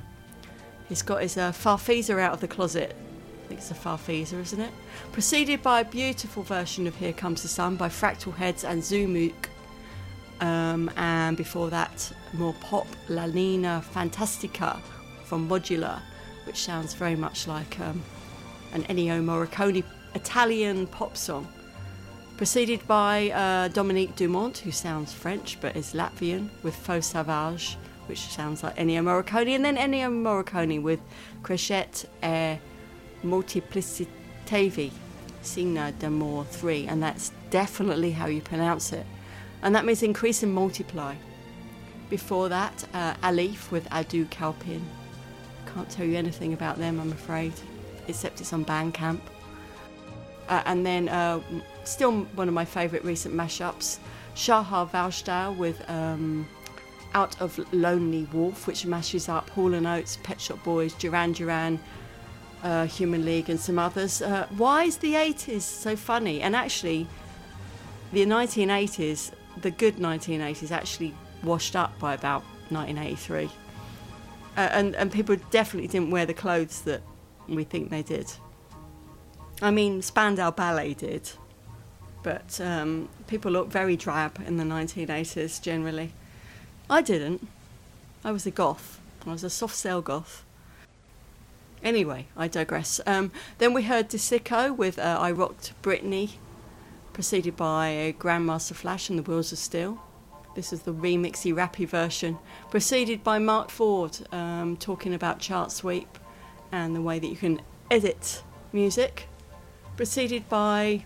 He's 0.90 1.02
got 1.02 1.22
his 1.22 1.38
uh, 1.38 1.52
Farfisa 1.52 2.20
out 2.20 2.34
of 2.34 2.42
the 2.42 2.48
closet. 2.48 2.96
I 3.44 3.48
think 3.48 3.60
it's 3.60 3.72
a 3.72 3.76
Farfisa, 3.76 4.40
isn't 4.42 4.60
it? 4.60 4.72
Preceded 5.12 5.62
by 5.62 5.82
a 5.82 5.86
beautiful 5.86 6.44
version 6.44 6.88
of 6.88 6.96
Here 6.96 7.14
Comes 7.14 7.42
the 7.42 7.48
Sun 7.48 7.76
by 7.76 7.90
Fractal 7.90 8.36
Heads 8.36 8.64
and 8.64 8.82
Zumuk. 8.82 9.34
Um, 10.44 10.92
and 10.98 11.38
before 11.38 11.70
that, 11.70 12.12
more 12.34 12.54
pop 12.60 12.88
La 13.08 13.28
Nina 13.28 13.82
Fantastica 13.94 14.78
from 15.24 15.48
Modular, 15.48 16.02
which 16.46 16.58
sounds 16.58 16.94
very 16.94 17.16
much 17.16 17.48
like 17.48 17.80
um, 17.80 18.04
an 18.74 18.84
Ennio 18.84 19.24
Morricone 19.24 19.86
Italian 20.16 20.88
pop 20.88 21.16
song. 21.16 21.48
Preceded 22.36 22.86
by 22.88 23.30
uh, 23.30 23.70
Dominique 23.70 24.18
Dumont, 24.18 24.58
who 24.58 24.72
sounds 24.72 25.14
French 25.14 25.62
but 25.62 25.78
is 25.78 25.94
Latvian, 25.94 26.50
with 26.62 26.76
Faux 26.76 27.08
Savage, 27.08 27.78
which 28.08 28.20
sounds 28.20 28.64
like 28.64 28.76
Ennio 28.76 29.02
Morricone, 29.02 29.56
and 29.56 29.64
then 29.64 29.78
Ennio 29.78 30.10
Morricone 30.12 30.82
with 30.82 31.00
Crescette 31.42 32.04
et 32.22 32.60
Multiplicitavi, 33.24 34.92
Signa 35.42 35.94
d'Amour 35.94 36.44
3, 36.44 36.88
and 36.88 37.02
that's 37.02 37.32
definitely 37.50 38.12
how 38.12 38.26
you 38.26 38.42
pronounce 38.42 38.92
it. 38.92 39.06
And 39.64 39.74
that 39.76 39.86
means 39.86 40.04
increase 40.04 40.44
and 40.44 40.54
multiply. 40.54 41.16
Before 42.10 42.50
that, 42.50 42.86
uh, 42.94 43.16
Alif 43.24 43.72
with 43.72 43.90
Adu 43.90 44.30
Kalpin. 44.30 44.82
Can't 45.74 45.90
tell 45.90 46.06
you 46.06 46.18
anything 46.18 46.54
about 46.54 46.78
them, 46.78 47.00
I'm 47.00 47.14
afraid, 47.14 47.54
except 48.08 48.42
it's 48.42 48.54
on 48.54 48.66
Bandcamp. 48.66 49.22
Uh, 50.50 50.62
and 50.66 50.86
then, 50.86 51.08
uh, 51.08 51.40
still 51.86 52.12
one 52.36 52.50
of 52.50 52.54
my 52.54 52.66
favourite 52.66 53.06
recent 53.06 53.34
mashups, 53.34 54.00
Shahar 54.36 54.86
Valshdale 54.88 55.56
with 55.56 55.90
um, 55.90 56.46
Out 57.14 57.40
of 57.42 57.58
Lonely 57.74 58.28
Wolf, 58.34 58.68
which 58.68 58.86
mashes 58.86 59.30
up 59.30 59.50
Hall 59.52 59.74
and 59.74 59.88
Oates, 59.88 60.18
Pet 60.24 60.42
Shop 60.42 60.62
Boys, 60.64 60.94
Duran 60.96 61.32
Duran, 61.32 61.80
uh, 62.64 62.86
Human 62.88 63.24
League, 63.24 63.50
and 63.50 63.60
some 63.60 63.80
others. 63.80 64.22
Uh, 64.22 64.46
why 64.58 64.84
is 64.84 64.98
the 64.98 65.14
80s 65.14 65.62
so 65.62 65.96
funny? 65.96 66.42
And 66.42 66.54
actually, 66.54 67.08
the 68.12 68.26
1980s, 68.26 69.32
the 69.62 69.72
good 69.72 69.98
1980s, 69.98 70.72
actually 70.72 71.14
washed 71.44 71.76
up 71.76 71.98
by 72.00 72.14
about 72.14 72.44
1983. 72.70 73.50
Uh, 74.56 74.60
and, 74.72 74.96
and 74.96 75.12
people 75.12 75.36
definitely 75.52 75.88
didn't 75.88 76.12
wear 76.12 76.26
the 76.26 76.34
clothes 76.34 76.82
that 76.82 77.02
we 77.48 77.64
think 77.64 77.90
they 77.90 78.04
did. 78.04 78.32
I 79.62 79.72
mean, 79.72 80.02
Spandau 80.02 80.52
Ballet 80.52 80.94
did, 80.94 81.30
but 82.22 82.60
um, 82.62 83.10
people 83.28 83.52
looked 83.52 83.72
very 83.72 83.96
drab 83.96 84.40
in 84.46 84.58
the 84.58 84.64
1980s 84.64 85.62
generally. 85.62 86.14
I 86.90 87.02
didn't. 87.02 87.48
I 88.24 88.32
was 88.32 88.46
a 88.46 88.52
goth. 88.52 89.00
I 89.26 89.32
was 89.32 89.44
a 89.44 89.50
soft 89.50 89.76
cell 89.76 90.02
goth. 90.02 90.44
Anyway, 91.84 92.28
I 92.38 92.48
digress. 92.48 93.02
Um, 93.06 93.32
then 93.58 93.74
we 93.74 93.84
heard 93.84 94.10
DeSicco 94.10 94.76
with 94.76 94.98
uh, 94.98 95.18
I 95.20 95.32
Rocked 95.32 95.74
Britney, 95.82 96.32
preceded 97.14 97.56
by 97.56 98.16
Grandmaster 98.20 98.74
Flash 98.74 99.10
and 99.10 99.20
the 99.20 99.24
Wheels 99.24 99.52
of 99.52 99.60
Steel. 99.60 100.02
This 100.56 100.74
is 100.74 100.82
the 100.82 100.94
remixy 100.94 101.54
rappy 101.54 101.88
version, 101.88 102.38
preceded 102.70 103.24
by 103.24 103.40
Mark 103.40 103.70
Ford 103.70 104.18
um, 104.32 104.78
talking 104.78 105.14
about 105.14 105.40
chart 105.40 105.72
sweep 105.72 106.18
and 106.72 106.96
the 106.96 107.02
way 107.02 107.20
that 107.20 107.28
you 107.28 107.36
can 107.36 107.62
edit 107.90 108.44
music. 108.72 109.28
Preceded 109.96 110.50
by 110.50 111.06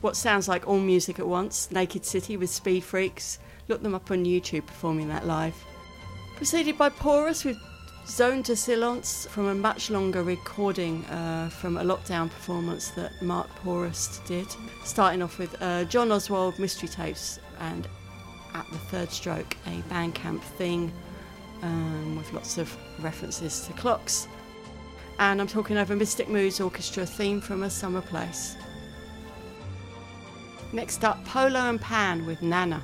what 0.00 0.16
sounds 0.16 0.48
like 0.48 0.66
all 0.66 0.78
music 0.78 1.18
at 1.18 1.26
once, 1.26 1.70
Naked 1.70 2.04
City 2.04 2.36
with 2.36 2.50
Speed 2.50 2.84
Freaks. 2.84 3.38
Look 3.68 3.82
them 3.82 3.94
up 3.94 4.10
on 4.10 4.24
YouTube 4.24 4.66
performing 4.66 5.08
that 5.08 5.26
live. 5.26 5.54
Preceded 6.36 6.78
by 6.78 6.88
Porous 6.88 7.44
with 7.44 7.58
Zone 8.06 8.42
to 8.44 8.56
Silence 8.56 9.26
from 9.30 9.46
a 9.46 9.54
much 9.54 9.90
longer 9.90 10.22
recording 10.22 11.04
uh, 11.06 11.48
from 11.48 11.76
a 11.76 11.82
lockdown 11.82 12.28
performance 12.28 12.90
that 12.90 13.12
Mark 13.22 13.48
Porous 13.56 14.20
did. 14.26 14.46
Starting 14.84 15.22
off 15.22 15.38
with 15.38 15.54
uh, 15.62 15.84
John 15.84 16.10
Oswald 16.10 16.58
Mystery 16.58 16.88
Tapes 16.88 17.38
and 17.60 17.86
At 18.54 18.66
the 18.70 18.78
Third 18.78 19.10
Stroke, 19.10 19.56
a 19.66 19.82
Bandcamp 19.92 20.42
thing 20.42 20.92
um, 21.62 22.16
with 22.16 22.32
lots 22.32 22.58
of 22.58 22.76
references 23.00 23.66
to 23.66 23.72
clocks. 23.74 24.26
And 25.18 25.40
I'm 25.40 25.46
talking 25.46 25.76
over 25.76 25.94
Mystic 25.94 26.28
Moods 26.28 26.60
Orchestra 26.60 27.06
theme 27.06 27.40
from 27.40 27.62
A 27.62 27.70
Summer 27.70 28.00
Place. 28.00 28.56
Next 30.72 31.04
up, 31.04 31.24
Polo 31.24 31.60
and 31.60 31.80
Pan 31.80 32.26
with 32.26 32.42
Nana. 32.42 32.82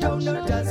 donut 0.00 0.46
does 0.48 0.69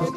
If 0.00 0.14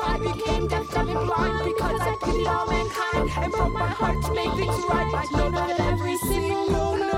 I 0.00 0.18
became 0.18 0.66
deaf, 0.66 0.90
dumb, 0.90 1.08
and 1.08 1.26
blind 1.28 1.64
because 1.64 2.00
I 2.00 2.16
pitied 2.20 2.48
all 2.48 2.66
mankind 2.66 3.30
and 3.36 3.52
broke 3.52 3.72
my 3.72 3.86
heart 3.86 4.24
to 4.24 4.34
make 4.34 4.52
things 4.54 4.84
right, 4.88 5.08
but 5.12 5.30
no, 5.38 5.50
not 5.50 5.78
every 5.78 6.16
single 6.18 6.96
night. 6.96 7.14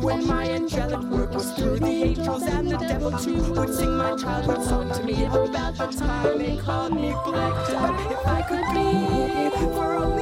When 0.00 0.26
my 0.28 0.48
angelic 0.48 1.02
work 1.10 1.34
was 1.34 1.50
through, 1.54 1.80
the 1.80 1.86
angels 1.88 2.44
and 2.44 2.70
the 2.70 2.76
devil 2.76 3.10
too 3.18 3.52
would 3.54 3.74
sing 3.74 3.96
my 3.96 4.14
childhood 4.14 4.62
song 4.64 4.92
to 4.92 5.02
me 5.02 5.24
about 5.24 5.76
the 5.76 5.86
time 5.88 6.38
they 6.38 6.56
called 6.56 6.92
me 6.94 7.16
black. 7.24 7.68
If 8.12 8.26
I 8.26 8.42
could 8.42 8.64
be 8.74 9.50
for 9.74 9.94
a 9.94 10.17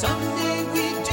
Someday 0.00 0.62
we'd 0.72 1.07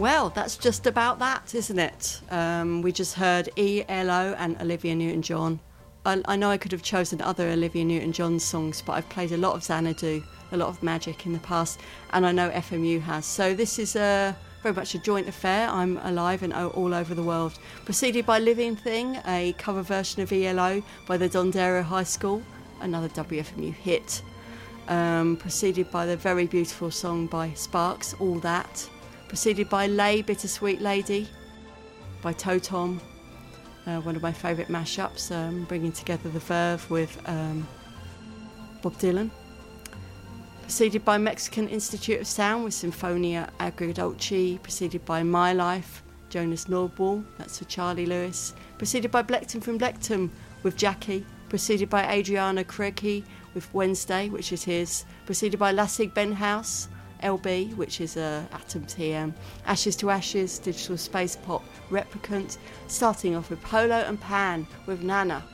Well, 0.00 0.30
that's 0.30 0.56
just 0.56 0.86
about 0.86 1.18
that, 1.18 1.54
isn't 1.54 1.78
it? 1.78 2.22
Um, 2.30 2.80
we 2.80 2.90
just 2.90 3.12
heard 3.12 3.50
ELO 3.58 4.34
and 4.38 4.56
Olivia 4.58 4.94
Newton 4.94 5.20
John. 5.20 5.60
I, 6.06 6.22
I 6.24 6.36
know 6.36 6.48
I 6.48 6.56
could 6.56 6.72
have 6.72 6.82
chosen 6.82 7.20
other 7.20 7.46
Olivia 7.50 7.84
Newton 7.84 8.10
John 8.10 8.40
songs, 8.40 8.80
but 8.80 8.92
I've 8.92 9.08
played 9.10 9.32
a 9.32 9.36
lot 9.36 9.56
of 9.56 9.62
Xanadu, 9.62 10.22
a 10.52 10.56
lot 10.56 10.70
of 10.70 10.82
Magic 10.82 11.26
in 11.26 11.34
the 11.34 11.38
past, 11.40 11.80
and 12.14 12.24
I 12.24 12.32
know 12.32 12.48
FMU 12.48 12.98
has. 13.02 13.26
So 13.26 13.52
this 13.52 13.78
is 13.78 13.94
a, 13.94 14.34
very 14.62 14.74
much 14.74 14.94
a 14.94 14.98
joint 15.00 15.28
affair. 15.28 15.68
I'm 15.68 15.98
alive 15.98 16.42
and 16.44 16.54
all 16.54 16.94
over 16.94 17.14
the 17.14 17.22
world. 17.22 17.58
Preceded 17.84 18.24
by 18.24 18.38
Living 18.38 18.76
Thing, 18.76 19.18
a 19.26 19.54
cover 19.58 19.82
version 19.82 20.22
of 20.22 20.32
ELO 20.32 20.82
by 21.06 21.18
the 21.18 21.28
Dondero 21.28 21.82
High 21.82 22.04
School, 22.04 22.42
another 22.80 23.10
WFMU 23.10 23.74
hit. 23.74 24.22
Um, 24.88 25.36
preceded 25.36 25.90
by 25.90 26.06
the 26.06 26.16
very 26.16 26.46
beautiful 26.46 26.90
song 26.90 27.26
by 27.26 27.52
Sparks, 27.52 28.14
All 28.18 28.36
That. 28.36 28.88
Preceded 29.30 29.68
by 29.68 29.86
Lay, 29.86 30.22
Bittersweet 30.22 30.80
Lady 30.80 31.28
by 32.20 32.32
Totom, 32.32 32.98
uh, 33.86 34.00
one 34.00 34.16
of 34.16 34.22
my 34.22 34.32
favourite 34.32 34.68
mashups, 34.68 35.30
um, 35.30 35.62
bringing 35.66 35.92
together 35.92 36.28
the 36.30 36.40
Verve 36.40 36.90
with 36.90 37.16
um, 37.26 37.64
Bob 38.82 38.94
Dylan. 38.94 39.30
Preceded 40.62 41.04
by 41.04 41.16
Mexican 41.16 41.68
Institute 41.68 42.20
of 42.20 42.26
Sound 42.26 42.64
with 42.64 42.72
Sinfonía 42.72 43.48
Agridulce. 43.60 44.60
Preceded 44.64 45.04
by 45.04 45.22
My 45.22 45.52
Life, 45.52 46.02
Jonas 46.28 46.64
Nordwall, 46.64 47.24
that's 47.38 47.56
for 47.60 47.66
Charlie 47.66 48.06
Lewis. 48.06 48.52
Preceded 48.78 49.12
by 49.12 49.22
Bleckton 49.22 49.62
from 49.62 49.78
Bleckton 49.78 50.28
with 50.64 50.76
Jackie. 50.76 51.24
Preceded 51.48 51.88
by 51.88 52.04
Adriana 52.12 52.64
Kreki 52.64 53.22
with 53.54 53.72
Wednesday, 53.72 54.28
which 54.28 54.52
is 54.52 54.64
his. 54.64 55.04
Preceded 55.24 55.60
by 55.60 55.70
Lassigue 55.70 56.14
Bendthaus, 56.14 56.88
LB, 57.22 57.76
which 57.76 58.00
is 58.00 58.16
a 58.16 58.46
Atom 58.52 58.82
TM. 58.86 59.32
Ashes 59.66 59.96
to 59.96 60.10
Ashes, 60.10 60.58
Digital 60.58 60.96
Space 60.96 61.36
Pop, 61.36 61.64
Replicant. 61.90 62.58
Starting 62.88 63.36
off 63.36 63.50
with 63.50 63.62
Polo 63.62 63.96
and 63.96 64.20
Pan 64.20 64.66
with 64.86 65.02
Nana. 65.02 65.44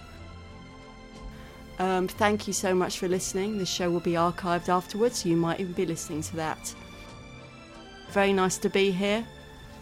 Um, 1.78 2.08
thank 2.08 2.46
you 2.46 2.52
so 2.52 2.74
much 2.74 2.98
for 2.98 3.08
listening. 3.08 3.58
The 3.58 3.66
show 3.66 3.90
will 3.90 4.00
be 4.00 4.12
archived 4.12 4.68
afterwards, 4.68 5.22
so 5.22 5.28
you 5.28 5.36
might 5.36 5.60
even 5.60 5.72
be 5.72 5.84
listening 5.84 6.22
to 6.22 6.36
that. 6.36 6.74
Very 8.10 8.32
nice 8.32 8.56
to 8.58 8.70
be 8.70 8.90
here. 8.90 9.26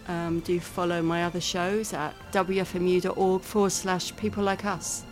Um, 0.08 0.40
do 0.40 0.58
follow 0.60 1.00
my 1.02 1.24
other 1.24 1.40
shows 1.40 1.92
at 1.92 2.14
wfmu.org 2.32 3.42
forward 3.42 3.72
slash 3.72 4.14
people 4.16 4.42
like 4.42 4.64
us. 4.64 5.04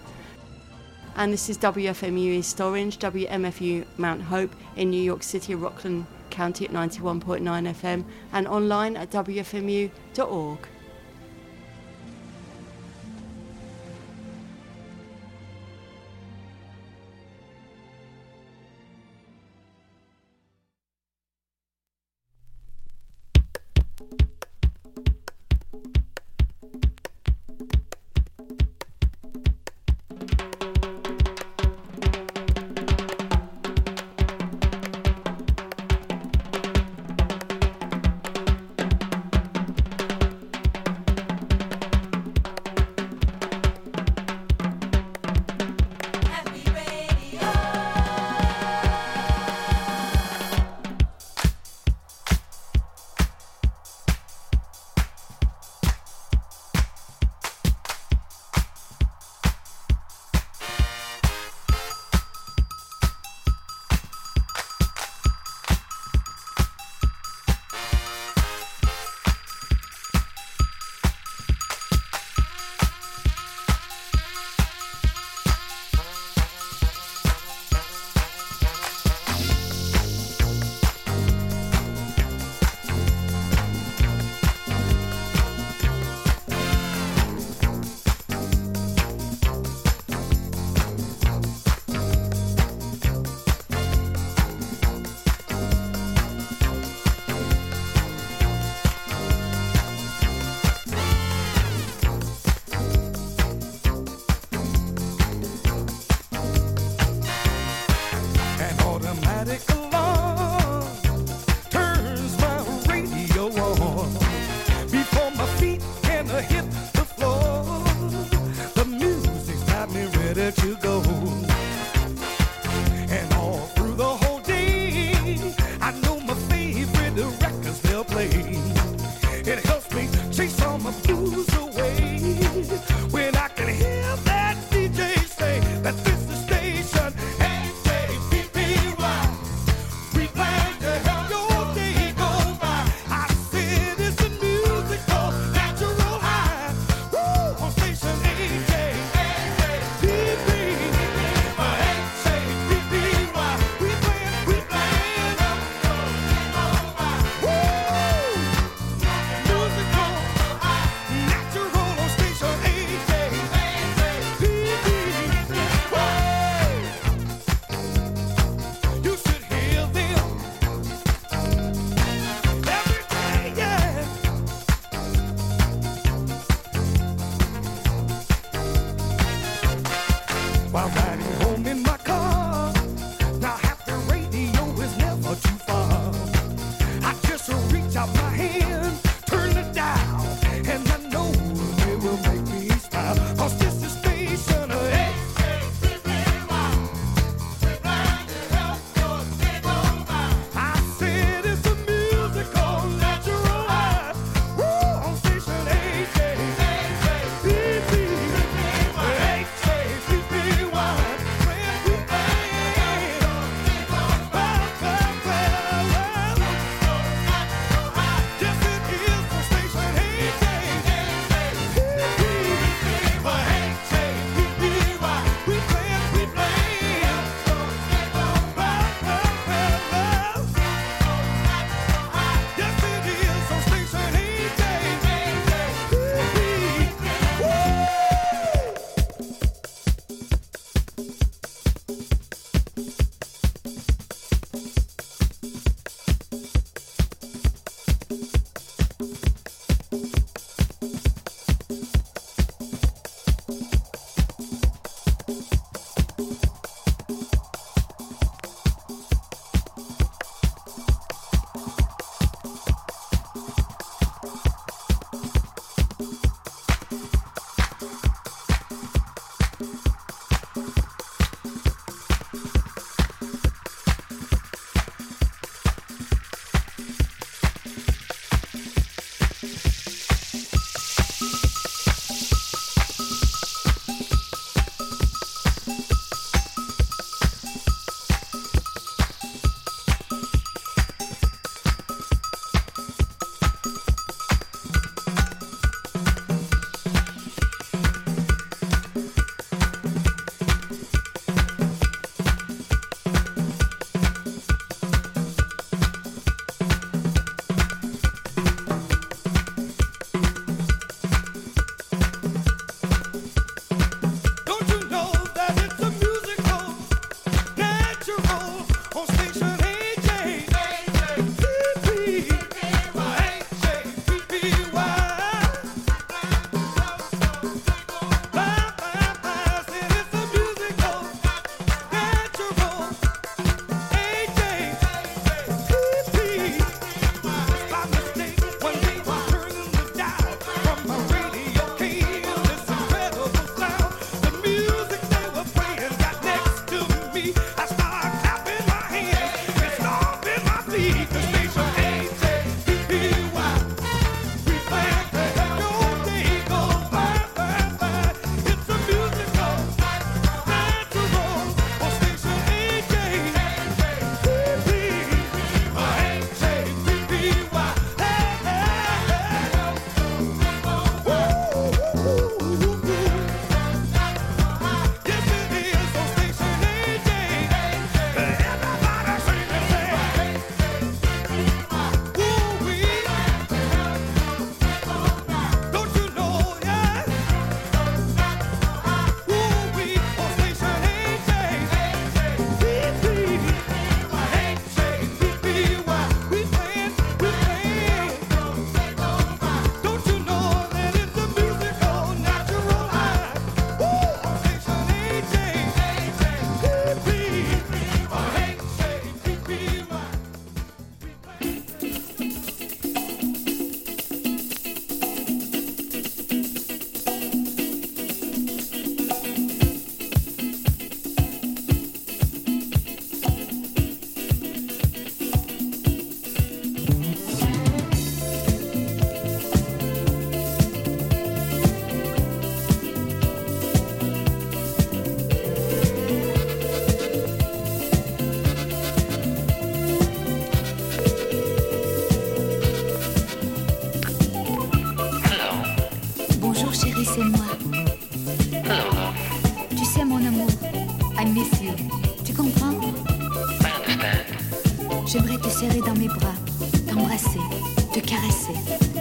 And 1.14 1.32
this 1.32 1.48
is 1.48 1.58
WFMU 1.58 2.18
East 2.18 2.60
Orange, 2.60 2.98
WMFU 2.98 3.84
Mount 3.98 4.22
Hope 4.22 4.54
in 4.76 4.90
New 4.90 5.02
York 5.02 5.22
City, 5.22 5.54
Rockland 5.54 6.06
County 6.32 6.64
at 6.64 6.72
91.9 6.72 7.42
FM, 7.42 8.04
and 8.32 8.48
online 8.48 8.96
at 8.96 9.10
wfmu.org. 9.10 10.58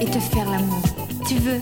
et 0.02 0.06
te 0.06 0.20
faire 0.20 0.50
l'amour. 0.50 0.82
Tu 1.28 1.36
veux 1.36 1.62